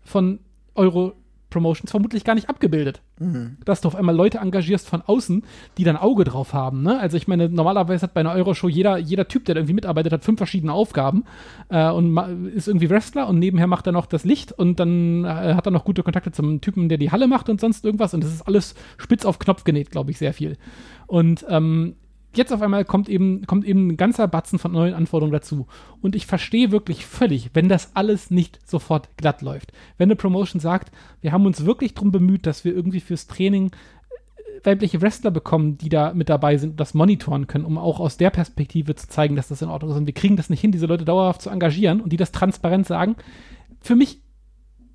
von 0.00 0.40
Euro 0.74 1.12
Promotions 1.52 1.90
vermutlich 1.90 2.24
gar 2.24 2.34
nicht 2.34 2.48
abgebildet. 2.48 3.02
Mhm. 3.18 3.58
Dass 3.64 3.80
du 3.80 3.88
auf 3.88 3.94
einmal 3.94 4.16
Leute 4.16 4.38
engagierst 4.38 4.88
von 4.88 5.02
außen, 5.02 5.44
die 5.78 5.84
dann 5.84 5.96
Auge 5.96 6.24
drauf 6.24 6.54
haben. 6.54 6.82
Ne? 6.82 6.98
Also 6.98 7.16
ich 7.16 7.28
meine, 7.28 7.48
normalerweise 7.48 8.02
hat 8.02 8.14
bei 8.14 8.20
einer 8.20 8.32
Euroshow 8.32 8.68
jeder, 8.68 8.96
jeder 8.98 9.28
Typ, 9.28 9.44
der 9.44 9.56
irgendwie 9.56 9.74
mitarbeitet, 9.74 10.12
hat 10.12 10.24
fünf 10.24 10.38
verschiedene 10.38 10.72
Aufgaben 10.72 11.24
äh, 11.68 11.90
und 11.90 12.16
ist 12.54 12.68
irgendwie 12.68 12.90
Wrestler 12.90 13.28
und 13.28 13.38
nebenher 13.38 13.66
macht 13.66 13.86
er 13.86 13.92
noch 13.92 14.06
das 14.06 14.24
Licht 14.24 14.52
und 14.52 14.80
dann 14.80 15.24
äh, 15.24 15.54
hat 15.54 15.66
er 15.66 15.72
noch 15.72 15.84
gute 15.84 16.02
Kontakte 16.02 16.32
zum 16.32 16.60
Typen, 16.60 16.88
der 16.88 16.98
die 16.98 17.10
Halle 17.10 17.28
macht 17.28 17.48
und 17.48 17.60
sonst 17.60 17.84
irgendwas 17.84 18.14
und 18.14 18.24
das 18.24 18.32
ist 18.32 18.42
alles 18.42 18.74
spitz 18.96 19.24
auf 19.24 19.38
Knopf 19.38 19.64
genäht, 19.64 19.90
glaube 19.90 20.10
ich, 20.10 20.18
sehr 20.18 20.32
viel. 20.32 20.56
Und 21.06 21.44
ähm, 21.48 21.96
jetzt 22.34 22.52
auf 22.52 22.62
einmal 22.62 22.84
kommt 22.84 23.08
eben, 23.08 23.46
kommt 23.46 23.64
eben 23.64 23.88
ein 23.88 23.96
ganzer 23.96 24.28
Batzen 24.28 24.58
von 24.58 24.72
neuen 24.72 24.94
Anforderungen 24.94 25.32
dazu. 25.32 25.66
Und 26.00 26.16
ich 26.16 26.26
verstehe 26.26 26.70
wirklich 26.70 27.06
völlig, 27.06 27.50
wenn 27.54 27.68
das 27.68 27.94
alles 27.94 28.30
nicht 28.30 28.58
sofort 28.68 29.16
glatt 29.16 29.42
läuft. 29.42 29.72
Wenn 29.98 30.06
eine 30.06 30.16
Promotion 30.16 30.60
sagt, 30.60 30.92
wir 31.20 31.32
haben 31.32 31.46
uns 31.46 31.64
wirklich 31.64 31.94
darum 31.94 32.12
bemüht, 32.12 32.46
dass 32.46 32.64
wir 32.64 32.74
irgendwie 32.74 33.00
fürs 33.00 33.26
Training 33.26 33.70
äh, 33.70 34.66
weibliche 34.66 35.02
Wrestler 35.02 35.30
bekommen, 35.30 35.78
die 35.78 35.88
da 35.88 36.14
mit 36.14 36.28
dabei 36.28 36.56
sind 36.56 36.70
und 36.70 36.80
das 36.80 36.94
monitoren 36.94 37.46
können, 37.46 37.64
um 37.64 37.78
auch 37.78 38.00
aus 38.00 38.16
der 38.16 38.30
Perspektive 38.30 38.94
zu 38.94 39.08
zeigen, 39.08 39.36
dass 39.36 39.48
das 39.48 39.62
in 39.62 39.68
Ordnung 39.68 39.90
ist. 39.92 39.98
Und 39.98 40.06
wir 40.06 40.14
kriegen 40.14 40.36
das 40.36 40.50
nicht 40.50 40.60
hin, 40.60 40.72
diese 40.72 40.86
Leute 40.86 41.04
dauerhaft 41.04 41.42
zu 41.42 41.50
engagieren 41.50 42.00
und 42.00 42.12
die 42.12 42.16
das 42.16 42.32
transparent 42.32 42.86
sagen. 42.86 43.16
Für 43.80 43.96
mich 43.96 44.21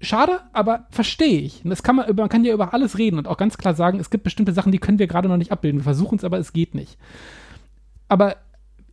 schade, 0.01 0.41
aber 0.53 0.87
verstehe 0.89 1.39
ich. 1.39 1.63
Und 1.63 1.69
das 1.69 1.83
kann 1.83 1.95
man, 1.95 2.15
man 2.15 2.29
kann 2.29 2.43
ja 2.43 2.53
über 2.53 2.73
alles 2.73 2.97
reden 2.97 3.17
und 3.17 3.27
auch 3.27 3.37
ganz 3.37 3.57
klar 3.57 3.73
sagen, 3.73 3.99
es 3.99 4.09
gibt 4.09 4.23
bestimmte 4.23 4.53
Sachen, 4.53 4.71
die 4.71 4.79
können 4.79 4.99
wir 4.99 5.07
gerade 5.07 5.27
noch 5.27 5.37
nicht 5.37 5.51
abbilden. 5.51 5.79
Wir 5.79 5.85
versuchen 5.85 6.17
es, 6.17 6.23
aber 6.23 6.37
es 6.37 6.53
geht 6.53 6.75
nicht. 6.75 6.97
Aber 8.07 8.37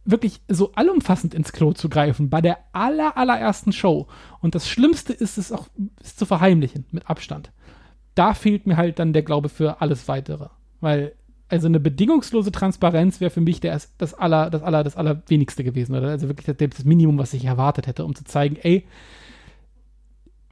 wirklich 0.04 0.40
so 0.48 0.72
allumfassend 0.74 1.34
ins 1.34 1.52
Klo 1.52 1.72
zu 1.72 1.88
greifen 1.88 2.28
bei 2.28 2.40
der 2.40 2.58
aller, 2.72 3.16
allerersten 3.16 3.72
Show. 3.72 4.06
Und 4.40 4.54
das 4.54 4.68
Schlimmste 4.68 5.12
ist 5.12 5.38
es 5.38 5.52
auch 5.52 5.68
ist 6.02 6.18
zu 6.18 6.26
verheimlichen, 6.26 6.84
mit 6.90 7.08
Abstand. 7.08 7.52
Da 8.14 8.34
fehlt 8.34 8.66
mir 8.66 8.76
halt 8.76 8.98
dann 8.98 9.12
der 9.12 9.22
Glaube 9.22 9.48
für 9.48 9.80
alles 9.80 10.06
weitere. 10.06 10.48
Weil, 10.80 11.12
also 11.48 11.66
eine 11.66 11.80
bedingungslose 11.80 12.52
Transparenz 12.52 13.20
wäre 13.20 13.30
für 13.30 13.40
mich 13.40 13.60
der, 13.60 13.80
das 13.98 14.14
aller, 14.14 14.50
das 14.50 14.62
aller, 14.62 14.84
das 14.84 14.96
allerwenigste 14.96 15.64
gewesen. 15.64 15.94
Oder? 15.94 16.08
Also 16.08 16.28
wirklich 16.28 16.46
das, 16.46 16.56
das 16.56 16.84
Minimum, 16.84 17.18
was 17.18 17.34
ich 17.34 17.44
erwartet 17.46 17.86
hätte, 17.86 18.04
um 18.04 18.14
zu 18.14 18.24
zeigen, 18.24 18.56
ey, 18.56 18.86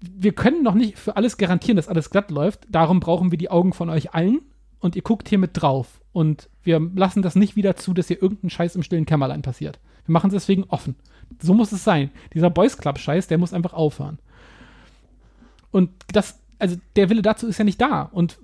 wir 0.02 0.32
können 0.32 0.62
noch 0.62 0.74
nicht 0.74 0.98
für 0.98 1.16
alles 1.16 1.36
garantieren, 1.36 1.76
dass 1.76 1.88
alles 1.88 2.10
glatt 2.10 2.30
läuft. 2.30 2.66
Darum 2.68 3.00
brauchen 3.00 3.30
wir 3.30 3.38
die 3.38 3.50
Augen 3.50 3.72
von 3.72 3.88
euch 3.88 4.14
allen 4.14 4.40
und 4.80 4.96
ihr 4.96 5.02
guckt 5.02 5.28
hier 5.28 5.38
mit 5.38 5.50
drauf. 5.54 6.00
Und 6.12 6.48
wir 6.62 6.80
lassen 6.94 7.22
das 7.22 7.36
nicht 7.36 7.56
wieder 7.56 7.76
zu, 7.76 7.94
dass 7.94 8.08
hier 8.08 8.20
irgendein 8.20 8.50
Scheiß 8.50 8.76
im 8.76 8.82
stillen 8.82 9.06
Kämmerlein 9.06 9.42
passiert. 9.42 9.78
Wir 10.04 10.12
machen 10.12 10.28
es 10.28 10.34
deswegen 10.34 10.64
offen. 10.64 10.96
So 11.40 11.54
muss 11.54 11.72
es 11.72 11.84
sein. 11.84 12.10
Dieser 12.34 12.50
Boys 12.50 12.76
Club 12.76 12.98
Scheiß, 12.98 13.28
der 13.28 13.38
muss 13.38 13.54
einfach 13.54 13.72
aufhören. 13.72 14.18
Und 15.70 15.90
das, 16.12 16.38
also 16.58 16.76
der 16.96 17.08
Wille 17.08 17.22
dazu 17.22 17.46
ist 17.46 17.58
ja 17.58 17.64
nicht 17.64 17.80
da. 17.80 18.02
Und 18.02 18.38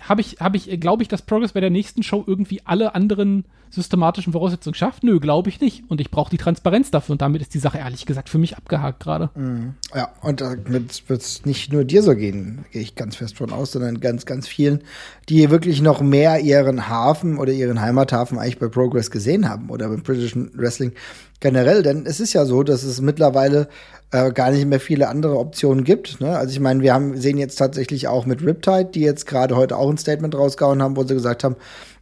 habe 0.00 0.22
ich, 0.22 0.40
habe 0.40 0.56
ich, 0.56 0.80
glaube 0.80 1.02
ich, 1.02 1.08
dass 1.08 1.22
Progress 1.22 1.52
bei 1.52 1.60
der 1.60 1.70
nächsten 1.70 2.02
Show 2.02 2.24
irgendwie 2.26 2.62
alle 2.64 2.94
anderen 2.94 3.44
systematischen 3.70 4.32
Voraussetzungen 4.32 4.74
schafft? 4.74 5.04
Nö, 5.04 5.20
glaube 5.20 5.48
ich 5.48 5.60
nicht. 5.60 5.84
Und 5.88 6.00
ich 6.00 6.10
brauche 6.10 6.30
die 6.30 6.38
Transparenz 6.38 6.90
dafür. 6.90 7.12
Und 7.12 7.22
damit 7.22 7.40
ist 7.40 7.54
die 7.54 7.58
Sache 7.58 7.78
ehrlich 7.78 8.06
gesagt 8.06 8.28
für 8.28 8.38
mich 8.38 8.56
abgehakt 8.56 9.00
gerade. 9.00 9.30
Mhm. 9.34 9.74
Ja, 9.94 10.12
und 10.22 10.40
damit 10.40 11.08
wird 11.08 11.22
es 11.22 11.44
nicht 11.46 11.72
nur 11.72 11.84
dir 11.84 12.02
so 12.02 12.14
gehen, 12.14 12.64
gehe 12.72 12.82
ich 12.82 12.94
ganz 12.94 13.16
fest 13.16 13.36
von 13.36 13.52
aus, 13.52 13.72
sondern 13.72 14.00
ganz, 14.00 14.26
ganz 14.26 14.48
vielen, 14.48 14.82
die 15.28 15.50
wirklich 15.50 15.80
noch 15.80 16.00
mehr 16.00 16.40
ihren 16.40 16.88
Hafen 16.88 17.38
oder 17.38 17.52
ihren 17.52 17.80
Heimathafen 17.80 18.38
eigentlich 18.38 18.58
bei 18.58 18.68
Progress 18.68 19.10
gesehen 19.10 19.48
haben 19.48 19.70
oder 19.70 19.88
beim 19.88 20.02
British 20.02 20.34
Wrestling 20.54 20.92
generell. 21.40 21.82
Denn 21.82 22.06
es 22.06 22.20
ist 22.20 22.32
ja 22.32 22.44
so, 22.44 22.62
dass 22.62 22.82
es 22.82 23.00
mittlerweile 23.00 23.68
äh, 24.12 24.32
gar 24.32 24.50
nicht 24.50 24.66
mehr 24.66 24.80
viele 24.80 25.08
andere 25.08 25.38
Optionen 25.38 25.84
gibt. 25.84 26.20
Ne? 26.20 26.36
Also 26.36 26.52
ich 26.52 26.60
meine, 26.60 26.82
wir 26.82 26.92
haben 26.92 27.16
sehen 27.16 27.38
jetzt 27.38 27.56
tatsächlich 27.56 28.08
auch 28.08 28.26
mit 28.26 28.42
Riptide, 28.42 28.86
die 28.86 29.00
jetzt 29.00 29.26
gerade 29.26 29.56
heute 29.56 29.76
auch 29.76 29.88
ein 29.88 29.98
Statement 29.98 30.34
rausgehauen 30.34 30.82
haben, 30.82 30.96
wo 30.96 31.04
sie 31.04 31.14
gesagt 31.14 31.44
haben, 31.44 31.56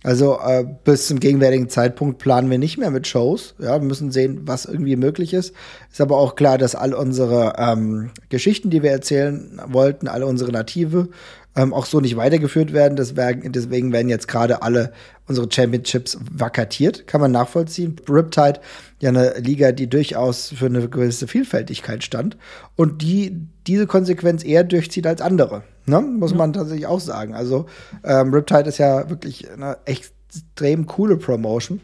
also 0.04 0.38
äh, 0.38 0.64
bis 0.84 1.08
zum 1.08 1.18
gegenwärtigen 1.18 1.68
Zeitpunkt 1.68 2.18
planen 2.18 2.50
wir 2.50 2.58
nicht 2.58 2.78
mehr 2.78 2.90
mit 2.90 3.06
Shows. 3.06 3.54
Ja, 3.58 3.80
wir 3.80 3.86
müssen 3.86 4.12
sehen, 4.12 4.42
was 4.44 4.64
irgendwie 4.64 4.96
möglich 4.96 5.34
ist. 5.34 5.52
Ist 5.90 6.00
aber 6.00 6.16
auch 6.18 6.36
klar, 6.36 6.56
dass 6.56 6.74
all 6.74 6.94
unsere 6.94 7.54
ähm, 7.58 8.10
Geschichten, 8.28 8.70
die 8.70 8.82
wir 8.82 8.92
erzählen 8.92 9.60
wollten, 9.66 10.06
alle 10.06 10.26
unsere 10.26 10.52
Native, 10.52 11.08
ähm, 11.58 11.74
auch 11.74 11.86
so 11.86 12.00
nicht 12.00 12.16
weitergeführt 12.16 12.72
werden. 12.72 12.94
Deswegen, 12.94 13.50
deswegen 13.50 13.92
werden 13.92 14.08
jetzt 14.08 14.28
gerade 14.28 14.62
alle 14.62 14.92
unsere 15.26 15.50
Championships 15.50 16.16
vakatiert. 16.30 17.08
Kann 17.08 17.20
man 17.20 17.32
nachvollziehen. 17.32 17.96
Riptide, 18.08 18.60
ja 19.00 19.08
eine 19.08 19.38
Liga, 19.38 19.72
die 19.72 19.88
durchaus 19.88 20.50
für 20.56 20.66
eine 20.66 20.88
gewisse 20.88 21.26
Vielfältigkeit 21.26 22.04
stand 22.04 22.36
und 22.76 23.02
die 23.02 23.48
diese 23.66 23.88
Konsequenz 23.88 24.44
eher 24.44 24.62
durchzieht 24.62 25.06
als 25.06 25.20
andere. 25.20 25.64
Ne? 25.86 26.00
Muss 26.00 26.32
man 26.32 26.52
tatsächlich 26.52 26.86
auch 26.86 27.00
sagen. 27.00 27.34
Also 27.34 27.66
ähm, 28.04 28.32
Riptide 28.32 28.68
ist 28.68 28.78
ja 28.78 29.10
wirklich 29.10 29.50
eine 29.50 29.78
extrem 29.84 30.86
coole 30.86 31.16
Promotion. 31.16 31.80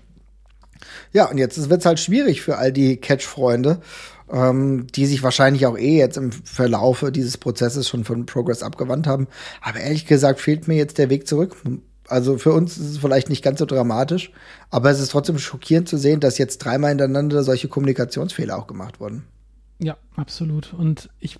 Ja, 1.12 1.28
und 1.30 1.38
jetzt 1.38 1.68
wird 1.68 1.80
es 1.80 1.86
halt 1.86 1.98
schwierig 1.98 2.42
für 2.42 2.58
all 2.58 2.72
die 2.72 2.96
Catch-Freunde 2.96 3.80
ähm, 4.32 4.86
die 4.94 5.06
sich 5.06 5.22
wahrscheinlich 5.22 5.66
auch 5.66 5.76
eh 5.76 5.98
jetzt 5.98 6.16
im 6.16 6.32
Verlaufe 6.32 7.12
dieses 7.12 7.36
Prozesses 7.36 7.88
schon 7.88 8.04
von 8.04 8.26
Progress 8.26 8.62
abgewandt 8.62 9.06
haben. 9.06 9.28
Aber 9.60 9.80
ehrlich 9.80 10.06
gesagt 10.06 10.40
fehlt 10.40 10.68
mir 10.68 10.76
jetzt 10.76 10.98
der 10.98 11.10
Weg 11.10 11.26
zurück. 11.26 11.56
Also 12.08 12.36
für 12.36 12.52
uns 12.52 12.76
ist 12.76 12.90
es 12.90 12.98
vielleicht 12.98 13.30
nicht 13.30 13.42
ganz 13.42 13.58
so 13.58 13.66
dramatisch, 13.66 14.30
aber 14.70 14.90
es 14.90 15.00
ist 15.00 15.10
trotzdem 15.10 15.38
schockierend 15.38 15.88
zu 15.88 15.96
sehen, 15.96 16.20
dass 16.20 16.38
jetzt 16.38 16.58
dreimal 16.58 16.90
hintereinander 16.90 17.42
solche 17.42 17.68
Kommunikationsfehler 17.68 18.58
auch 18.58 18.66
gemacht 18.66 19.00
wurden. 19.00 19.24
Ja, 19.78 19.96
absolut. 20.16 20.72
Und 20.74 21.08
ich 21.18 21.38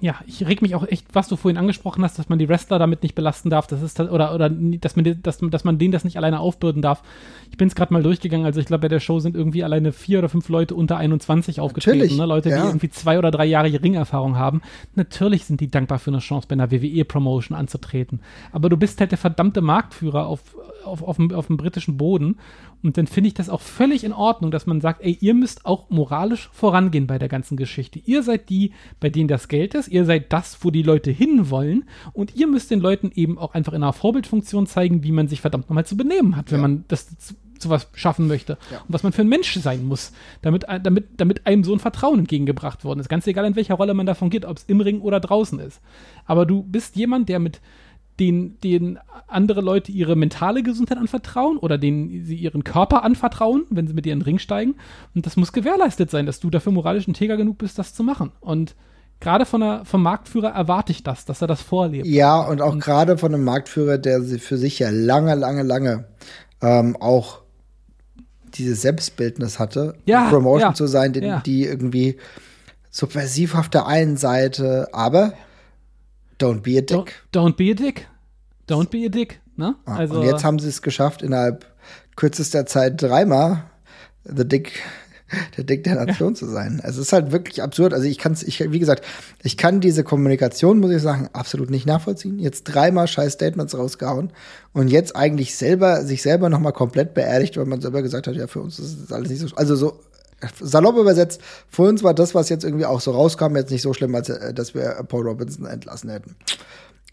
ja, 0.00 0.16
ich 0.26 0.46
reg 0.46 0.62
mich 0.62 0.74
auch 0.74 0.86
echt, 0.86 1.06
was 1.14 1.28
du 1.28 1.36
vorhin 1.36 1.58
angesprochen 1.58 2.04
hast, 2.04 2.18
dass 2.18 2.28
man 2.28 2.38
die 2.38 2.48
Wrestler 2.48 2.78
damit 2.78 3.02
nicht 3.02 3.14
belasten 3.14 3.50
darf, 3.50 3.66
das 3.66 3.82
ist 3.82 3.98
oder 3.98 4.34
oder 4.34 4.50
dass 4.50 4.96
man 4.96 5.22
dass, 5.22 5.38
dass 5.38 5.64
man 5.64 5.78
denen 5.78 5.92
das 5.92 6.04
nicht 6.04 6.16
alleine 6.16 6.40
aufbürden 6.40 6.82
darf. 6.82 7.02
Ich 7.50 7.56
bin 7.56 7.68
es 7.68 7.74
gerade 7.74 7.92
mal 7.92 8.02
durchgegangen, 8.02 8.46
also 8.46 8.60
ich 8.60 8.66
glaube 8.66 8.82
bei 8.82 8.88
der 8.88 9.00
Show 9.00 9.20
sind 9.20 9.36
irgendwie 9.36 9.64
alleine 9.64 9.92
vier 9.92 10.18
oder 10.18 10.28
fünf 10.28 10.48
Leute 10.48 10.74
unter 10.74 10.96
21 10.96 11.60
aufgetreten, 11.60 12.16
ne? 12.16 12.26
Leute, 12.26 12.50
ja. 12.50 12.56
die 12.56 12.68
irgendwie 12.68 12.90
zwei 12.90 13.18
oder 13.18 13.30
drei 13.30 13.46
Jahre 13.46 13.72
Ringerfahrung 13.82 14.36
haben. 14.36 14.62
Natürlich 14.94 15.44
sind 15.44 15.60
die 15.60 15.70
dankbar 15.70 15.98
für 15.98 16.10
eine 16.10 16.18
Chance 16.18 16.46
bei 16.48 16.54
einer 16.54 16.70
WWE 16.70 17.04
Promotion 17.04 17.56
anzutreten, 17.56 18.20
aber 18.52 18.68
du 18.68 18.76
bist 18.76 19.00
halt 19.00 19.12
der 19.12 19.18
verdammte 19.18 19.60
Marktführer 19.60 20.26
auf 20.26 20.56
auf, 20.86 21.02
auf, 21.02 21.16
dem, 21.16 21.32
auf 21.32 21.48
dem 21.48 21.56
britischen 21.56 21.96
Boden. 21.96 22.36
Und 22.82 22.96
dann 22.96 23.06
finde 23.06 23.28
ich 23.28 23.34
das 23.34 23.50
auch 23.50 23.60
völlig 23.60 24.04
in 24.04 24.12
Ordnung, 24.12 24.50
dass 24.50 24.66
man 24.66 24.80
sagt, 24.80 25.02
ey, 25.02 25.16
ihr 25.20 25.34
müsst 25.34 25.66
auch 25.66 25.90
moralisch 25.90 26.50
vorangehen 26.52 27.06
bei 27.06 27.18
der 27.18 27.28
ganzen 27.28 27.56
Geschichte. 27.56 27.98
Ihr 27.98 28.22
seid 28.22 28.48
die, 28.48 28.72
bei 29.00 29.10
denen 29.10 29.28
das 29.28 29.48
Geld 29.48 29.74
ist, 29.74 29.85
ihr 29.88 30.04
seid 30.04 30.32
das, 30.32 30.58
wo 30.62 30.70
die 30.70 30.82
Leute 30.82 31.10
hinwollen 31.10 31.84
und 32.12 32.34
ihr 32.36 32.46
müsst 32.46 32.70
den 32.70 32.80
Leuten 32.80 33.10
eben 33.14 33.38
auch 33.38 33.54
einfach 33.54 33.72
in 33.72 33.82
einer 33.82 33.92
Vorbildfunktion 33.92 34.66
zeigen, 34.66 35.02
wie 35.02 35.12
man 35.12 35.28
sich 35.28 35.40
verdammt 35.40 35.68
nochmal 35.68 35.86
zu 35.86 35.96
benehmen 35.96 36.36
hat, 36.36 36.50
wenn 36.50 36.60
ja. 36.60 36.68
man 36.68 36.84
das 36.88 37.16
zu, 37.18 37.34
zu 37.58 37.70
was 37.70 37.88
schaffen 37.94 38.26
möchte. 38.26 38.58
Ja. 38.70 38.78
Und 38.78 38.92
was 38.92 39.02
man 39.02 39.12
für 39.12 39.22
ein 39.22 39.28
Mensch 39.28 39.54
sein 39.54 39.84
muss, 39.84 40.12
damit, 40.42 40.64
damit, 40.82 41.08
damit 41.16 41.46
einem 41.46 41.64
so 41.64 41.72
ein 41.72 41.78
Vertrauen 41.78 42.20
entgegengebracht 42.20 42.84
worden 42.84 43.00
ist. 43.00 43.08
Ganz 43.08 43.26
egal, 43.26 43.44
in 43.44 43.56
welcher 43.56 43.74
Rolle 43.74 43.94
man 43.94 44.06
davon 44.06 44.30
geht, 44.30 44.44
ob 44.44 44.58
es 44.58 44.64
im 44.64 44.80
Ring 44.80 45.00
oder 45.00 45.20
draußen 45.20 45.58
ist. 45.60 45.80
Aber 46.26 46.46
du 46.46 46.62
bist 46.62 46.96
jemand, 46.96 47.28
der 47.28 47.38
mit 47.38 47.60
den, 48.18 48.58
den 48.60 48.98
andere 49.26 49.60
Leute 49.60 49.92
ihre 49.92 50.16
mentale 50.16 50.62
Gesundheit 50.62 50.98
anvertrauen 50.98 51.58
oder 51.58 51.76
denen 51.76 52.24
sie 52.24 52.36
ihren 52.36 52.64
Körper 52.64 53.04
anvertrauen, 53.04 53.66
wenn 53.68 53.86
sie 53.86 53.94
mit 53.94 54.06
dir 54.06 54.12
in 54.12 54.20
den 54.20 54.24
Ring 54.24 54.38
steigen. 54.38 54.76
Und 55.14 55.26
das 55.26 55.36
muss 55.36 55.52
gewährleistet 55.52 56.10
sein, 56.10 56.26
dass 56.26 56.40
du 56.40 56.48
dafür 56.48 56.72
moralisch 56.72 57.08
integer 57.08 57.36
genug 57.36 57.58
bist, 57.58 57.78
das 57.78 57.94
zu 57.94 58.02
machen. 58.02 58.32
Und 58.40 58.74
gerade 59.20 59.46
von 59.46 59.60
der, 59.60 59.84
vom 59.84 60.02
Marktführer 60.02 60.50
erwarte 60.50 60.92
ich 60.92 61.02
das, 61.02 61.24
dass 61.24 61.42
er 61.42 61.48
das 61.48 61.62
vorlebt. 61.62 62.06
Ja, 62.06 62.40
und 62.40 62.60
auch 62.60 62.78
gerade 62.78 63.18
von 63.18 63.34
einem 63.34 63.44
Marktführer, 63.44 63.98
der 63.98 64.22
für 64.22 64.58
sich 64.58 64.78
ja 64.78 64.90
lange, 64.90 65.34
lange, 65.34 65.62
lange 65.62 66.04
ähm, 66.62 66.96
auch 66.96 67.40
dieses 68.54 68.82
Selbstbildnis 68.82 69.58
hatte, 69.58 69.94
ja, 70.06 70.28
Promotion 70.28 70.70
ja, 70.70 70.74
zu 70.74 70.86
sein, 70.86 71.12
die, 71.12 71.20
ja. 71.20 71.40
die 71.44 71.64
irgendwie 71.64 72.16
subversiv 72.90 73.54
auf 73.54 73.68
der 73.68 73.86
einen 73.86 74.16
Seite, 74.16 74.88
aber 74.92 75.34
Don't 76.38 76.60
be 76.60 76.78
a 76.78 76.82
dick. 76.82 77.14
Don't, 77.32 77.52
don't 77.52 77.56
be 77.56 77.70
a 77.70 77.74
dick. 77.74 78.08
Don't 78.68 78.90
be 78.90 79.06
a 79.06 79.08
dick. 79.08 79.40
Ne? 79.56 79.74
Ah, 79.86 79.96
also, 79.96 80.20
und 80.20 80.26
jetzt 80.26 80.44
haben 80.44 80.58
sie 80.58 80.68
es 80.68 80.82
geschafft, 80.82 81.22
innerhalb 81.22 81.66
kürzester 82.14 82.66
Zeit 82.66 83.00
dreimal 83.00 83.64
The 84.24 84.46
Dick, 84.46 84.82
der 85.56 85.64
Dick 85.64 85.84
der 85.84 85.96
Nation 85.96 86.34
ja. 86.34 86.38
zu 86.38 86.46
sein. 86.46 86.80
Es 86.84 86.96
ist 86.96 87.12
halt 87.12 87.32
wirklich 87.32 87.62
absurd. 87.62 87.92
Also 87.92 88.06
ich 88.06 88.18
kann 88.18 88.32
es, 88.32 88.42
ich, 88.42 88.60
wie 88.70 88.78
gesagt, 88.78 89.04
ich 89.42 89.56
kann 89.56 89.80
diese 89.80 90.04
Kommunikation, 90.04 90.78
muss 90.78 90.92
ich 90.92 91.02
sagen, 91.02 91.28
absolut 91.32 91.70
nicht 91.70 91.86
nachvollziehen. 91.86 92.38
Jetzt 92.38 92.64
dreimal 92.64 93.08
scheiß 93.08 93.32
Statements 93.32 93.76
rausgehauen 93.76 94.32
und 94.72 94.88
jetzt 94.88 95.16
eigentlich 95.16 95.56
selber, 95.56 96.02
sich 96.02 96.22
selber 96.22 96.48
nochmal 96.48 96.72
komplett 96.72 97.14
beerdigt, 97.14 97.56
weil 97.56 97.66
man 97.66 97.80
selber 97.80 98.02
gesagt 98.02 98.26
hat, 98.26 98.36
ja, 98.36 98.46
für 98.46 98.60
uns 98.60 98.78
ist 98.78 99.02
das 99.02 99.12
alles 99.12 99.30
nicht 99.30 99.40
so, 99.40 99.54
also 99.56 99.74
so, 99.74 100.00
Salopp 100.60 100.98
übersetzt, 100.98 101.40
für 101.68 101.82
uns 101.82 102.02
war 102.02 102.14
das, 102.14 102.34
was 102.34 102.48
jetzt 102.48 102.64
irgendwie 102.64 102.84
auch 102.84 103.00
so 103.00 103.10
rauskam, 103.10 103.56
jetzt 103.56 103.70
nicht 103.70 103.82
so 103.82 103.94
schlimm, 103.94 104.14
als 104.14 104.28
äh, 104.28 104.52
dass 104.52 104.74
wir 104.74 105.02
Paul 105.08 105.26
Robinson 105.26 105.66
entlassen 105.66 106.10
hätten. 106.10 106.36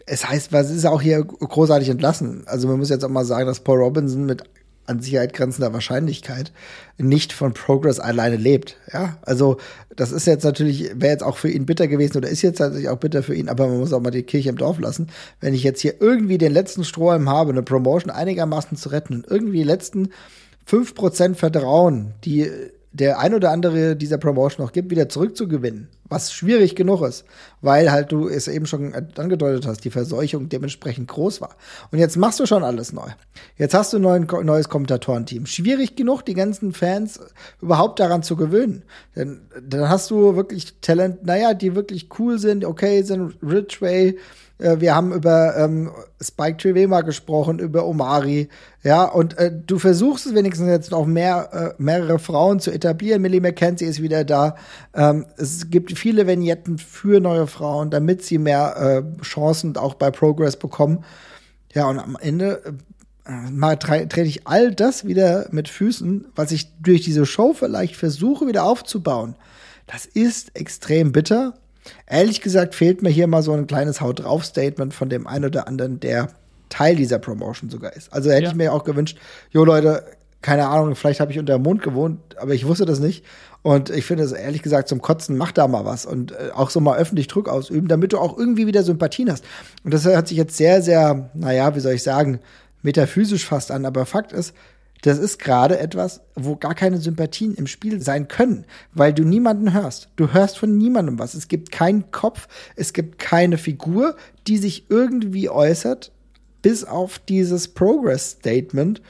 Es 0.06 0.28
heißt, 0.28 0.52
was 0.52 0.70
ist 0.70 0.84
auch 0.84 1.00
hier 1.00 1.24
großartig 1.24 1.88
entlassen? 1.88 2.42
Also 2.46 2.68
man 2.68 2.78
muss 2.78 2.90
jetzt 2.90 3.04
auch 3.04 3.08
mal 3.08 3.24
sagen, 3.24 3.46
dass 3.46 3.60
Paul 3.60 3.78
Robinson 3.78 4.26
mit 4.26 4.44
an 4.86 5.00
Sicherheit 5.00 5.32
grenzender 5.32 5.72
Wahrscheinlichkeit 5.72 6.52
nicht 6.98 7.32
von 7.32 7.54
Progress 7.54 8.00
alleine 8.00 8.36
lebt. 8.36 8.76
Ja, 8.92 9.18
also 9.22 9.58
das 9.96 10.12
ist 10.12 10.26
jetzt 10.26 10.44
natürlich, 10.44 10.90
wäre 10.94 11.12
jetzt 11.12 11.22
auch 11.22 11.36
für 11.36 11.50
ihn 11.50 11.66
bitter 11.66 11.88
gewesen 11.88 12.18
oder 12.18 12.28
ist 12.28 12.42
jetzt 12.42 12.60
natürlich 12.60 12.88
auch 12.88 12.98
bitter 12.98 13.22
für 13.22 13.34
ihn, 13.34 13.48
aber 13.48 13.66
man 13.66 13.78
muss 13.78 13.92
auch 13.92 14.00
mal 14.00 14.10
die 14.10 14.22
Kirche 14.22 14.50
im 14.50 14.58
Dorf 14.58 14.78
lassen. 14.78 15.08
Wenn 15.40 15.54
ich 15.54 15.62
jetzt 15.62 15.80
hier 15.80 16.00
irgendwie 16.00 16.38
den 16.38 16.52
letzten 16.52 16.84
Strohhalm 16.84 17.28
habe, 17.28 17.52
eine 17.52 17.62
Promotion 17.62 18.10
einigermaßen 18.10 18.76
zu 18.76 18.90
retten 18.90 19.14
und 19.14 19.26
irgendwie 19.28 19.58
die 19.58 19.64
letzten 19.64 20.10
fünf 20.64 20.94
Prozent 20.94 21.36
Vertrauen, 21.36 22.12
die 22.24 22.50
der 22.92 23.18
ein 23.18 23.34
oder 23.34 23.50
andere 23.50 23.96
dieser 23.96 24.18
Promotion 24.18 24.64
noch 24.64 24.72
gibt, 24.72 24.90
wieder 24.90 25.08
zurückzugewinnen, 25.08 25.88
was 26.08 26.32
schwierig 26.32 26.76
genug 26.76 27.02
ist, 27.02 27.24
weil 27.62 27.90
halt 27.90 28.12
du 28.12 28.28
es 28.28 28.46
eben 28.46 28.66
schon 28.66 28.94
angedeutet 29.16 29.66
hast, 29.66 29.84
die 29.84 29.90
Verseuchung 29.90 30.48
dementsprechend 30.48 31.08
groß 31.08 31.40
war. 31.40 31.56
Und 31.90 31.98
jetzt 31.98 32.16
machst 32.16 32.38
du 32.40 32.46
schon 32.46 32.62
alles 32.62 32.92
neu. 32.92 33.08
Jetzt 33.56 33.74
hast 33.74 33.92
du 33.92 34.06
ein 34.06 34.26
neues 34.26 34.68
Kommentatorenteam. 34.68 35.46
Schwierig 35.46 35.96
genug, 35.96 36.22
die 36.22 36.34
ganzen 36.34 36.72
Fans 36.72 37.20
überhaupt 37.60 38.00
daran 38.00 38.22
zu 38.22 38.36
gewöhnen. 38.36 38.82
Denn 39.16 39.40
dann 39.66 39.88
hast 39.88 40.10
du 40.10 40.36
wirklich 40.36 40.74
Talent, 40.80 41.24
naja, 41.24 41.54
die 41.54 41.74
wirklich 41.74 42.08
cool 42.18 42.38
sind, 42.38 42.64
okay 42.64 43.02
sind, 43.02 43.36
Ridgeway, 43.42 44.18
äh, 44.58 44.80
wir 44.80 44.94
haben 44.94 45.12
über 45.12 45.56
ähm, 45.56 45.90
Spike 46.20 46.56
Trivema 46.56 47.00
gesprochen, 47.02 47.58
über 47.58 47.86
Omari, 47.86 48.48
ja, 48.82 49.04
und 49.04 49.38
äh, 49.38 49.50
du 49.50 49.78
versuchst 49.78 50.26
es 50.26 50.34
wenigstens 50.34 50.68
jetzt 50.68 50.90
noch 50.90 51.06
mehr, 51.06 51.74
äh, 51.78 51.82
mehrere 51.82 52.18
Frauen 52.18 52.60
zu 52.60 52.70
etablieren. 52.70 53.22
Millie 53.22 53.40
McKenzie 53.40 53.86
ist 53.86 54.02
wieder 54.02 54.24
da. 54.24 54.56
Ähm, 54.94 55.26
es 55.36 55.70
gibt 55.70 55.98
viele 55.98 56.26
Vignetten 56.26 56.78
für 56.78 57.20
neue 57.20 57.46
Frauen, 57.46 57.90
damit 57.90 58.22
sie 58.22 58.38
mehr 58.38 58.76
äh, 59.02 59.22
Chancen 59.22 59.76
auch 59.76 59.94
bei 59.94 60.10
Progress 60.10 60.56
bekommen. 60.56 61.04
Ja, 61.72 61.88
und 61.88 61.98
am 61.98 62.16
Ende 62.20 62.76
äh, 63.26 63.50
mal 63.50 63.76
trete 63.76 64.22
ich 64.22 64.46
all 64.46 64.72
das 64.72 65.06
wieder 65.06 65.48
mit 65.50 65.68
Füßen, 65.68 66.26
was 66.36 66.52
ich 66.52 66.68
durch 66.80 67.02
diese 67.02 67.26
Show 67.26 67.54
vielleicht 67.54 67.96
versuche 67.96 68.46
wieder 68.46 68.64
aufzubauen. 68.64 69.34
Das 69.86 70.06
ist 70.06 70.54
extrem 70.56 71.12
bitter. 71.12 71.54
Ehrlich 72.06 72.40
gesagt 72.40 72.74
fehlt 72.74 73.02
mir 73.02 73.10
hier 73.10 73.26
mal 73.26 73.42
so 73.42 73.52
ein 73.52 73.66
kleines 73.66 74.00
Haut 74.00 74.20
drauf 74.20 74.44
Statement 74.44 74.94
von 74.94 75.08
dem 75.08 75.26
einen 75.26 75.46
oder 75.46 75.68
anderen, 75.68 76.00
der 76.00 76.28
Teil 76.68 76.96
dieser 76.96 77.18
Promotion 77.18 77.70
sogar 77.70 77.94
ist. 77.94 78.12
Also 78.12 78.30
hätte 78.30 78.44
ja. 78.44 78.50
ich 78.50 78.56
mir 78.56 78.72
auch 78.72 78.84
gewünscht, 78.84 79.18
jo 79.50 79.64
Leute, 79.64 80.04
keine 80.42 80.68
Ahnung, 80.68 80.94
vielleicht 80.94 81.20
habe 81.20 81.32
ich 81.32 81.38
unter 81.38 81.54
dem 81.54 81.62
Mond 81.62 81.82
gewohnt, 81.82 82.20
aber 82.38 82.52
ich 82.52 82.66
wusste 82.66 82.84
das 82.84 83.00
nicht. 83.00 83.24
Und 83.62 83.88
ich 83.88 84.04
finde 84.04 84.24
es 84.24 84.32
ehrlich 84.32 84.60
gesagt 84.60 84.88
zum 84.88 85.00
Kotzen, 85.00 85.38
mach 85.38 85.52
da 85.52 85.66
mal 85.68 85.86
was 85.86 86.04
und 86.04 86.32
äh, 86.32 86.50
auch 86.54 86.68
so 86.68 86.80
mal 86.80 86.98
öffentlich 86.98 87.28
Druck 87.28 87.48
ausüben, 87.48 87.88
damit 87.88 88.12
du 88.12 88.18
auch 88.18 88.36
irgendwie 88.36 88.66
wieder 88.66 88.82
Sympathien 88.82 89.30
hast. 89.30 89.42
Und 89.84 89.94
das 89.94 90.04
hört 90.04 90.28
sich 90.28 90.36
jetzt 90.36 90.56
sehr, 90.56 90.82
sehr, 90.82 91.30
naja, 91.32 91.74
wie 91.74 91.80
soll 91.80 91.94
ich 91.94 92.02
sagen, 92.02 92.40
metaphysisch 92.82 93.46
fast 93.46 93.70
an, 93.70 93.86
aber 93.86 94.04
Fakt 94.04 94.32
ist, 94.32 94.54
das 95.04 95.18
ist 95.18 95.38
gerade 95.38 95.78
etwas, 95.78 96.22
wo 96.34 96.56
gar 96.56 96.74
keine 96.74 96.96
Sympathien 96.96 97.54
im 97.54 97.66
Spiel 97.66 98.00
sein 98.00 98.26
können, 98.26 98.64
weil 98.94 99.12
du 99.12 99.22
niemanden 99.22 99.74
hörst. 99.74 100.08
Du 100.16 100.32
hörst 100.32 100.56
von 100.56 100.78
niemandem 100.78 101.18
was. 101.18 101.34
Es 101.34 101.46
gibt 101.46 101.70
keinen 101.70 102.10
Kopf, 102.10 102.48
es 102.74 102.94
gibt 102.94 103.18
keine 103.18 103.58
Figur, 103.58 104.16
die 104.46 104.56
sich 104.56 104.86
irgendwie 104.88 105.50
äußert, 105.50 106.10
bis 106.64 106.82
auf 106.82 107.18
dieses 107.18 107.68
Progress 107.68 108.30
Statement 108.30 109.02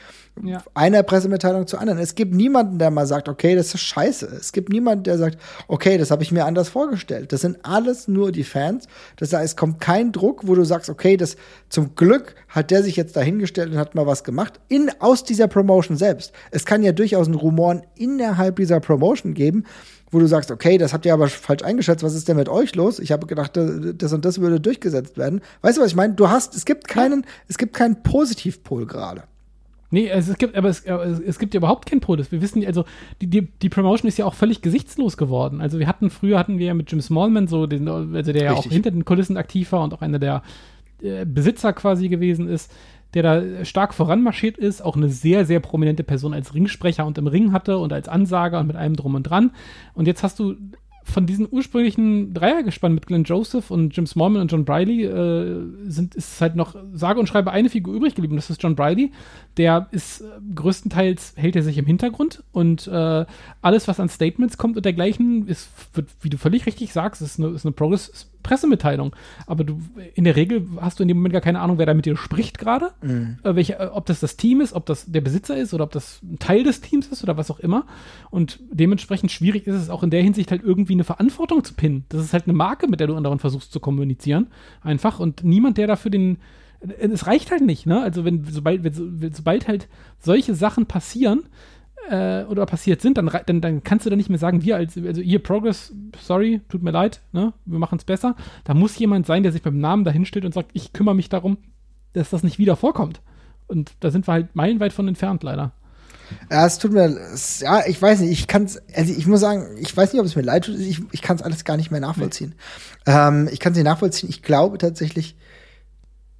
ja. 0.43 0.61
einer 0.75 1.05
Pressemitteilung 1.05 1.69
zur 1.69 1.81
anderen. 1.81 2.01
Es 2.01 2.17
gibt 2.17 2.35
niemanden, 2.35 2.81
der 2.81 2.91
mal 2.91 3.07
sagt, 3.07 3.29
okay, 3.29 3.55
das 3.55 3.73
ist 3.73 3.83
scheiße. 3.83 4.27
Es 4.27 4.51
gibt 4.51 4.71
niemanden, 4.71 5.05
der 5.05 5.19
sagt, 5.19 5.39
okay, 5.69 5.97
das 5.97 6.11
habe 6.11 6.25
ich 6.25 6.33
mir 6.33 6.47
anders 6.47 6.69
vorgestellt. 6.69 7.33
Das 7.33 7.43
sind 7.43 7.59
alles 7.63 8.09
nur 8.09 8.33
die 8.33 8.43
Fans. 8.43 8.89
Das 9.19 9.33
heißt, 9.33 9.45
es 9.45 9.57
kommt 9.57 9.81
kein 9.81 10.11
Druck, 10.11 10.49
wo 10.49 10.57
du 10.57 10.65
sagst, 10.65 10.91
okay, 10.91 11.17
das 11.17 11.37
zum 11.69 11.95
Glück 11.95 12.35
hat 12.49 12.73
der 12.73 12.83
sich 12.83 12.97
jetzt 12.97 13.15
dahingestellt 13.15 13.71
und 13.71 13.79
hat 13.79 13.95
mal 13.95 14.09
was 14.09 14.25
gemacht 14.25 14.59
in 14.67 14.91
aus 14.99 15.23
dieser 15.23 15.47
Promotion 15.47 15.97
selbst. 15.97 16.33
Es 16.51 16.67
kann 16.67 16.83
ja 16.83 16.91
durchaus 16.91 17.29
einen 17.29 17.37
Rumoren 17.37 17.83
innerhalb 17.95 18.57
dieser 18.57 18.81
Promotion 18.81 19.33
geben, 19.35 19.65
wo 20.15 20.19
du 20.21 20.27
sagst, 20.27 20.51
okay, 20.51 20.79
das 20.79 20.93
habt 20.93 21.05
ihr 21.05 21.12
aber 21.12 21.29
falsch 21.29 21.62
eingeschätzt, 21.62 22.03
was 22.03 22.15
ist 22.15 22.29
denn 22.29 22.37
mit 22.37 22.49
euch 22.49 22.75
los? 22.75 22.99
Ich 22.99 23.12
habe 23.12 23.27
gedacht, 23.27 23.57
das 23.57 24.12
und 24.12 24.25
das 24.25 24.41
würde 24.41 24.61
durchgesetzt 24.61 25.19
werden. 25.19 25.41
Weißt 25.61 25.77
du, 25.77 25.83
was 25.83 25.89
ich 25.89 25.97
meine? 25.97 26.15
Du 26.15 26.31
hast, 26.31 26.55
es 26.55 26.65
gibt 26.65 26.89
keinen, 26.89 27.27
es 27.49 27.59
gibt 27.59 27.75
keinen 27.75 28.03
Positivpol 28.03 28.87
gerade. 28.87 29.25
Nee, 29.91 30.11
also 30.11 30.33
es 30.33 30.39
gibt, 30.39 30.57
aber 30.57 30.69
es, 30.69 30.81
es 30.81 31.39
gibt 31.39 31.55
ja 31.55 31.59
überhaupt 31.59 31.87
kein 31.87 32.01
Produkt. 32.01 32.33
Wir 32.33 32.41
wissen, 32.41 32.65
also 32.67 32.85
die, 33.21 33.29
die, 33.29 33.43
die, 33.43 33.69
Promotion 33.69 34.09
ist 34.09 34.19
ja 34.19 34.25
auch 34.25 34.35
völlig 34.35 34.61
gesichtslos 34.61 35.17
geworden. 35.17 35.61
Also 35.61 35.79
wir 35.79 35.87
hatten, 35.87 36.11
früher 36.11 36.39
hatten 36.39 36.59
wir 36.59 36.67
ja 36.67 36.75
mit 36.75 36.91
Jim 36.91 37.01
Smallman 37.01 37.47
so, 37.47 37.67
den, 37.67 37.87
also 37.89 38.33
der 38.33 38.43
ja 38.43 38.53
auch 38.55 38.65
hinter 38.65 38.91
den 38.91 39.05
Kulissen 39.05 39.37
aktiv 39.37 39.71
war 39.71 39.85
und 39.85 39.95
auch 39.95 40.03
einer 40.03 40.19
der 40.19 40.43
äh, 41.01 41.25
Besitzer 41.25 41.73
quasi 41.73 42.09
gewesen 42.09 42.49
ist, 42.49 42.73
der 43.15 43.23
da 43.23 43.65
stark 43.65 43.95
voranmarschiert 43.95 44.59
ist, 44.59 44.85
auch 44.85 44.97
eine 44.97 45.09
sehr, 45.09 45.47
sehr 45.47 45.61
prominente 45.61 46.05
Person 46.05 46.35
als 46.35 46.55
Ringsprecher 46.55 47.07
und 47.07 47.17
im 47.19 47.27
Ring 47.27 47.53
hatte 47.53 47.79
und 47.79 47.93
als 47.93 48.09
Ansager 48.09 48.61
und 48.61 48.67
mit 48.67 48.77
allem 48.77 48.97
drum 48.97 49.15
und 49.15 49.23
dran. 49.23 49.53
Und 49.95 50.07
jetzt 50.07 50.23
hast 50.23 50.39
du 50.39 50.57
von 51.05 51.27
diesem 51.27 51.47
ursprünglichen 51.47 52.33
Dreiergespann 52.33 52.95
mit 52.95 53.07
Glenn 53.07 53.25
Joseph 53.25 53.71
und 53.71 53.95
Jim 53.95 54.07
Smallman 54.07 54.41
und 54.41 54.51
John 54.51 54.65
Briley 54.65 55.05
äh, 55.05 55.62
sind, 55.87 56.15
ist 56.15 56.41
halt 56.41 56.57
noch 56.57 56.75
sage 56.95 57.21
und 57.21 57.27
schreibe 57.27 57.53
eine 57.53 57.69
Figur 57.69 57.95
übrig 57.95 58.15
geblieben. 58.15 58.37
Das 58.37 58.49
ist 58.49 58.62
John 58.62 58.75
Briley. 58.75 59.12
Der 59.59 59.89
ist 59.91 60.23
äh, 60.23 60.25
größtenteils 60.55 61.35
hält 61.37 61.57
er 61.57 61.62
sich 61.62 61.77
im 61.77 61.87
Hintergrund 61.87 62.43
und 62.53 62.89
äh, 62.89 63.27
alles, 63.61 63.87
was 63.87 64.01
an 64.01 64.09
Statements 64.09 64.57
kommt 64.57 64.77
und 64.77 64.85
dergleichen, 64.85 65.47
ist, 65.47 65.69
wird, 65.93 66.09
wie 66.23 66.31
du 66.31 66.39
völlig 66.39 66.65
richtig 66.67 66.93
sagst, 66.93 67.21
ist 67.21 67.39
eine, 67.39 67.51
ist 67.51 67.67
eine 67.67 67.73
Progress 67.73 68.31
Pressemitteilung. 68.45 69.16
Aber 69.49 69.64
du, 69.64 69.80
in 70.14 70.22
der 70.22 70.36
Regel 70.36 70.68
hast 70.80 71.01
du 71.01 71.03
in 71.03 71.09
dem 71.09 71.16
Moment 71.16 71.32
gar 71.32 71.40
keine 71.40 71.59
Ahnung, 71.59 71.78
wer 71.78 71.86
da 71.86 71.95
mit 71.95 72.07
dir 72.07 72.16
spricht 72.16 72.59
gerade. 72.59 72.92
Mhm. 73.03 73.38
Äh, 73.42 73.57
welche, 73.57 73.80
äh, 73.80 73.86
ob 73.92 74.07
das 74.07 74.20
das 74.20 74.36
Team 74.36 74.61
ist, 74.61 74.72
ob 74.72 74.86
das 74.86 75.07
der 75.07 75.20
Besitzer 75.20 75.57
ist 75.57 75.74
oder 75.74 75.82
ob 75.82 75.90
das 75.90 76.20
ein 76.22 76.38
Teil 76.38 76.62
des 76.62 76.80
Teams 76.80 77.09
ist 77.09 77.24
oder 77.24 77.36
was 77.36 77.51
auch 77.51 77.59
immer. 77.59 77.86
Und 78.30 78.61
dementsprechend 78.70 79.32
schwierig 79.32 79.66
ist 79.66 79.74
es 79.74 79.90
auch 79.90 80.05
in 80.05 80.11
der 80.11 80.22
Hinsicht 80.22 80.53
halt 80.53 80.62
irgendwie 80.62 80.92
eine 80.92 81.05
Verantwortung 81.05 81.64
zu 81.64 81.74
pinnen. 81.74 82.05
Das 82.11 82.22
ist 82.22 82.32
halt 82.32 82.45
eine 82.45 82.53
Marke, 82.53 82.86
mit 82.86 83.01
der 83.01 83.09
du 83.09 83.16
anderen 83.16 83.40
versuchst 83.40 83.72
zu 83.72 83.80
kommunizieren. 83.80 84.47
Einfach. 84.82 85.18
Und 85.18 85.42
niemand, 85.42 85.78
der 85.78 85.88
dafür 85.88 86.12
den, 86.12 86.38
äh, 86.80 87.09
es 87.09 87.26
reicht 87.26 87.51
halt 87.51 87.62
nicht, 87.62 87.86
ne? 87.86 88.01
Also 88.03 88.24
wenn, 88.24 88.45
sobald, 88.45 88.84
wenn, 88.84 89.32
sobald 89.32 89.66
halt 89.66 89.88
solche 90.20 90.55
Sachen 90.55 90.86
passieren, 90.86 91.45
äh, 92.11 92.45
oder 92.45 92.67
passiert 92.67 93.01
sind, 93.01 93.19
dann, 93.19 93.31
dann, 93.47 93.61
dann 93.61 93.83
kannst 93.83 94.07
du 94.07 94.11
da 94.11 94.17
nicht 94.17 94.29
mehr 94.29 94.39
sagen, 94.39 94.63
wir 94.63 94.77
als, 94.77 94.97
also 94.97 95.21
ihr 95.21 95.43
Progress, 95.43 95.93
sorry, 96.21 96.61
tut 96.69 96.83
mir 96.83 96.91
leid, 96.91 97.21
ne, 97.33 97.53
wir 97.65 97.79
machen 97.79 97.99
es 97.99 98.05
besser. 98.05 98.37
Da 98.65 98.75
muss 98.75 98.99
jemand 98.99 99.27
sein, 99.27 99.43
der 99.43 99.53
sich 99.53 99.63
beim 99.63 99.79
Namen 99.79 100.05
dahinstellt 100.05 100.45
und 100.45 100.55
sagt, 100.55 100.71
ich 100.73 100.93
kümmere 100.93 101.15
mich 101.15 101.29
darum, 101.29 101.59
dass 102.13 102.31
das 102.31 102.43
nicht 102.43 102.59
wieder 102.59 102.77
vorkommt. 102.77 103.21
Und 103.67 103.93
da 104.01 104.11
sind 104.11 104.27
wir 104.29 104.33
halt 104.33 104.55
meilenweit 104.55 104.93
von 104.93 105.09
entfernt, 105.09 105.43
leider. 105.43 105.73
Ja, 106.51 106.67
es 106.67 106.79
tut 106.79 106.93
mir, 106.93 107.17
ja, 107.61 107.87
ich 107.87 108.01
weiß 108.01 108.21
nicht, 108.21 108.33
ich 108.33 108.47
kann 108.47 108.65
es, 108.65 108.83
also 108.95 109.13
ich 109.13 109.27
muss 109.27 109.41
sagen, 109.41 109.77
ich 109.79 109.95
weiß 109.95 110.13
nicht, 110.13 110.21
ob 110.21 110.27
es 110.27 110.37
mir 110.37 110.43
leid 110.43 110.65
tut, 110.65 110.79
ich, 110.79 111.03
ich 111.13 111.23
kann 111.23 111.37
es 111.37 111.43
alles 111.43 111.65
gar 111.65 111.77
nicht 111.77 111.91
mehr 111.91 112.01
nachvollziehen. 112.01 112.55
Nee. 113.07 113.13
Ähm, 113.13 113.49
ich 113.53 113.61
kann 113.61 113.73
es 113.73 113.77
nicht 113.77 113.85
nachvollziehen. 113.85 114.31
Ich 114.31 114.43
glaube 114.43 114.79
tatsächlich, 114.79 115.37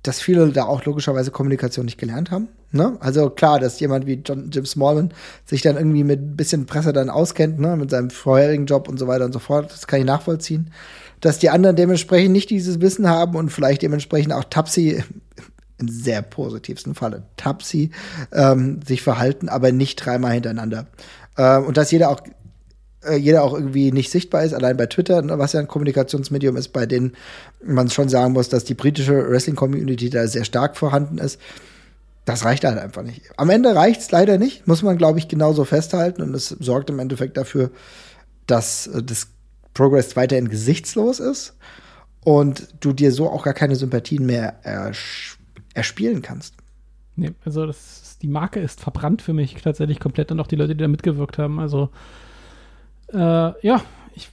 dass 0.05 0.21
viele 0.21 0.51
da 0.51 0.65
auch 0.65 0.85
logischerweise 0.85 1.31
Kommunikation 1.31 1.87
nicht 1.87 1.99
gelernt 1.99 2.31
haben. 2.31 2.49
Ne? 2.73 2.97
Also 3.01 3.31
klar, 3.31 3.59
dass 3.59 3.81
jemand 3.81 4.07
wie 4.07 4.23
John, 4.25 4.51
Jim 4.51 4.67
Smallman 4.67 5.13
sich 5.47 5.63
dann 5.63 5.77
irgendwie 5.77 6.05
mit 6.05 6.21
ein 6.21 6.37
bisschen 6.37 6.67
Presse 6.67 6.93
dann 6.93 7.09
auskennt, 7.09 7.59
ne? 7.59 7.77
mit 7.77 7.91
seinem 7.91 8.11
vorherigen 8.11 8.67
Job 8.67 8.87
und 8.87 8.99
so 8.99 9.09
weiter 9.09 9.25
und 9.25 9.33
so 9.33 9.39
fort, 9.39 9.73
das 9.73 9.87
kann 9.87 10.01
ich 10.01 10.07
nachvollziehen. 10.07 10.71
Dass 11.21 11.39
die 11.39 11.49
anderen 11.49 11.75
dementsprechend 11.75 12.33
nicht 12.33 12.51
dieses 12.51 12.83
Wissen 12.83 13.09
haben 13.09 13.35
und 13.35 13.51
vielleicht 13.51 13.81
dementsprechend 13.81 14.35
auch 14.35 14.45
Tapsi 14.45 15.03
im 15.79 15.89
sehr 15.89 16.21
positivsten 16.21 16.95
Falle 16.95 17.23
Tapsi 17.37 17.91
ähm, 18.31 18.81
sich 18.87 19.03
verhalten, 19.03 19.49
aber 19.49 19.73
nicht 19.73 19.97
dreimal 19.97 20.33
hintereinander. 20.33 20.87
Ähm, 21.39 21.65
und 21.65 21.79
dass 21.79 21.91
jeder 21.91 22.11
auch 22.11 22.21
äh, 23.07 23.17
jeder 23.17 23.43
auch 23.43 23.55
irgendwie 23.55 23.93
nicht 23.93 24.11
sichtbar 24.11 24.45
ist, 24.45 24.55
allein 24.55 24.77
bei 24.77 24.87
Twitter, 24.87 25.23
ne, 25.23 25.39
was 25.39 25.53
ja 25.53 25.61
ein 25.61 25.69
Kommunikationsmedium 25.69 26.57
ist, 26.57 26.69
bei 26.69 26.87
dem 26.87 27.13
man 27.65 27.91
schon 27.91 28.09
sagen 28.09 28.33
muss, 28.33 28.49
dass 28.49 28.65
die 28.65 28.75
britische 28.75 29.29
Wrestling-Community 29.29 30.11
da 30.11 30.27
sehr 30.27 30.45
stark 30.45 30.77
vorhanden 30.77 31.19
ist. 31.19 31.41
Das 32.25 32.45
reicht 32.45 32.65
halt 32.65 32.79
einfach 32.79 33.03
nicht. 33.03 33.23
Am 33.37 33.51
Ende 33.51 33.75
reicht 33.75 34.01
es 34.01 34.11
leider 34.11 34.39
nicht, 34.39 34.67
muss 34.67 34.83
man, 34.83 34.97
glaube 34.97 35.19
ich, 35.19 35.29
genauso 35.29 35.65
festhalten. 35.65 36.23
Und 36.23 36.35
es 36.35 36.49
sorgt 36.49 36.91
im 36.91 36.99
Endeffekt 36.99 37.37
dafür, 37.37 37.71
dass 38.47 38.87
äh, 38.87 39.03
das 39.03 39.29
Progress 39.75 40.17
weiterhin 40.17 40.49
gesichtslos 40.49 41.21
ist 41.21 41.55
und 42.23 42.69
du 42.81 42.93
dir 42.93 43.13
so 43.13 43.29
auch 43.29 43.45
gar 43.45 43.55
keine 43.55 43.77
Sympathien 43.77 44.25
mehr 44.25 44.55
erspielen 45.75 46.23
kannst. 46.23 46.55
Nee, 47.17 47.33
also 47.45 47.67
das, 47.67 48.19
die 48.23 48.29
Marke 48.29 48.61
ist 48.61 48.81
verbrannt 48.81 49.23
für 49.23 49.33
mich 49.33 49.55
tatsächlich 49.63 50.01
komplett 50.01 50.33
und 50.33 50.41
auch 50.41 50.47
die 50.47 50.57
Leute, 50.57 50.75
die 50.75 50.83
da 50.83 50.89
mitgewirkt 50.89 51.39
haben. 51.39 51.61
Also 51.61 51.91
äh, 53.13 53.19
ja, 53.67 53.83
ich, 54.15 54.29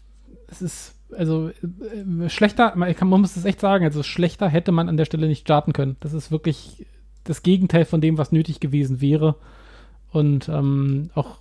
es 0.48 0.62
ist, 0.62 0.94
also 1.16 1.50
äh, 1.50 2.30
schlechter, 2.30 2.74
man, 2.76 2.96
kann, 2.96 3.10
man 3.10 3.22
muss 3.22 3.36
es 3.36 3.46
echt 3.46 3.60
sagen, 3.60 3.86
also 3.86 4.04
schlechter 4.04 4.48
hätte 4.48 4.72
man 4.72 4.90
an 4.90 4.98
der 4.98 5.06
Stelle 5.06 5.28
nicht 5.28 5.42
starten 5.42 5.74
können. 5.74 5.98
Das 6.00 6.14
ist 6.14 6.32
wirklich 6.32 6.86
das 7.24 7.44
Gegenteil 7.44 7.86
von 7.86 8.02
dem, 8.02 8.18
was 8.18 8.32
nötig 8.32 8.60
gewesen 8.60 9.02
wäre. 9.02 9.36
Und 10.12 10.50
ähm, 10.50 11.10
auch 11.16 11.38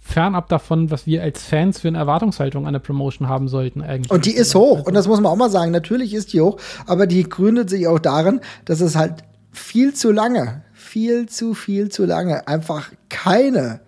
fernab 0.00 0.48
davon, 0.48 0.90
was 0.90 1.06
wir 1.06 1.22
als 1.22 1.44
Fans 1.44 1.80
für 1.80 1.88
eine 1.88 1.98
Erwartungshaltung 1.98 2.66
an 2.66 2.72
der 2.72 2.80
Promotion 2.80 3.28
haben 3.28 3.48
sollten 3.48 3.82
eigentlich. 3.82 4.10
Und 4.10 4.26
die 4.26 4.34
ist 4.34 4.54
hoch. 4.54 4.86
Und 4.86 4.94
das 4.94 5.08
muss 5.08 5.20
man 5.20 5.32
auch 5.32 5.36
mal 5.36 5.50
sagen. 5.50 5.70
Natürlich 5.70 6.14
ist 6.14 6.32
die 6.32 6.40
hoch, 6.40 6.58
aber 6.86 7.06
die 7.06 7.22
gründet 7.22 7.70
sich 7.70 7.86
auch 7.86 7.98
darin, 7.98 8.40
dass 8.64 8.80
es 8.80 8.96
halt 8.96 9.24
viel 9.52 9.94
zu 9.94 10.12
lange, 10.12 10.62
viel 10.72 11.28
zu 11.28 11.54
viel 11.54 11.88
zu 11.88 12.04
lange 12.04 12.46
einfach 12.46 12.90
keine 13.08 13.80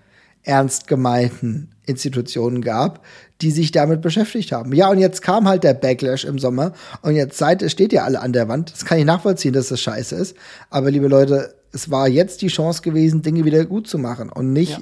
ernst 0.43 0.87
gemeinten 0.87 1.72
Institutionen 1.87 2.63
gab, 2.63 3.05
die 3.41 3.51
sich 3.51 3.73
damit 3.73 4.03
beschäftigt 4.03 4.53
haben. 4.53 4.73
Ja, 4.73 4.91
und 4.91 4.99
jetzt 4.99 5.23
kam 5.23 5.49
halt 5.49 5.65
der 5.65 5.75
Backlash 5.75 6.25
im 6.25 6.39
Sommer 6.39 6.73
und 7.03 7.15
jetzt 7.15 7.39
seid, 7.39 7.69
steht 7.71 7.93
ja 7.93 8.05
alle 8.05 8.21
an 8.21 8.33
der 8.33 8.49
Wand. 8.49 8.73
Das 8.73 8.85
kann 8.85 8.99
ich 8.99 9.05
nachvollziehen, 9.05 9.53
dass 9.53 9.69
das 9.69 9.81
scheiße 9.81 10.15
ist. 10.15 10.37
Aber 10.71 10.91
liebe 10.91 11.09
Leute, 11.09 11.55
es 11.73 11.91
war 11.91 12.09
jetzt 12.09 12.43
die 12.43 12.49
Chance 12.49 12.83
gewesen, 12.83 13.23
Dinge 13.23 13.45
wieder 13.45 13.65
gut 13.65 13.89
zu 13.89 13.99
machen 13.99 14.31
und 14.31 14.53
nicht 14.53 14.73
ja. 14.73 14.79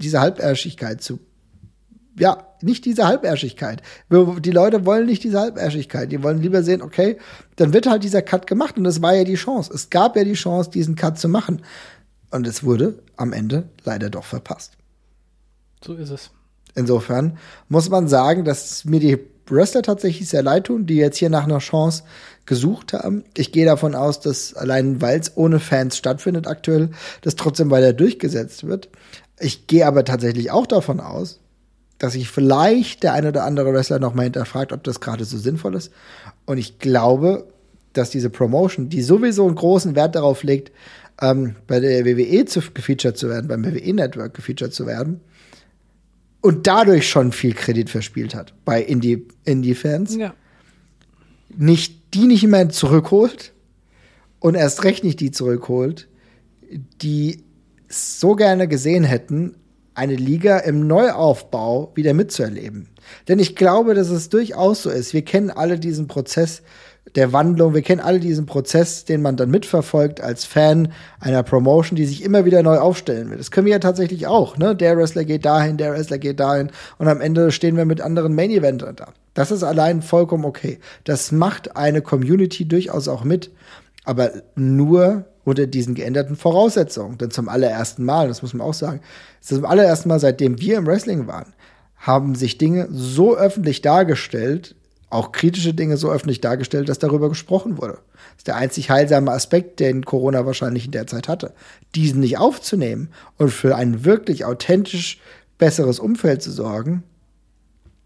diese 0.00 0.20
Halbärschigkeit 0.20 1.02
zu. 1.02 1.20
Ja, 2.18 2.48
nicht 2.60 2.84
diese 2.84 3.06
Halbärschigkeit. 3.06 3.82
Die 4.10 4.50
Leute 4.50 4.84
wollen 4.84 5.06
nicht 5.06 5.22
diese 5.22 5.40
Halbärschigkeit. 5.40 6.10
Die 6.10 6.22
wollen 6.22 6.42
lieber 6.42 6.62
sehen, 6.62 6.82
okay, 6.82 7.18
dann 7.56 7.72
wird 7.72 7.88
halt 7.88 8.02
dieser 8.02 8.20
Cut 8.20 8.46
gemacht 8.46 8.76
und 8.76 8.84
das 8.84 9.00
war 9.00 9.14
ja 9.14 9.24
die 9.24 9.36
Chance. 9.36 9.70
Es 9.72 9.90
gab 9.90 10.16
ja 10.16 10.24
die 10.24 10.34
Chance, 10.34 10.70
diesen 10.70 10.96
Cut 10.96 11.18
zu 11.18 11.28
machen. 11.28 11.62
Und 12.30 12.46
es 12.46 12.62
wurde 12.62 13.02
am 13.16 13.32
Ende 13.32 13.68
leider 13.84 14.10
doch 14.10 14.24
verpasst. 14.24 14.72
So 15.84 15.94
ist 15.94 16.10
es. 16.10 16.30
Insofern 16.74 17.38
muss 17.68 17.88
man 17.90 18.08
sagen, 18.08 18.44
dass 18.44 18.84
mir 18.84 19.00
die 19.00 19.18
Wrestler 19.48 19.82
tatsächlich 19.82 20.28
sehr 20.28 20.42
leid 20.42 20.64
tun, 20.64 20.86
die 20.86 20.96
jetzt 20.96 21.18
hier 21.18 21.30
nach 21.30 21.44
einer 21.44 21.58
Chance 21.58 22.04
gesucht 22.46 22.92
haben. 22.92 23.24
Ich 23.36 23.52
gehe 23.52 23.64
davon 23.64 23.94
aus, 23.94 24.20
dass 24.20 24.54
allein 24.54 25.00
weil 25.00 25.18
es 25.18 25.36
ohne 25.36 25.58
Fans 25.58 25.96
stattfindet 25.96 26.46
aktuell, 26.46 26.90
das 27.22 27.36
trotzdem 27.36 27.70
weiter 27.70 27.92
durchgesetzt 27.92 28.66
wird. 28.66 28.88
Ich 29.38 29.66
gehe 29.66 29.86
aber 29.86 30.04
tatsächlich 30.04 30.50
auch 30.50 30.66
davon 30.66 31.00
aus, 31.00 31.40
dass 31.98 32.12
sich 32.14 32.30
vielleicht 32.30 33.02
der 33.02 33.12
ein 33.12 33.26
oder 33.26 33.44
andere 33.44 33.72
Wrestler 33.72 33.98
noch 33.98 34.14
mal 34.14 34.22
hinterfragt, 34.22 34.72
ob 34.72 34.84
das 34.84 35.00
gerade 35.00 35.24
so 35.24 35.38
sinnvoll 35.38 35.74
ist. 35.74 35.92
Und 36.46 36.58
ich 36.58 36.78
glaube, 36.78 37.48
dass 37.92 38.10
diese 38.10 38.30
Promotion, 38.30 38.88
die 38.88 39.02
sowieso 39.02 39.46
einen 39.46 39.56
großen 39.56 39.96
Wert 39.96 40.14
darauf 40.14 40.42
legt, 40.42 40.72
ähm, 41.20 41.56
bei 41.66 41.80
der 41.80 42.04
WWE 42.04 42.44
zu, 42.46 42.60
gefeatured 42.72 43.16
zu 43.16 43.28
werden, 43.28 43.48
beim 43.48 43.64
WWE 43.64 43.92
Network 43.92 44.34
gefeatured 44.34 44.72
zu 44.72 44.86
werden, 44.86 45.20
und 46.40 46.66
dadurch 46.66 47.08
schon 47.08 47.32
viel 47.32 47.54
Kredit 47.54 47.90
verspielt 47.90 48.34
hat 48.34 48.54
bei 48.64 48.82
Indie, 48.82 49.26
Indie-Fans. 49.44 50.16
Ja. 50.16 50.34
Nicht, 51.56 52.14
die 52.14 52.26
nicht 52.26 52.46
mehr 52.46 52.68
zurückholt 52.68 53.52
und 54.38 54.54
erst 54.54 54.84
recht 54.84 55.04
nicht 55.04 55.20
die 55.20 55.30
zurückholt, 55.30 56.08
die 57.02 57.44
so 57.88 58.36
gerne 58.36 58.68
gesehen 58.68 59.04
hätten, 59.04 59.56
eine 59.94 60.14
Liga 60.14 60.58
im 60.58 60.86
Neuaufbau 60.86 61.92
wieder 61.94 62.14
mitzuerleben. 62.14 62.88
Denn 63.28 63.38
ich 63.38 63.56
glaube, 63.56 63.94
dass 63.94 64.08
es 64.08 64.28
durchaus 64.28 64.82
so 64.82 64.90
ist. 64.90 65.12
Wir 65.12 65.22
kennen 65.22 65.50
alle 65.50 65.78
diesen 65.78 66.06
Prozess 66.06 66.62
der 67.14 67.32
Wandlung. 67.32 67.74
Wir 67.74 67.82
kennen 67.82 68.00
alle 68.00 68.20
diesen 68.20 68.46
Prozess, 68.46 69.04
den 69.04 69.22
man 69.22 69.36
dann 69.36 69.50
mitverfolgt 69.50 70.20
als 70.20 70.44
Fan 70.44 70.92
einer 71.18 71.42
Promotion, 71.42 71.96
die 71.96 72.06
sich 72.06 72.22
immer 72.22 72.44
wieder 72.44 72.62
neu 72.62 72.78
aufstellen 72.78 73.30
will. 73.30 73.38
Das 73.38 73.50
können 73.50 73.66
wir 73.66 73.72
ja 73.72 73.78
tatsächlich 73.78 74.26
auch. 74.26 74.56
Ne? 74.56 74.76
Der 74.76 74.96
Wrestler 74.96 75.24
geht 75.24 75.44
dahin, 75.44 75.76
der 75.76 75.92
Wrestler 75.92 76.18
geht 76.18 76.40
dahin 76.40 76.70
und 76.98 77.08
am 77.08 77.20
Ende 77.20 77.52
stehen 77.52 77.76
wir 77.76 77.84
mit 77.84 78.00
anderen 78.00 78.34
Main 78.34 78.50
Eventern 78.50 78.96
da. 78.96 79.08
Das 79.34 79.50
ist 79.50 79.62
allein 79.62 80.02
vollkommen 80.02 80.44
okay. 80.44 80.78
Das 81.04 81.32
macht 81.32 81.76
eine 81.76 82.02
Community 82.02 82.66
durchaus 82.66 83.08
auch 83.08 83.24
mit, 83.24 83.50
aber 84.04 84.30
nur 84.56 85.24
unter 85.44 85.66
diesen 85.66 85.94
geänderten 85.94 86.36
Voraussetzungen. 86.36 87.18
Denn 87.18 87.30
zum 87.30 87.48
allerersten 87.48 88.04
Mal, 88.04 88.28
das 88.28 88.42
muss 88.42 88.54
man 88.54 88.66
auch 88.66 88.74
sagen, 88.74 89.00
zum 89.40 89.64
allerersten 89.64 90.08
Mal, 90.08 90.20
seitdem 90.20 90.60
wir 90.60 90.78
im 90.78 90.86
Wrestling 90.86 91.26
waren, 91.26 91.52
haben 91.96 92.34
sich 92.34 92.58
Dinge 92.58 92.88
so 92.90 93.36
öffentlich 93.36 93.82
dargestellt, 93.82 94.74
auch 95.10 95.32
kritische 95.32 95.74
Dinge 95.74 95.96
so 95.96 96.10
öffentlich 96.10 96.40
dargestellt, 96.40 96.88
dass 96.88 97.00
darüber 97.00 97.28
gesprochen 97.28 97.78
wurde. 97.78 97.98
Das 98.14 98.38
ist 98.38 98.46
der 98.46 98.56
einzig 98.56 98.90
heilsame 98.90 99.32
Aspekt, 99.32 99.80
den 99.80 100.04
Corona 100.04 100.46
wahrscheinlich 100.46 100.86
in 100.86 100.92
der 100.92 101.08
Zeit 101.08 101.28
hatte. 101.28 101.52
Diesen 101.94 102.20
nicht 102.20 102.38
aufzunehmen 102.38 103.10
und 103.36 103.50
für 103.50 103.76
ein 103.76 104.04
wirklich 104.04 104.44
authentisch 104.44 105.20
besseres 105.58 105.98
Umfeld 105.98 106.42
zu 106.42 106.52
sorgen, 106.52 107.02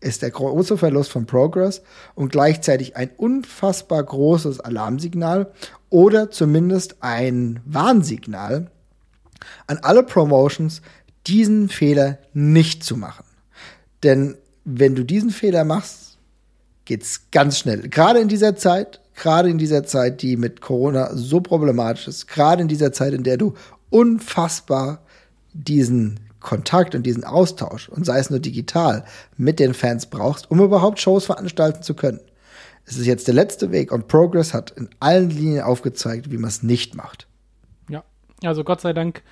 ist 0.00 0.22
der 0.22 0.30
große 0.30 0.76
Verlust 0.76 1.10
von 1.10 1.26
Progress 1.26 1.82
und 2.14 2.30
gleichzeitig 2.30 2.96
ein 2.96 3.10
unfassbar 3.16 4.02
großes 4.02 4.60
Alarmsignal 4.60 5.52
oder 5.88 6.30
zumindest 6.30 6.96
ein 7.00 7.60
Warnsignal 7.64 8.70
an 9.66 9.78
alle 9.82 10.02
Promotions, 10.02 10.82
diesen 11.26 11.68
Fehler 11.68 12.18
nicht 12.34 12.84
zu 12.84 12.96
machen. 12.96 13.24
Denn 14.02 14.36
wenn 14.64 14.94
du 14.94 15.04
diesen 15.04 15.30
Fehler 15.30 15.64
machst, 15.64 16.03
geht's 16.84 17.30
ganz 17.30 17.58
schnell. 17.58 17.88
Gerade 17.88 18.20
in 18.20 18.28
dieser 18.28 18.56
Zeit, 18.56 19.00
gerade 19.14 19.48
in 19.48 19.58
dieser 19.58 19.84
Zeit, 19.84 20.22
die 20.22 20.36
mit 20.36 20.60
Corona 20.60 21.10
so 21.14 21.40
problematisch 21.40 22.08
ist, 22.08 22.26
gerade 22.26 22.62
in 22.62 22.68
dieser 22.68 22.92
Zeit, 22.92 23.12
in 23.12 23.22
der 23.22 23.36
du 23.36 23.54
unfassbar 23.90 25.02
diesen 25.52 26.20
Kontakt 26.40 26.94
und 26.94 27.04
diesen 27.04 27.24
Austausch 27.24 27.88
und 27.88 28.04
sei 28.04 28.18
es 28.18 28.28
nur 28.28 28.40
digital 28.40 29.04
mit 29.36 29.58
den 29.58 29.72
Fans 29.72 30.06
brauchst, 30.06 30.50
um 30.50 30.60
überhaupt 30.60 31.00
Shows 31.00 31.24
veranstalten 31.26 31.82
zu 31.82 31.94
können. 31.94 32.20
Es 32.84 32.98
ist 32.98 33.06
jetzt 33.06 33.28
der 33.28 33.34
letzte 33.34 33.72
Weg 33.72 33.92
und 33.92 34.08
Progress 34.08 34.52
hat 34.52 34.70
in 34.72 34.90
allen 35.00 35.30
Linien 35.30 35.62
aufgezeigt, 35.62 36.30
wie 36.30 36.36
man 36.36 36.48
es 36.48 36.62
nicht 36.62 36.94
macht. 36.94 37.26
Ja, 37.88 38.04
also 38.50 38.62
Gott 38.62 38.82
sei 38.82 38.92
Dank 38.92 39.22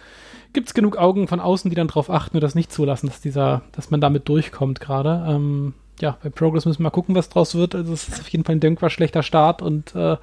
gibt 0.54 0.68
es 0.68 0.74
genug 0.74 0.96
Augen 0.96 1.28
von 1.28 1.38
außen, 1.38 1.68
die 1.70 1.74
dann 1.74 1.88
darauf 1.88 2.08
achten 2.08 2.38
und 2.38 2.42
das 2.42 2.54
nicht 2.54 2.72
zulassen, 2.72 3.08
dass 3.08 3.20
dieser, 3.20 3.62
dass 3.72 3.90
man 3.90 4.00
damit 4.00 4.28
durchkommt 4.28 4.80
gerade. 4.80 5.24
Ähm, 5.28 5.74
ja, 6.02 6.18
bei 6.20 6.30
Progress 6.30 6.66
müssen 6.66 6.80
wir 6.80 6.84
mal 6.84 6.90
gucken, 6.90 7.14
was 7.14 7.28
draus 7.28 7.54
wird. 7.54 7.76
Also 7.76 7.92
es 7.92 8.08
ist 8.08 8.20
auf 8.20 8.28
jeden 8.28 8.44
Fall 8.44 8.56
ein 8.56 8.60
denkbar 8.60 8.90
schlechter 8.90 9.22
Start 9.22 9.62
und 9.62 9.94
äh, 9.94 10.16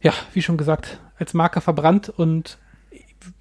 ja, 0.00 0.14
wie 0.32 0.40
schon 0.40 0.56
gesagt, 0.56 0.98
als 1.18 1.34
Marker 1.34 1.60
verbrannt 1.60 2.08
und 2.08 2.56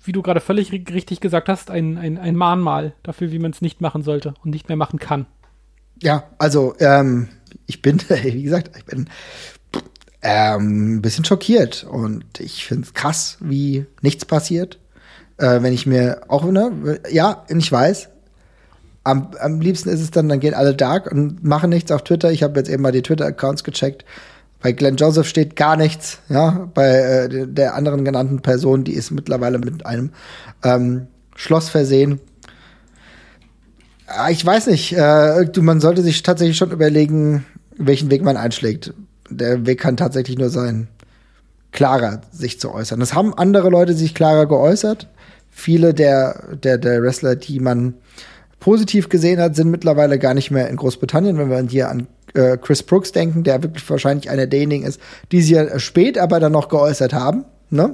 wie 0.03 0.11
du 0.11 0.21
gerade 0.21 0.41
völlig 0.41 0.73
richtig 0.73 1.21
gesagt 1.21 1.47
hast, 1.47 1.71
ein, 1.71 1.97
ein, 1.97 2.17
ein 2.17 2.35
Mahnmal 2.35 2.93
dafür, 3.01 3.31
wie 3.31 3.39
man 3.39 3.51
es 3.51 3.61
nicht 3.61 3.79
machen 3.79 4.03
sollte 4.03 4.33
und 4.43 4.51
nicht 4.51 4.67
mehr 4.67 4.75
machen 4.75 4.99
kann. 4.99 5.25
Ja, 6.03 6.25
also 6.37 6.75
ähm, 6.79 7.29
ich 7.65 7.81
bin, 7.81 8.01
wie 8.09 8.43
gesagt, 8.43 8.75
ich 8.77 8.83
bin 8.83 9.09
ähm, 10.21 10.95
ein 10.95 11.01
bisschen 11.01 11.23
schockiert 11.23 11.85
und 11.85 12.41
ich 12.41 12.65
finde 12.65 12.83
es 12.83 12.93
krass, 12.93 13.37
wie 13.39 13.85
nichts 14.01 14.25
passiert. 14.25 14.79
Äh, 15.37 15.61
wenn 15.61 15.71
ich 15.71 15.85
mir 15.85 16.23
auch, 16.27 16.43
ne, 16.43 16.99
ja, 17.09 17.45
ich 17.47 17.71
weiß, 17.71 18.09
am, 19.09 19.31
am 19.39 19.59
liebsten 19.59 19.89
ist 19.89 20.01
es 20.01 20.11
dann, 20.11 20.29
dann 20.29 20.39
gehen 20.39 20.53
alle 20.53 20.75
dark 20.75 21.11
und 21.11 21.43
machen 21.43 21.69
nichts 21.69 21.91
auf 21.91 22.03
Twitter. 22.03 22.31
Ich 22.31 22.43
habe 22.43 22.59
jetzt 22.59 22.69
eben 22.69 22.83
mal 22.83 22.91
die 22.91 23.01
Twitter-Accounts 23.01 23.63
gecheckt. 23.63 24.05
Bei 24.61 24.73
Glenn 24.73 24.97
Joseph 24.97 25.27
steht 25.27 25.55
gar 25.55 25.77
nichts, 25.77 26.19
ja. 26.27 26.69
Bei 26.73 26.89
äh, 26.89 27.47
der 27.47 27.75
anderen 27.75 28.03
genannten 28.03 28.41
Person, 28.41 28.83
die 28.83 28.93
ist 28.93 29.11
mittlerweile 29.11 29.57
mit 29.57 29.85
einem 29.85 30.11
ähm, 30.63 31.07
Schloss 31.35 31.69
versehen. 31.69 32.19
Ah, 34.07 34.29
ich 34.29 34.45
weiß 34.45 34.67
nicht, 34.67 34.93
äh, 34.93 35.45
du, 35.45 35.61
man 35.61 35.79
sollte 35.79 36.01
sich 36.01 36.23
tatsächlich 36.23 36.57
schon 36.57 36.71
überlegen, 36.71 37.45
welchen 37.77 38.11
Weg 38.11 38.23
man 38.23 38.37
einschlägt. 38.37 38.93
Der 39.29 39.65
Weg 39.65 39.79
kann 39.79 39.95
tatsächlich 39.95 40.37
nur 40.37 40.49
sein, 40.49 40.87
klarer 41.71 42.21
sich 42.31 42.59
zu 42.59 42.73
äußern. 42.73 42.99
Das 42.99 43.13
haben 43.13 43.33
andere 43.33 43.69
Leute 43.69 43.93
sich 43.93 44.15
klarer 44.15 44.47
geäußert. 44.47 45.07
Viele 45.49 45.93
der, 45.93 46.57
der, 46.63 46.77
der 46.77 47.01
Wrestler, 47.01 47.35
die 47.35 47.59
man 47.59 47.93
positiv 48.59 49.09
gesehen 49.09 49.39
hat, 49.39 49.55
sind 49.55 49.71
mittlerweile 49.71 50.19
gar 50.19 50.33
nicht 50.33 50.51
mehr 50.51 50.69
in 50.69 50.75
Großbritannien, 50.75 51.37
wenn 51.37 51.49
wir 51.49 51.61
hier 51.69 51.89
an 51.89 52.07
äh, 52.33 52.57
Chris 52.57 52.83
Brooks 52.83 53.11
denken, 53.11 53.43
der 53.43 53.63
wirklich 53.63 53.89
wahrscheinlich 53.89 54.29
einer 54.29 54.47
derjenigen 54.47 54.85
ist, 54.85 54.99
die 55.31 55.41
sie 55.41 55.53
ja 55.53 55.79
spät 55.79 56.17
aber 56.17 56.39
dann 56.39 56.51
noch 56.51 56.69
geäußert 56.69 57.13
haben. 57.13 57.45
Ne? 57.69 57.93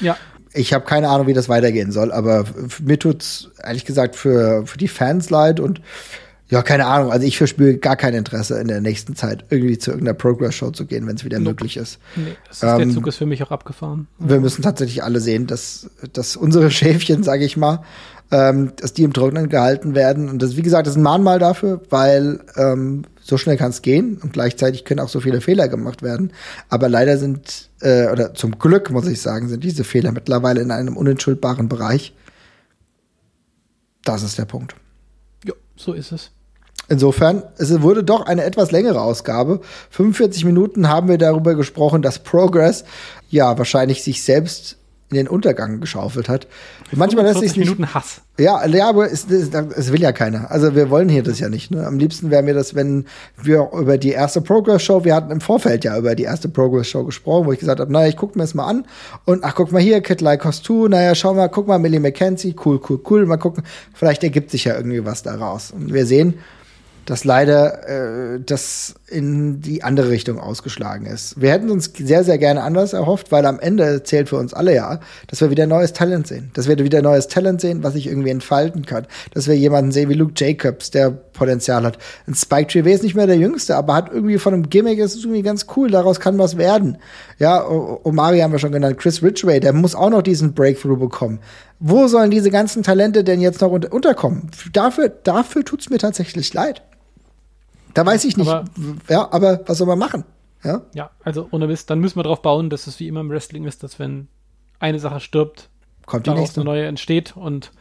Ja. 0.00 0.16
Ich 0.52 0.72
habe 0.72 0.84
keine 0.84 1.08
Ahnung, 1.08 1.26
wie 1.26 1.34
das 1.34 1.48
weitergehen 1.48 1.92
soll, 1.92 2.10
aber 2.10 2.44
mir 2.82 2.98
tut's 2.98 3.50
ehrlich 3.62 3.84
gesagt 3.84 4.16
für, 4.16 4.66
für 4.66 4.78
die 4.78 4.88
Fans 4.88 5.30
leid 5.30 5.60
und 5.60 5.80
ja, 6.50 6.62
keine 6.62 6.86
Ahnung. 6.86 7.12
Also 7.12 7.26
ich 7.26 7.36
verspüre 7.36 7.76
gar 7.76 7.96
kein 7.96 8.14
Interesse 8.14 8.58
in 8.58 8.68
der 8.68 8.80
nächsten 8.80 9.14
Zeit 9.14 9.44
irgendwie 9.50 9.76
zu 9.76 9.90
irgendeiner 9.90 10.14
Progress-Show 10.14 10.70
zu 10.70 10.86
gehen, 10.86 11.06
wenn 11.06 11.16
es 11.16 11.24
wieder 11.24 11.38
nope. 11.38 11.50
möglich 11.50 11.76
ist. 11.76 11.98
Nee, 12.16 12.36
ist 12.50 12.62
ähm, 12.62 12.78
der 12.78 12.88
Zug 12.90 13.06
ist 13.06 13.16
für 13.16 13.26
mich 13.26 13.42
auch 13.42 13.50
abgefahren. 13.50 14.08
Wir 14.18 14.40
müssen 14.40 14.62
tatsächlich 14.62 15.02
alle 15.02 15.20
sehen, 15.20 15.46
dass, 15.46 15.90
dass 16.14 16.36
unsere 16.36 16.70
Schäfchen, 16.70 17.22
sage 17.22 17.44
ich 17.44 17.58
mal, 17.58 17.84
ähm, 18.30 18.72
dass 18.76 18.92
die 18.92 19.04
im 19.04 19.12
Trocknen 19.12 19.48
gehalten 19.48 19.94
werden. 19.94 20.28
Und 20.28 20.42
das, 20.42 20.56
wie 20.56 20.62
gesagt, 20.62 20.86
das 20.86 20.94
ist 20.94 20.98
ein 20.98 21.02
Mahnmal 21.02 21.38
dafür, 21.38 21.80
weil 21.90 22.40
ähm, 22.56 23.04
so 23.22 23.38
schnell 23.38 23.56
kann 23.56 23.70
es 23.70 23.82
gehen 23.82 24.18
und 24.22 24.32
gleichzeitig 24.32 24.84
können 24.84 25.00
auch 25.00 25.08
so 25.08 25.20
viele 25.20 25.40
Fehler 25.40 25.68
gemacht 25.68 26.02
werden. 26.02 26.32
Aber 26.68 26.88
leider 26.88 27.16
sind, 27.16 27.70
äh, 27.80 28.08
oder 28.08 28.34
zum 28.34 28.58
Glück 28.58 28.90
muss 28.90 29.06
ich 29.06 29.20
sagen, 29.20 29.48
sind 29.48 29.64
diese 29.64 29.84
Fehler 29.84 30.12
mittlerweile 30.12 30.60
in 30.60 30.70
einem 30.70 30.96
unentschuldbaren 30.96 31.68
Bereich. 31.68 32.14
Das 34.04 34.22
ist 34.22 34.38
der 34.38 34.46
Punkt. 34.46 34.74
Ja, 35.44 35.54
so 35.76 35.92
ist 35.92 36.12
es. 36.12 36.30
Insofern, 36.90 37.42
es 37.58 37.82
wurde 37.82 38.02
doch 38.02 38.24
eine 38.24 38.44
etwas 38.44 38.70
längere 38.70 39.02
Ausgabe. 39.02 39.60
45 39.90 40.46
Minuten 40.46 40.88
haben 40.88 41.08
wir 41.08 41.18
darüber 41.18 41.54
gesprochen, 41.54 42.00
dass 42.00 42.18
Progress 42.18 42.84
ja 43.28 43.58
wahrscheinlich 43.58 44.02
sich 44.02 44.22
selbst 44.22 44.77
in 45.10 45.16
den 45.16 45.28
Untergang 45.28 45.80
geschaufelt 45.80 46.28
hat. 46.28 46.46
Manchmal 46.92 47.24
lässt 47.24 47.40
sich 47.40 47.56
nicht. 47.56 47.66
Minuten 47.66 47.94
Hass. 47.94 48.20
Ja, 48.38 48.64
ja, 48.66 48.88
aber 48.88 49.10
es, 49.10 49.28
es, 49.30 49.50
es, 49.52 49.92
will 49.92 50.00
ja 50.00 50.12
keiner. 50.12 50.50
Also 50.50 50.74
wir 50.74 50.90
wollen 50.90 51.08
hier 51.08 51.22
das 51.22 51.40
ja 51.40 51.48
nicht. 51.48 51.70
Ne? 51.70 51.84
Am 51.86 51.98
liebsten 51.98 52.30
wäre 52.30 52.42
mir 52.42 52.54
das, 52.54 52.74
wenn 52.74 53.06
wir 53.42 53.70
über 53.72 53.98
die 53.98 54.10
erste 54.10 54.40
Progress 54.40 54.82
Show, 54.82 55.04
wir 55.04 55.14
hatten 55.14 55.32
im 55.32 55.40
Vorfeld 55.40 55.84
ja 55.84 55.96
über 55.98 56.14
die 56.14 56.22
erste 56.24 56.48
Progress 56.48 56.88
Show 56.88 57.04
gesprochen, 57.04 57.46
wo 57.46 57.52
ich 57.52 57.58
gesagt 57.58 57.80
habe, 57.80 57.90
naja, 57.90 58.08
ich 58.08 58.16
gucke 58.16 58.38
mir 58.38 58.44
das 58.44 58.54
mal 58.54 58.66
an 58.66 58.84
und 59.24 59.44
ach, 59.44 59.54
guck 59.54 59.72
mal 59.72 59.82
hier, 59.82 60.00
Kid 60.02 60.20
Lycos 60.20 60.62
2, 60.62 60.88
naja, 60.88 61.14
schau 61.14 61.34
mal, 61.34 61.48
guck 61.48 61.66
mal, 61.66 61.78
Millie 61.78 62.00
McKenzie, 62.00 62.54
cool, 62.64 62.80
cool, 62.88 63.00
cool, 63.10 63.26
mal 63.26 63.38
gucken, 63.38 63.64
vielleicht 63.94 64.22
ergibt 64.22 64.50
sich 64.50 64.64
ja 64.64 64.76
irgendwie 64.76 65.04
was 65.04 65.22
daraus. 65.22 65.72
Und 65.72 65.92
wir 65.92 66.06
sehen, 66.06 66.34
dass 67.08 67.24
leider 67.24 67.88
äh, 68.34 68.40
das 68.44 68.94
in 69.08 69.62
die 69.62 69.82
andere 69.82 70.10
Richtung 70.10 70.38
ausgeschlagen 70.38 71.06
ist. 71.06 71.40
Wir 71.40 71.50
hätten 71.52 71.70
uns 71.70 71.90
sehr, 71.96 72.22
sehr 72.22 72.36
gerne 72.36 72.62
anders 72.62 72.92
erhofft, 72.92 73.32
weil 73.32 73.46
am 73.46 73.58
Ende 73.58 74.02
zählt 74.02 74.28
für 74.28 74.36
uns 74.36 74.52
alle 74.52 74.74
ja, 74.74 75.00
dass 75.26 75.40
wir 75.40 75.48
wieder 75.48 75.66
neues 75.66 75.94
Talent 75.94 76.26
sehen. 76.26 76.50
Dass 76.52 76.68
wir 76.68 76.78
wieder 76.78 77.00
neues 77.00 77.26
Talent 77.28 77.62
sehen, 77.62 77.82
was 77.82 77.94
sich 77.94 78.08
irgendwie 78.08 78.28
entfalten 78.28 78.84
kann. 78.84 79.06
Dass 79.32 79.48
wir 79.48 79.56
jemanden 79.56 79.90
sehen 79.90 80.10
wie 80.10 80.14
Luke 80.14 80.34
Jacobs, 80.36 80.90
der 80.90 81.10
Potenzial 81.10 81.84
hat. 81.84 81.96
Ein 82.26 82.34
Spike 82.34 82.66
Tree 82.66 82.92
ist 82.92 83.02
nicht 83.02 83.14
mehr 83.14 83.26
der 83.26 83.38
Jüngste, 83.38 83.76
aber 83.76 83.94
hat 83.94 84.12
irgendwie 84.12 84.36
von 84.36 84.52
einem 84.52 84.68
Gimmick, 84.68 84.98
ist 84.98 85.16
irgendwie 85.16 85.42
ganz 85.42 85.64
cool, 85.76 85.90
daraus 85.90 86.20
kann 86.20 86.36
was 86.36 86.58
werden. 86.58 86.98
Ja, 87.38 87.66
Omari 87.66 88.40
haben 88.40 88.52
wir 88.52 88.58
schon 88.58 88.72
genannt, 88.72 88.98
Chris 88.98 89.22
Ridgway, 89.22 89.60
der 89.60 89.72
muss 89.72 89.94
auch 89.94 90.10
noch 90.10 90.22
diesen 90.22 90.52
Breakthrough 90.52 90.98
bekommen. 90.98 91.38
Wo 91.78 92.06
sollen 92.06 92.30
diese 92.30 92.50
ganzen 92.50 92.82
Talente 92.82 93.24
denn 93.24 93.40
jetzt 93.40 93.62
noch 93.62 93.70
unterkommen? 93.70 94.50
Dafür, 94.74 95.08
dafür 95.08 95.64
tut's 95.64 95.88
mir 95.88 95.98
tatsächlich 95.98 96.52
leid. 96.52 96.82
Da 97.94 98.04
weiß 98.04 98.24
ich 98.24 98.36
nicht. 98.36 98.48
Aber, 98.48 98.64
ja, 99.08 99.28
aber 99.32 99.60
was 99.66 99.78
soll 99.78 99.86
man 99.86 99.98
machen? 99.98 100.24
Ja, 100.64 100.82
ja 100.94 101.10
also 101.22 101.48
ohne 101.50 101.66
Mist, 101.66 101.90
dann 101.90 102.00
müssen 102.00 102.16
wir 102.16 102.22
darauf 102.22 102.42
bauen, 102.42 102.70
dass 102.70 102.86
es 102.86 102.98
wie 103.00 103.08
immer 103.08 103.20
im 103.20 103.30
Wrestling 103.30 103.64
ist, 103.64 103.82
dass 103.82 103.98
wenn 103.98 104.28
eine 104.78 104.98
Sache 104.98 105.20
stirbt, 105.20 105.70
kommt 106.06 106.26
die 106.26 106.30
nächste. 106.30 106.60
eine 106.60 106.70
neue 106.70 106.86
entsteht 106.86 107.36
und 107.36 107.72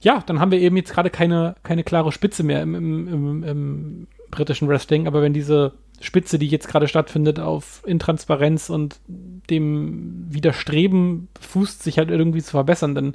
ja, 0.00 0.22
dann 0.26 0.40
haben 0.40 0.50
wir 0.50 0.60
eben 0.60 0.76
jetzt 0.76 0.92
gerade 0.92 1.10
keine, 1.10 1.56
keine 1.62 1.82
klare 1.82 2.12
Spitze 2.12 2.42
mehr 2.42 2.62
im, 2.62 2.74
im, 2.74 3.08
im, 3.08 3.42
im 3.42 4.06
britischen 4.30 4.68
Wrestling, 4.68 5.06
aber 5.06 5.22
wenn 5.22 5.32
diese 5.32 5.72
Spitze, 6.00 6.38
die 6.38 6.48
jetzt 6.48 6.68
gerade 6.68 6.88
stattfindet, 6.88 7.40
auf 7.40 7.82
Intransparenz 7.86 8.68
und 8.68 9.00
dem 9.06 10.26
Widerstreben 10.28 11.28
fußt, 11.40 11.82
sich 11.82 11.98
halt 11.98 12.10
irgendwie 12.10 12.42
zu 12.42 12.50
verbessern, 12.50 12.94
dann 12.94 13.14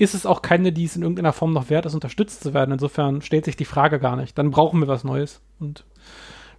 ist 0.00 0.14
es 0.14 0.24
auch 0.24 0.40
keine, 0.40 0.72
die 0.72 0.84
es 0.84 0.96
in 0.96 1.02
irgendeiner 1.02 1.34
Form 1.34 1.52
noch 1.52 1.68
wert 1.68 1.84
ist, 1.84 1.94
unterstützt 1.94 2.42
zu 2.42 2.54
werden. 2.54 2.72
Insofern 2.72 3.20
stellt 3.20 3.44
sich 3.44 3.56
die 3.56 3.66
Frage 3.66 4.00
gar 4.00 4.16
nicht. 4.16 4.38
Dann 4.38 4.50
brauchen 4.50 4.80
wir 4.80 4.88
was 4.88 5.04
Neues 5.04 5.40
und 5.58 5.84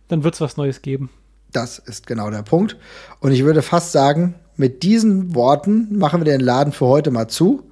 dann 0.07 0.23
wird 0.23 0.35
es 0.35 0.41
was 0.41 0.57
Neues 0.57 0.83
geben. 0.83 1.09
Das 1.51 1.79
ist 1.79 2.05
genau 2.05 2.29
der 2.29 2.43
Punkt. 2.43 2.77
Und 3.19 3.31
ich 3.31 3.43
würde 3.43 3.63
fast 3.63 3.93
sagen, 3.93 4.35
mit 4.57 4.83
diesen 4.83 5.33
Worten 5.33 5.97
machen 5.97 6.21
wir 6.21 6.31
den 6.31 6.39
Laden 6.39 6.71
für 6.71 6.85
heute 6.85 7.09
mal 7.09 7.27
zu. 7.27 7.63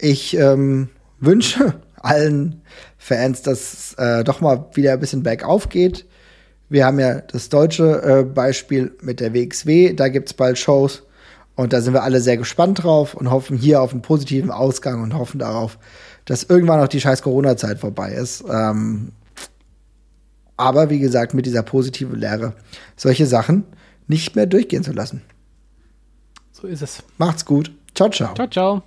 Ich 0.00 0.34
ähm, 0.34 0.88
wünsche 1.20 1.74
allen 1.96 2.62
Fans, 2.96 3.42
dass 3.42 3.72
es 3.72 3.94
äh, 3.98 4.24
doch 4.24 4.40
mal 4.40 4.66
wieder 4.72 4.94
ein 4.94 5.00
bisschen 5.00 5.22
bergauf 5.22 5.68
geht. 5.68 6.06
Wir 6.70 6.86
haben 6.86 6.98
ja 6.98 7.20
das 7.20 7.50
deutsche 7.50 8.02
äh, 8.02 8.24
Beispiel 8.24 8.96
mit 9.02 9.20
der 9.20 9.34
WXW, 9.34 9.92
da 9.92 10.08
gibt 10.08 10.28
es 10.28 10.34
bald 10.34 10.58
Shows. 10.58 11.02
Und 11.54 11.72
da 11.72 11.80
sind 11.80 11.92
wir 11.92 12.02
alle 12.02 12.20
sehr 12.20 12.36
gespannt 12.36 12.82
drauf 12.82 13.14
und 13.14 13.30
hoffen 13.30 13.56
hier 13.56 13.82
auf 13.82 13.92
einen 13.92 14.02
positiven 14.02 14.50
Ausgang 14.50 15.02
und 15.02 15.14
hoffen 15.14 15.38
darauf, 15.38 15.78
dass 16.24 16.44
irgendwann 16.44 16.80
auch 16.80 16.88
die 16.88 17.00
scheiß 17.00 17.22
Corona-Zeit 17.22 17.78
vorbei 17.78 18.12
ist. 18.12 18.44
Ähm, 18.48 19.12
aber 20.56 20.90
wie 20.90 20.98
gesagt, 20.98 21.34
mit 21.34 21.46
dieser 21.46 21.62
positiven 21.62 22.18
Lehre, 22.18 22.54
solche 22.96 23.26
Sachen 23.26 23.64
nicht 24.06 24.36
mehr 24.36 24.46
durchgehen 24.46 24.84
zu 24.84 24.92
lassen. 24.92 25.22
So 26.52 26.66
ist 26.66 26.82
es. 26.82 27.02
Macht's 27.18 27.44
gut. 27.44 27.72
Ciao, 27.94 28.08
ciao. 28.08 28.34
Ciao, 28.34 28.48
ciao. 28.48 28.82